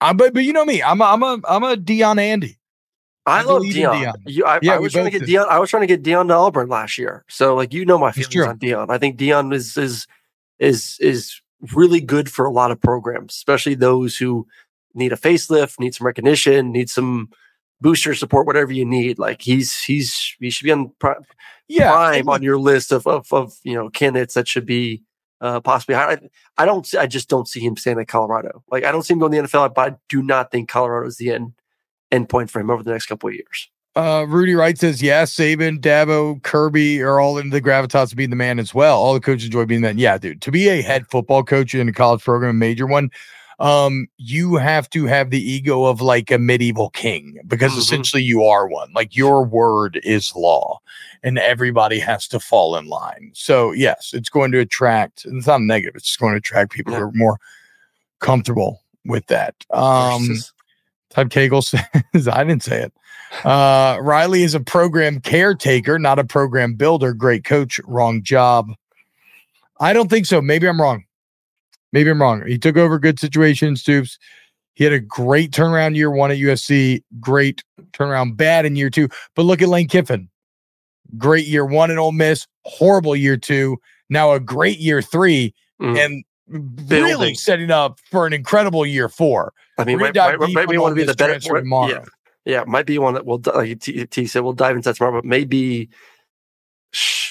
I, 0.00 0.12
but, 0.12 0.34
but 0.34 0.44
you 0.44 0.52
know 0.52 0.64
me, 0.64 0.82
I'm 0.82 1.00
a, 1.00 1.04
I'm 1.04 1.22
a, 1.22 1.40
I'm 1.48 1.64
a 1.64 1.76
Deion 1.76 2.18
Andy. 2.18 2.58
I, 3.26 3.42
love 3.42 3.62
Deion. 3.62 4.02
Deion. 4.02 4.14
You, 4.26 4.44
I, 4.44 4.58
Yeah, 4.62 4.74
I 4.74 4.78
was 4.78 4.92
trying 4.92 5.06
to 5.06 5.10
get 5.10 5.20
did. 5.20 5.28
Deion. 5.28 5.48
I 5.48 5.58
was 5.58 5.70
trying 5.70 5.82
to 5.82 5.86
get 5.86 6.02
Deion 6.02 6.28
to 6.28 6.34
Auburn 6.34 6.68
last 6.68 6.98
year. 6.98 7.24
So 7.28 7.54
like 7.54 7.72
you 7.72 7.84
know 7.84 7.98
my 7.98 8.12
feelings 8.12 8.46
on 8.46 8.58
Deion. 8.58 8.90
I 8.90 8.98
think 8.98 9.18
Deion 9.18 9.54
is 9.54 9.76
is 9.76 10.06
is 10.58 10.98
is 11.00 11.40
really 11.74 12.00
good 12.00 12.30
for 12.30 12.44
a 12.44 12.50
lot 12.50 12.70
of 12.70 12.80
programs, 12.80 13.34
especially 13.34 13.74
those 13.74 14.16
who 14.16 14.46
need 14.94 15.12
a 15.12 15.16
facelift, 15.16 15.80
need 15.80 15.94
some 15.94 16.06
recognition, 16.06 16.70
need 16.70 16.90
some 16.90 17.30
booster 17.80 18.14
support, 18.14 18.46
whatever 18.46 18.72
you 18.72 18.84
need. 18.84 19.18
Like 19.18 19.40
he's 19.40 19.82
he's 19.82 20.36
he 20.38 20.50
should 20.50 20.64
be 20.64 20.72
on 20.72 20.92
Yeah, 21.68 21.90
prime 21.90 22.28
on 22.28 22.42
your 22.42 22.58
list 22.58 22.92
of 22.92 23.06
of, 23.06 23.32
of 23.32 23.54
you 23.62 23.74
know 23.74 23.88
candidates 23.90 24.34
that 24.34 24.46
should 24.48 24.66
be 24.66 25.02
uh, 25.40 25.60
possibly. 25.60 25.94
I, 25.94 26.18
I 26.58 26.66
don't. 26.66 26.86
see- 26.86 26.98
I 26.98 27.06
just 27.06 27.28
don't 27.28 27.48
see 27.48 27.60
him 27.60 27.76
staying 27.76 27.98
at 27.98 28.08
Colorado. 28.08 28.62
Like 28.70 28.84
I 28.84 28.92
don't 28.92 29.02
see 29.02 29.14
him 29.14 29.20
going 29.20 29.32
to 29.32 29.42
the 29.42 29.48
NFL, 29.48 29.74
but 29.74 29.92
I 29.92 29.96
do 30.08 30.22
not 30.22 30.50
think 30.50 30.68
Colorado 30.68 31.06
is 31.06 31.16
the 31.16 31.30
end 31.30 31.52
end 32.10 32.28
point 32.28 32.50
for 32.50 32.60
him 32.60 32.70
over 32.70 32.82
the 32.82 32.92
next 32.92 33.06
couple 33.06 33.28
of 33.28 33.34
years. 33.34 33.70
Uh, 33.96 34.26
Rudy 34.28 34.54
Wright 34.54 34.76
says, 34.76 35.00
yeah, 35.00 35.22
Saban, 35.22 35.78
Dabo, 35.78 36.42
Kirby 36.42 37.00
are 37.00 37.20
all 37.20 37.38
into 37.38 37.50
the 37.50 37.62
gravitas 37.62 38.10
of 38.10 38.16
being 38.16 38.30
the 38.30 38.34
man 38.36 38.58
as 38.58 38.74
well. 38.74 38.98
All 38.98 39.14
the 39.14 39.20
coaches 39.20 39.44
enjoy 39.44 39.66
being 39.66 39.82
that. 39.82 39.96
Yeah, 39.96 40.18
dude, 40.18 40.42
to 40.42 40.50
be 40.50 40.68
a 40.68 40.82
head 40.82 41.06
football 41.08 41.44
coach 41.44 41.74
in 41.76 41.88
a 41.88 41.92
college 41.92 42.24
program, 42.24 42.50
a 42.50 42.54
major 42.54 42.88
one, 42.88 43.10
um, 43.60 44.06
you 44.16 44.56
have 44.56 44.88
to 44.90 45.06
have 45.06 45.30
the 45.30 45.40
ego 45.40 45.84
of 45.84 46.00
like 46.00 46.30
a 46.30 46.38
medieval 46.38 46.90
king 46.90 47.38
because 47.46 47.72
Mhm. 47.72 47.78
essentially 47.78 48.22
you 48.22 48.44
are 48.44 48.66
one. 48.66 48.92
Like 48.94 49.16
your 49.16 49.44
word 49.44 50.00
is 50.02 50.34
law 50.34 50.80
and 51.22 51.38
everybody 51.38 51.98
has 52.00 52.26
to 52.28 52.40
fall 52.40 52.76
in 52.76 52.86
line. 52.86 53.30
So, 53.34 53.72
yes, 53.72 54.10
it's 54.12 54.28
going 54.28 54.52
to 54.52 54.58
attract, 54.58 55.24
and 55.24 55.38
it's 55.38 55.46
not 55.46 55.60
negative, 55.62 55.94
it's 55.96 56.06
just 56.06 56.18
going 56.20 56.32
to 56.32 56.38
attract 56.38 56.72
people 56.72 56.94
who 56.94 57.00
are 57.02 57.12
more 57.14 57.38
comfortable 58.20 58.82
with 59.04 59.26
that. 59.28 59.54
Um, 59.70 60.28
Todd 61.10 61.30
Cagle 61.30 61.62
says, 62.12 62.28
I 62.28 62.44
didn't 62.44 62.62
say 62.64 62.82
it. 62.82 62.92
Uh, 63.44 63.98
Riley 64.00 64.42
is 64.42 64.54
a 64.54 64.60
program 64.60 65.20
caretaker, 65.20 65.98
not 65.98 66.18
a 66.18 66.24
program 66.24 66.74
builder. 66.74 67.12
Great 67.12 67.44
coach. 67.44 67.80
Wrong 67.84 68.22
job. 68.22 68.70
I 69.80 69.92
don't 69.92 70.08
think 70.08 70.26
so. 70.26 70.40
Maybe 70.40 70.68
I'm 70.68 70.80
wrong. 70.80 71.04
Maybe 71.94 72.10
I'm 72.10 72.20
wrong. 72.20 72.44
He 72.44 72.58
took 72.58 72.76
over 72.76 72.98
good 72.98 73.20
situation, 73.20 73.76
Stoops. 73.76 74.18
He 74.74 74.82
had 74.82 74.92
a 74.92 74.98
great 74.98 75.52
turnaround 75.52 75.94
year 75.94 76.10
one 76.10 76.32
at 76.32 76.38
USC, 76.38 77.04
great 77.20 77.62
turnaround 77.92 78.36
bad 78.36 78.66
in 78.66 78.74
year 78.74 78.90
two. 78.90 79.08
But 79.36 79.44
look 79.44 79.62
at 79.62 79.68
Lane 79.68 79.86
Kiffin. 79.86 80.28
Great 81.16 81.46
year 81.46 81.64
one 81.64 81.92
at 81.92 81.96
Ole 81.96 82.10
Miss, 82.10 82.48
horrible 82.64 83.14
year 83.14 83.36
two, 83.36 83.76
now 84.10 84.32
a 84.32 84.40
great 84.40 84.78
year 84.80 85.00
three, 85.00 85.54
Mm. 85.80 86.04
and 86.04 86.24
really 86.48 87.10
Building. 87.10 87.34
setting 87.36 87.70
up 87.70 88.00
for 88.10 88.26
an 88.26 88.32
incredible 88.32 88.84
year 88.84 89.08
four. 89.08 89.52
I 89.78 89.84
mean, 89.84 89.98
might, 90.00 90.16
might, 90.16 90.38
might 90.52 90.68
on 90.68 90.80
one 90.82 90.90
to 90.92 90.96
be 90.96 91.04
the 91.04 91.14
better 91.14 91.38
tomorrow. 91.38 91.88
Yeah, 91.88 92.04
yeah, 92.44 92.64
might 92.66 92.86
be 92.86 92.98
one 92.98 93.14
that 93.14 93.24
we'll, 93.24 93.40
like 93.54 93.78
T, 93.80 94.04
T 94.06 94.26
said. 94.26 94.42
We'll 94.42 94.52
dive 94.52 94.74
into 94.74 94.88
that 94.88 94.96
tomorrow, 94.96 95.18
but 95.18 95.24
maybe 95.24 95.88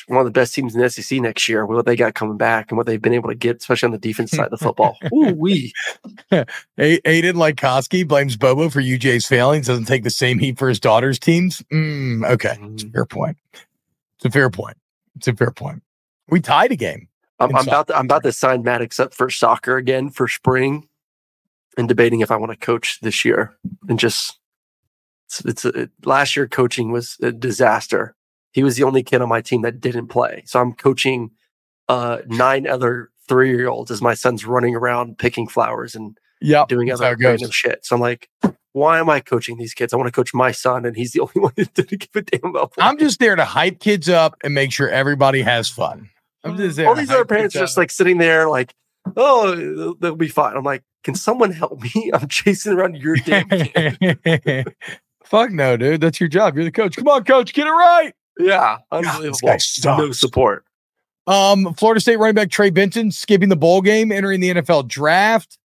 one 0.07 0.20
of 0.20 0.26
the 0.26 0.32
best 0.32 0.53
teams 0.53 0.76
in 0.76 0.82
the 0.82 0.89
SEC 0.89 1.20
next 1.20 1.47
year. 1.47 1.66
What 1.66 1.86
they 1.86 1.95
got 1.95 2.14
coming 2.14 2.38
back 2.38 2.72
and 2.72 2.78
what 2.78 2.86
they've 2.86 3.01
been 3.01 3.14
able 3.14 3.30
to 3.30 3.36
get, 3.36 3.57
especially 3.57 3.88
on 3.88 3.91
the 3.91 3.97
defense 3.97 4.32
side 4.32 4.45
of 4.45 4.51
the 4.51 4.57
football. 4.57 4.97
Ooh 5.14 5.34
wee. 5.34 5.74
A- 6.32 6.45
Aiden 6.78 7.34
Lykoski 7.34 8.07
blames 8.07 8.36
Bobo 8.38 8.70
for 8.70 8.82
UJ's 8.82 9.26
failings, 9.26 9.68
doesn't 9.68 9.86
take 9.86 10.03
the 10.03 10.09
same 10.09 10.39
heat 10.39 10.57
for 10.57 10.70
his 10.70 10.80
daughter's 10.80 11.20
teams. 11.20 11.61
Mm, 11.72 12.30
okay, 12.30 12.57
it's 12.74 12.84
a 12.84 12.89
fair 12.89 13.05
point. 13.05 13.38
It's 14.18 14.26
a 14.26 14.32
fair 14.32 14.49
point. 14.49 14.78
It's 15.16 15.28
a 15.28 15.36
fair 15.36 15.51
point. 15.51 15.84
We 16.30 16.39
tied 16.39 16.72
a 16.72 16.76
game. 16.76 17.07
I'm, 17.39 17.55
I'm 17.55 17.68
about 17.68 17.88
to, 17.88 17.97
I'm 17.97 18.05
about 18.05 18.24
to 18.24 18.32
sign 18.32 18.64
Maddox 18.64 18.99
up 18.99 19.14
for 19.14 19.30
soccer 19.30 19.78
again 19.78 20.09
for 20.09 20.28
spring, 20.28 20.88
and 21.78 21.88
debating 21.88 22.22
if 22.22 22.32
I 22.32 22.38
want 22.38 22.51
to 22.51 22.57
coach 22.57 22.99
this 23.01 23.26
year. 23.26 23.55
And 23.89 23.99
just 23.99 24.38
it's, 25.41 25.64
it's 25.64 25.66
a, 25.66 25.89
last 26.05 26.36
year 26.36 26.47
coaching 26.47 26.91
was 26.91 27.18
a 27.22 27.32
disaster. 27.32 28.16
He 28.54 28.64
was 28.64 28.76
the 28.78 28.84
only 28.84 29.04
kid 29.04 29.22
on 29.22 29.28
my 29.30 29.41
team 29.41 29.62
that 29.64 29.82
didn't 29.82 30.08
play, 30.08 30.43
so 30.45 30.62
I'm 30.62 30.74
coaching 30.74 31.32
uh, 31.89 32.20
nine 32.28 32.66
other 32.68 33.10
three 33.28 33.49
year 33.49 33.68
olds 33.68 33.91
as 33.91 34.01
my 34.01 34.14
son's 34.14 34.45
running 34.45 34.76
around 34.76 35.18
picking 35.18 35.47
flowers 35.47 35.95
and 35.95 36.18
Yep, 36.41 36.68
doing 36.70 36.91
other 36.91 37.16
random 37.20 37.51
shit. 37.51 37.86
So 37.86 37.95
I'm 37.95 38.01
like, 38.01 38.30
why 38.74 38.99
am 38.99 39.10
I 39.10 39.20
coaching 39.22 39.58
these 39.58 39.74
kids? 39.74 39.93
I 39.93 39.97
want 39.97 40.08
to 40.08 40.12
coach 40.12 40.34
my 40.34 40.51
son, 40.51 40.86
and 40.86 40.95
he's 40.95 41.12
the 41.12 41.20
only 41.22 41.34
one 41.36 41.54
that 41.58 41.74
didn't 41.74 41.99
give 41.99 42.10
a 42.16 42.22
damn 42.22 42.49
about. 42.51 42.74
I'm 42.78 42.97
just 42.97 43.20
there 43.20 43.36
to 43.36 43.45
hype 43.45 43.80
kids 43.80 44.08
up 44.10 44.36
and 44.43 44.54
make 44.54 44.72
sure 44.72 44.89
everybody 44.89 45.41
has 45.41 45.70
fun. 45.70 46.10
I'm 46.43 46.56
just 46.58 46.78
there. 46.78 46.88
all 46.88 46.95
these 46.95 47.10
other 47.10 47.26
parents 47.26 47.54
just 47.56 47.78
like 47.78 47.89
sitting 47.91 48.18
there 48.18 48.49
like 48.49 48.74
oh 49.16 49.56
they'll- 49.56 49.95
they'll 49.95 50.16
be 50.16 50.28
fine 50.28 50.56
i'm 50.58 50.64
like 50.64 50.82
can 51.06 51.16
someone 51.16 51.51
help 51.51 51.82
me 51.82 52.12
i'm 52.14 52.28
chasing 52.28 52.74
around 52.74 52.95
your 52.97 53.16
damn 53.16 53.47
kid 53.49 54.76
Fuck 55.24 55.51
no, 55.51 55.78
dude. 55.78 56.01
That's 56.01 56.20
your 56.20 56.28
job. 56.30 56.56
You're 56.56 56.66
the 56.66 56.72
coach. 56.72 56.95
Come 56.97 57.08
on, 57.08 57.24
coach. 57.24 57.54
Get 57.54 57.66
it 57.66 57.72
right. 57.72 58.14
Yeah 58.39 58.77
unbelievable 58.91 59.59
sucks. 59.59 59.84
no 59.84 60.11
support 60.11 60.65
Um, 61.27 61.73
Florida 61.75 62.01
State 62.01 62.17
running 62.17 62.36
back 62.36 62.49
Trey 62.49 62.69
Benson 62.69 63.11
skipping 63.11 63.49
the 63.49 63.55
bowl 63.55 63.81
game, 63.81 64.11
entering 64.11 64.41
the 64.41 64.55
NFL 64.55 64.88
draft. 64.88 65.57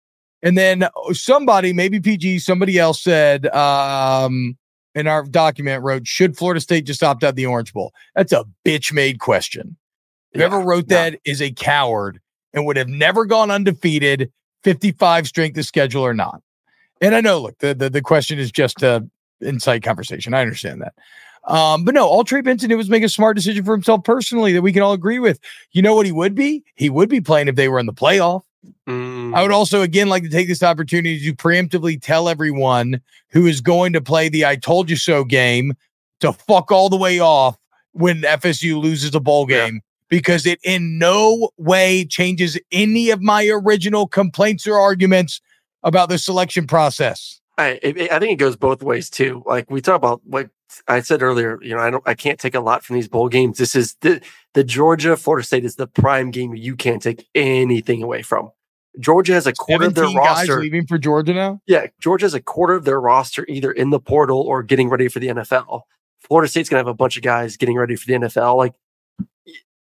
And 0.42 0.56
then 0.56 0.82
uh, 0.82 0.90
somebody, 1.12 1.72
maybe 1.72 1.98
PG, 1.98 2.40
somebody 2.40 2.78
else 2.78 3.02
said 3.02 3.46
um, 3.54 4.56
in 4.94 5.06
our 5.06 5.24
document 5.24 5.82
wrote, 5.82 6.06
should 6.06 6.36
Florida 6.36 6.60
State 6.60 6.84
just 6.84 7.02
opt 7.02 7.24
out 7.24 7.36
the 7.36 7.46
Orange 7.46 7.72
Bowl? 7.72 7.92
That's 8.14 8.32
a 8.32 8.44
bitch 8.64 8.92
made 8.92 9.18
question. 9.18 9.76
Whoever 10.34 10.60
wrote 10.60 10.88
that 10.88 11.18
is 11.24 11.40
a 11.40 11.50
coward 11.50 12.20
and 12.52 12.66
would 12.66 12.76
have 12.76 12.88
never 12.88 13.24
gone 13.24 13.50
undefeated, 13.50 14.30
55 14.64 15.26
strength 15.26 15.56
of 15.56 15.64
schedule 15.64 16.02
or 16.02 16.12
not. 16.12 16.42
And 17.00 17.14
I 17.14 17.22
know, 17.22 17.40
look, 17.40 17.58
the, 17.58 17.74
the, 17.74 17.88
the 17.88 18.02
question 18.02 18.38
is 18.38 18.52
just 18.52 18.82
a 18.82 19.08
insight 19.40 19.82
conversation. 19.82 20.34
I 20.34 20.42
understand 20.42 20.82
that. 20.82 20.94
Um, 21.46 21.84
but 21.84 21.94
no, 21.94 22.06
all 22.06 22.24
Trey 22.24 22.40
Benson 22.40 22.68
did 22.68 22.76
was 22.76 22.90
make 22.90 23.04
a 23.04 23.08
smart 23.08 23.36
decision 23.36 23.64
for 23.64 23.72
himself 23.72 24.02
personally 24.04 24.52
that 24.52 24.62
we 24.62 24.72
can 24.72 24.82
all 24.82 24.92
agree 24.92 25.18
with. 25.18 25.38
You 25.72 25.82
know 25.82 25.94
what 25.94 26.06
he 26.06 26.12
would 26.12 26.34
be? 26.34 26.64
He 26.74 26.90
would 26.90 27.08
be 27.08 27.20
playing 27.20 27.48
if 27.48 27.54
they 27.54 27.68
were 27.68 27.78
in 27.78 27.86
the 27.86 27.92
playoff. 27.92 28.42
Mm. 28.88 29.34
I 29.34 29.42
would 29.42 29.52
also 29.52 29.82
again 29.82 30.08
like 30.08 30.24
to 30.24 30.28
take 30.28 30.48
this 30.48 30.62
opportunity 30.62 31.20
to 31.20 31.34
preemptively 31.34 32.00
tell 32.00 32.28
everyone 32.28 33.00
who 33.30 33.46
is 33.46 33.60
going 33.60 33.92
to 33.92 34.00
play 34.00 34.28
the 34.28 34.44
I 34.44 34.56
told 34.56 34.90
you 34.90 34.96
so 34.96 35.22
game 35.24 35.74
to 36.20 36.32
fuck 36.32 36.72
all 36.72 36.88
the 36.88 36.96
way 36.96 37.20
off 37.20 37.56
when 37.92 38.22
FSU 38.22 38.80
loses 38.80 39.14
a 39.14 39.20
bowl 39.20 39.46
game 39.46 39.82
because 40.08 40.46
it 40.46 40.58
in 40.64 40.98
no 40.98 41.50
way 41.56 42.04
changes 42.04 42.58
any 42.72 43.10
of 43.10 43.22
my 43.22 43.46
original 43.48 44.06
complaints 44.06 44.66
or 44.66 44.78
arguments 44.78 45.40
about 45.82 46.08
the 46.08 46.18
selection 46.18 46.66
process. 46.66 47.40
I, 47.58 47.80
I 47.82 48.08
I 48.12 48.18
think 48.18 48.32
it 48.32 48.38
goes 48.38 48.56
both 48.56 48.82
ways 48.82 49.08
too. 49.10 49.42
Like 49.46 49.70
we 49.70 49.80
talk 49.80 49.96
about 49.96 50.20
what 50.24 50.50
I 50.88 51.00
said 51.00 51.22
earlier, 51.22 51.58
you 51.62 51.74
know, 51.74 51.80
I 51.80 51.90
don't, 51.90 52.02
I 52.06 52.14
can't 52.14 52.38
take 52.38 52.54
a 52.54 52.60
lot 52.60 52.84
from 52.84 52.94
these 52.94 53.08
bowl 53.08 53.28
games. 53.28 53.58
This 53.58 53.74
is 53.74 53.94
the 54.00 54.20
the 54.54 54.64
Georgia 54.64 55.16
Florida 55.16 55.46
State 55.46 55.64
is 55.64 55.76
the 55.76 55.86
prime 55.86 56.30
game 56.30 56.54
you 56.54 56.76
can't 56.76 57.02
take 57.02 57.26
anything 57.34 58.02
away 58.02 58.22
from. 58.22 58.50
Georgia 58.98 59.34
has 59.34 59.46
a 59.46 59.52
quarter 59.52 59.86
of 59.86 59.94
their 59.94 60.08
roster. 60.08 60.60
leaving 60.60 60.86
for 60.86 60.98
Georgia 60.98 61.34
now. 61.34 61.60
Yeah, 61.66 61.86
Georgia 62.00 62.24
has 62.24 62.34
a 62.34 62.40
quarter 62.40 62.74
of 62.74 62.84
their 62.84 63.00
roster 63.00 63.44
either 63.48 63.70
in 63.70 63.90
the 63.90 64.00
portal 64.00 64.40
or 64.40 64.62
getting 64.62 64.88
ready 64.88 65.08
for 65.08 65.18
the 65.18 65.28
NFL. 65.28 65.82
Florida 66.20 66.48
State's 66.48 66.68
gonna 66.68 66.80
have 66.80 66.86
a 66.86 66.94
bunch 66.94 67.16
of 67.16 67.22
guys 67.22 67.56
getting 67.56 67.76
ready 67.76 67.94
for 67.94 68.06
the 68.06 68.14
NFL. 68.14 68.56
Like 68.56 68.72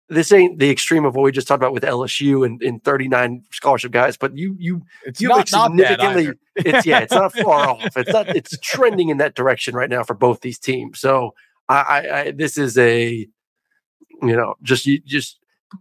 this 0.09 0.33
ain't 0.33 0.59
the 0.59 0.71
extreme 0.71 1.05
of 1.05 1.15
what 1.15 1.23
we 1.23 1.33
just 1.33 1.49
talked 1.49 1.63
about 1.63 1.73
with 1.73 1.83
LSU 1.83 2.45
and, 2.45 2.63
and 2.63 2.83
39 2.85 3.43
scholarship 3.51 3.91
guys, 3.93 4.17
but 4.17 4.37
you 4.37 4.55
you 4.59 4.83
It's 5.07 5.21
you 5.21 5.29
not- 5.29 5.51
not 5.53 5.77
bad 5.77 6.01
either. 6.01 6.37
it's 6.57 6.87
yeah, 6.87 7.01
it's 7.01 7.13
not 7.13 7.33
far 7.33 7.69
off. 7.71 7.97
It's 7.97 8.13
not 8.13 8.29
it's 8.37 8.57
trending 8.59 9.09
in 9.09 9.17
that 9.19 9.35
direction 9.35 9.75
right 9.75 9.89
now 9.91 10.03
for 10.05 10.15
both 10.15 10.41
these 10.43 10.59
teams. 10.59 11.01
So 11.01 11.35
I, 11.69 11.77
I, 11.81 12.21
I 12.21 12.31
this 12.33 12.59
is 12.59 12.77
a 12.79 13.27
you 14.23 14.37
know 14.37 14.55
just 14.63 14.87
you 14.87 15.01
just 15.01 15.39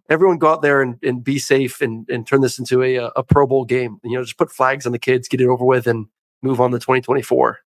everyone 0.10 0.38
go 0.38 0.52
out 0.52 0.62
there 0.62 0.82
and, 0.82 0.98
and 1.04 1.24
be 1.24 1.38
safe 1.38 1.82
and, 1.82 2.10
and 2.10 2.26
turn 2.26 2.42
this 2.42 2.58
into 2.58 2.82
a 2.82 2.96
a 3.16 3.24
Pro 3.24 3.46
Bowl 3.46 3.66
game. 3.66 4.00
You 4.04 4.18
know, 4.18 4.24
just 4.24 4.38
put 4.38 4.52
flags 4.52 4.86
on 4.86 4.92
the 4.94 5.00
kids, 5.00 5.28
get 5.28 5.42
it 5.42 5.48
over 5.48 5.66
with, 5.66 5.86
and 5.86 6.08
move 6.42 6.62
on 6.62 6.72
to 6.72 6.80
2024. 6.80 7.60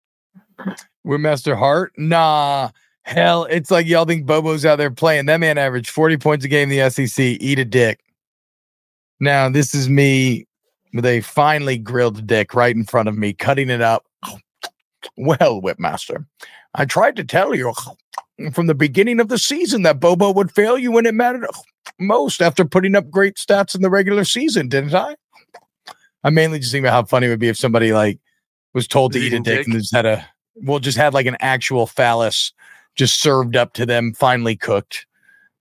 Windmaster 1.06 1.56
Hart? 1.58 1.92
Nah. 1.96 2.70
Hell, 3.04 3.44
it's 3.44 3.70
like 3.70 3.86
y'all 3.86 4.06
think 4.06 4.24
Bobo's 4.24 4.64
out 4.64 4.76
there 4.76 4.90
playing. 4.90 5.26
That 5.26 5.38
man 5.38 5.58
averaged 5.58 5.90
40 5.90 6.16
points 6.16 6.44
a 6.44 6.48
game 6.48 6.70
in 6.70 6.78
the 6.78 6.90
SEC. 6.90 7.18
Eat 7.18 7.58
a 7.58 7.64
dick. 7.64 8.00
Now, 9.20 9.48
this 9.50 9.74
is 9.74 9.90
me 9.90 10.46
with 10.94 11.04
a 11.04 11.20
finely 11.20 11.76
grilled 11.76 12.26
dick 12.26 12.54
right 12.54 12.74
in 12.74 12.84
front 12.84 13.08
of 13.08 13.16
me, 13.16 13.32
cutting 13.32 13.70
it 13.70 13.80
up. 13.80 14.04
Well, 15.18 15.60
Whipmaster, 15.60 16.24
I 16.74 16.86
tried 16.86 17.16
to 17.16 17.24
tell 17.24 17.54
you 17.54 17.74
from 18.54 18.68
the 18.68 18.74
beginning 18.74 19.20
of 19.20 19.28
the 19.28 19.36
season 19.36 19.82
that 19.82 20.00
Bobo 20.00 20.30
would 20.30 20.50
fail 20.50 20.78
you 20.78 20.90
when 20.90 21.04
it 21.04 21.12
mattered 21.12 21.46
most 22.00 22.40
after 22.40 22.64
putting 22.64 22.96
up 22.96 23.10
great 23.10 23.36
stats 23.36 23.74
in 23.74 23.82
the 23.82 23.90
regular 23.90 24.24
season, 24.24 24.66
didn't 24.68 24.94
I? 24.94 25.14
I 26.24 26.30
mainly 26.30 26.58
just 26.58 26.72
think 26.72 26.84
about 26.84 26.94
how 26.94 27.04
funny 27.04 27.26
it 27.26 27.30
would 27.30 27.38
be 27.38 27.48
if 27.48 27.58
somebody 27.58 27.92
like 27.92 28.18
was 28.72 28.88
told 28.88 29.12
to 29.12 29.18
eat 29.18 29.34
a 29.34 29.40
dick 29.40 29.58
dick. 29.58 29.66
and 29.66 29.74
just 29.74 29.94
had 29.94 30.06
a 30.06 30.26
well, 30.54 30.78
just 30.78 30.96
had 30.96 31.12
like 31.12 31.26
an 31.26 31.36
actual 31.40 31.86
phallus 31.86 32.54
just 32.96 33.20
served 33.20 33.56
up 33.56 33.72
to 33.74 33.86
them, 33.86 34.12
finally 34.14 34.56
cooked. 34.56 35.06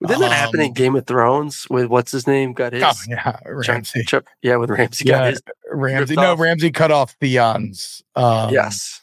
Didn't 0.05 0.19
that 0.21 0.31
happen 0.33 0.59
Um, 0.59 0.65
in 0.65 0.73
Game 0.73 0.95
of 0.97 1.07
Thrones 1.07 1.65
with 1.69 1.85
what's 1.87 2.11
his 2.11 2.27
name? 2.27 2.51
Got 2.51 2.73
his 2.73 2.83
Oh, 2.83 2.91
yeah, 3.07 3.37
Ramsay. 3.45 4.03
yeah, 4.41 4.57
with 4.57 4.69
Ramsay 4.69 5.05
got 5.05 5.23
Yeah, 5.23 5.29
his 5.29 5.41
Ramsay. 5.71 6.15
No, 6.15 6.33
off. 6.33 6.39
Ramsay 6.39 6.71
cut 6.71 6.91
off 6.91 7.15
Theon's. 7.21 8.03
Um, 8.15 8.53
yes. 8.53 8.99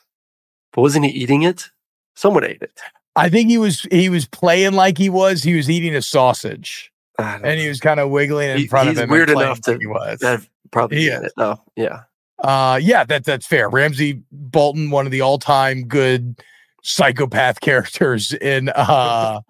But 0.72 0.82
wasn't 0.82 1.06
he 1.06 1.10
eating 1.12 1.42
it? 1.42 1.70
Someone 2.16 2.44
ate 2.44 2.60
it. 2.60 2.78
I 3.16 3.30
think 3.30 3.48
he 3.48 3.56
was 3.56 3.80
he 3.90 4.10
was 4.10 4.26
playing 4.26 4.72
like 4.74 4.98
he 4.98 5.08
was. 5.08 5.42
He 5.42 5.54
was 5.54 5.70
eating 5.70 5.94
a 5.96 6.02
sausage, 6.02 6.92
and 7.18 7.58
he 7.58 7.66
was 7.68 7.80
kind 7.80 7.98
of 7.98 8.10
wiggling 8.10 8.50
in 8.50 8.58
He- 8.58 8.66
front 8.68 8.90
of 8.90 8.98
him. 8.98 9.08
weird 9.10 9.30
enough 9.30 9.60
to 9.62 9.72
like 9.72 9.80
he 9.80 9.86
was. 9.86 10.46
probably 10.70 10.98
He 11.00 11.08
it. 11.08 11.32
Oh, 11.38 11.56
yeah. 11.76 12.00
Uh, 12.38 12.78
yeah, 12.80 13.04
that 13.04 13.24
that's 13.24 13.46
fair. 13.46 13.68
Ramsay 13.70 14.22
Bolton, 14.30 14.90
one 14.90 15.06
of 15.06 15.12
the 15.12 15.22
all-time 15.22 15.84
good 15.84 16.38
psychopath 16.82 17.60
characters 17.60 18.32
in 18.34 18.68
uh 18.70 19.40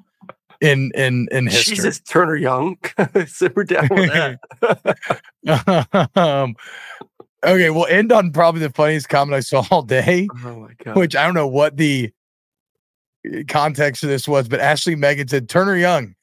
in 0.61 0.93
in 0.95 1.29
in 1.33 1.47
history. 1.47 1.77
Jesus, 1.77 2.01
Turner 2.01 2.37
Young. 2.37 2.77
Simmer 3.27 3.65
down 3.65 3.89
with 3.91 4.37
that. 5.47 6.09
um, 6.17 6.55
okay, 7.45 7.71
we'll 7.71 7.87
end 7.87 8.13
on 8.13 8.31
probably 8.31 8.61
the 8.61 8.71
funniest 8.71 9.09
comment 9.09 9.35
I 9.35 9.41
saw 9.41 9.65
all 9.71 9.83
day, 9.83 10.29
Oh 10.45 10.61
my 10.61 10.73
god. 10.85 10.97
which 10.97 11.17
I 11.17 11.25
don't 11.25 11.35
know 11.35 11.49
what 11.49 11.77
the 11.77 12.11
uh, 13.27 13.39
context 13.49 14.03
of 14.03 14.11
this 14.11 14.29
was, 14.29 14.49
but 14.49 14.61
Ashley 14.61 14.97
Megan 14.97 15.29
said, 15.29 15.49
Turner 15.49 15.77
Young, 15.77 16.15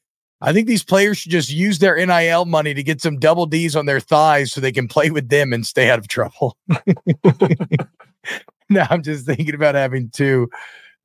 I 0.41 0.53
think 0.53 0.67
these 0.67 0.83
players 0.83 1.17
should 1.17 1.31
just 1.31 1.51
use 1.51 1.79
their 1.79 1.95
NIL 2.05 2.45
money 2.45 2.75
to 2.75 2.83
get 2.83 3.01
some 3.01 3.17
double 3.17 3.47
D's 3.47 3.75
on 3.75 3.87
their 3.87 3.99
thighs 3.99 4.51
so 4.51 4.61
they 4.61 4.71
can 4.71 4.87
play 4.87 5.09
with 5.09 5.29
them 5.29 5.51
and 5.51 5.65
stay 5.65 5.89
out 5.89 5.97
of 5.97 6.07
trouble. 6.07 6.55
now 8.69 8.85
I'm 8.91 9.01
just 9.01 9.25
thinking 9.25 9.55
about 9.55 9.73
having 9.73 10.11
two 10.11 10.47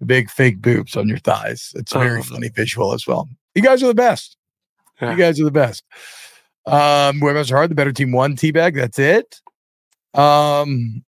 big 0.06 0.30
fake 0.30 0.60
boobs 0.60 0.96
on 0.96 1.08
your 1.08 1.18
thighs. 1.18 1.72
It's 1.74 1.94
a 1.94 1.98
very 1.98 2.20
Oh. 2.20 2.22
funny 2.22 2.48
visual 2.48 2.92
as 2.92 3.06
well. 3.06 3.28
You 3.54 3.62
guys 3.62 3.82
are 3.82 3.86
the 3.88 3.94
best. 3.94 4.36
Yeah. 5.00 5.12
You 5.12 5.16
guys 5.16 5.40
are 5.40 5.44
the 5.44 5.50
best. 5.50 5.84
Um, 6.66 7.20
Women's 7.20 7.50
hard, 7.50 7.70
the 7.70 7.74
better 7.74 7.92
team 7.92 8.12
won. 8.12 8.36
Teabag, 8.36 8.74
that's 8.76 8.98
it. 8.98 9.40
Um, 10.14 11.04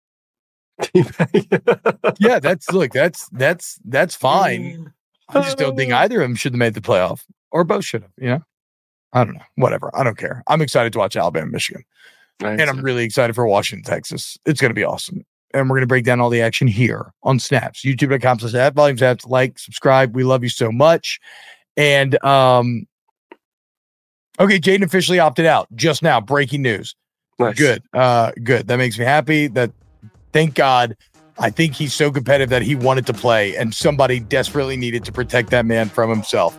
yeah, 2.19 2.39
that's 2.39 2.71
look, 2.71 2.91
that's 2.91 3.29
that's 3.29 3.79
that's 3.85 4.15
fine. 4.15 4.91
I 5.29 5.41
just 5.41 5.57
don't 5.57 5.75
think 5.77 5.91
either 5.93 6.21
of 6.21 6.27
them 6.27 6.35
should 6.35 6.53
have 6.53 6.59
made 6.59 6.73
the 6.73 6.81
playoff, 6.81 7.21
or 7.51 7.63
both 7.63 7.85
should 7.85 8.01
have. 8.01 8.11
You 8.17 8.27
know, 8.29 8.41
I 9.13 9.23
don't 9.23 9.35
know. 9.35 9.41
Whatever. 9.55 9.89
I 9.95 10.03
don't 10.03 10.17
care. 10.17 10.43
I'm 10.47 10.61
excited 10.61 10.91
to 10.93 10.99
watch 10.99 11.15
Alabama, 11.15 11.47
Michigan, 11.51 11.83
and 12.41 12.61
I'm 12.61 12.81
really 12.81 13.03
excited 13.05 13.33
for 13.33 13.47
Washington, 13.47 13.89
Texas. 13.89 14.37
It's 14.45 14.59
going 14.59 14.71
to 14.71 14.75
be 14.75 14.83
awesome, 14.83 15.25
and 15.55 15.69
we're 15.69 15.75
going 15.75 15.81
to 15.81 15.87
break 15.87 16.05
down 16.05 16.19
all 16.19 16.29
the 16.29 16.41
action 16.41 16.67
here 16.67 17.13
on 17.23 17.39
Snaps. 17.39 17.81
YouTube.com 17.83 18.39
slash 18.39 18.53
at 18.53 18.73
volume 18.73 18.97
snaps. 18.97 19.25
Like, 19.25 19.57
subscribe. 19.57 20.15
We 20.15 20.23
love 20.23 20.43
you 20.43 20.49
so 20.49 20.71
much, 20.71 21.19
and 21.77 22.23
um, 22.23 22.87
okay, 24.39 24.59
Jayden 24.59 24.83
officially 24.83 25.19
opted 25.19 25.45
out 25.45 25.67
just 25.75 26.03
now. 26.03 26.21
Breaking 26.21 26.61
news. 26.61 26.95
Nice. 27.39 27.57
Good. 27.57 27.83
Uh, 27.93 28.31
good. 28.43 28.67
That 28.67 28.77
makes 28.77 28.97
me 28.97 29.05
happy. 29.05 29.47
That 29.47 29.71
thank 30.31 30.55
God. 30.55 30.95
I 31.37 31.49
think 31.49 31.73
he's 31.73 31.93
so 31.93 32.11
competitive 32.11 32.49
that 32.49 32.61
he 32.61 32.75
wanted 32.75 33.05
to 33.07 33.13
play, 33.13 33.57
and 33.57 33.73
somebody 33.73 34.21
desperately 34.21 34.77
needed 34.77 35.03
to 35.05 35.11
protect 35.11 35.49
that 35.49 35.65
man 35.65 35.89
from 35.89 36.09
himself. 36.09 36.57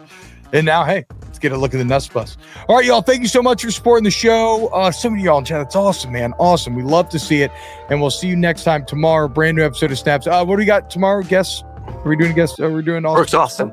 And 0.53 0.67
now, 0.67 0.85
hey, 0.85 1.07
let's 1.37 1.43
get 1.43 1.53
a 1.53 1.59
look 1.59 1.75
at 1.75 1.79
the 1.79 1.85
Nuts 1.85 2.09
Bus. 2.09 2.39
All 2.67 2.77
right, 2.77 2.85
y'all. 2.87 3.03
Thank 3.03 3.21
you 3.21 3.29
so 3.29 3.43
much 3.43 3.63
for 3.63 3.71
supporting 3.71 4.05
the 4.05 4.11
show. 4.11 4.69
Uh, 4.69 4.91
so 4.91 5.11
many 5.11 5.23
of 5.23 5.27
y'all 5.27 5.39
in 5.39 5.45
chat. 5.45 5.61
It's 5.61 5.77
awesome, 5.77 6.13
man. 6.13 6.33
Awesome. 6.39 6.75
We 6.75 6.83
love 6.83 7.11
to 7.11 7.19
see 7.19 7.43
it. 7.43 7.53
And 7.91 8.01
we'll 8.01 8.11
see 8.11 8.29
you 8.29 8.37
next 8.37 8.65
time 8.65 8.87
tomorrow. 8.87 9.29
Brand 9.29 9.59
new 9.59 9.65
episode 9.65 9.93
of 9.93 9.99
Snaps. 9.99 10.27
Uh, 10.27 10.43
what 10.45 10.57
do 10.57 10.61
we 10.61 10.65
got 10.65 10.89
tomorrow? 10.89 11.23
Guess? 11.23 11.63
Are 11.89 12.09
we 12.09 12.17
doing 12.17 12.35
guess? 12.35 12.59
Are 12.59 12.73
we 12.73 12.83
doing 12.83 13.05
all 13.05 13.17
Brooks 13.17 13.35
Austin. 13.35 13.71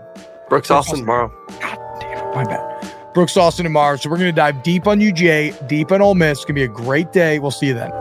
Brooks 0.49 0.69
Austin 0.69 0.99
tomorrow. 0.99 1.31
God 1.61 1.79
damn 2.01 2.17
it. 2.17 2.35
my 2.35 2.43
bad. 2.43 3.13
Brooks 3.13 3.37
Austin 3.37 3.63
tomorrow. 3.63 3.95
So 3.95 4.09
we're 4.09 4.17
going 4.17 4.33
to 4.33 4.35
dive 4.35 4.61
deep 4.61 4.85
on 4.85 4.99
UGA, 4.99 5.65
deep 5.69 5.89
on 5.93 6.01
Ole 6.01 6.15
Miss. 6.15 6.39
It's 6.39 6.45
going 6.45 6.55
to 6.55 6.59
be 6.59 6.63
a 6.63 6.67
great 6.67 7.13
day. 7.13 7.39
We'll 7.39 7.51
see 7.51 7.67
you 7.67 7.75
then. 7.75 7.91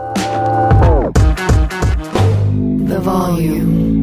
The 2.85 2.99
volume. 2.99 4.02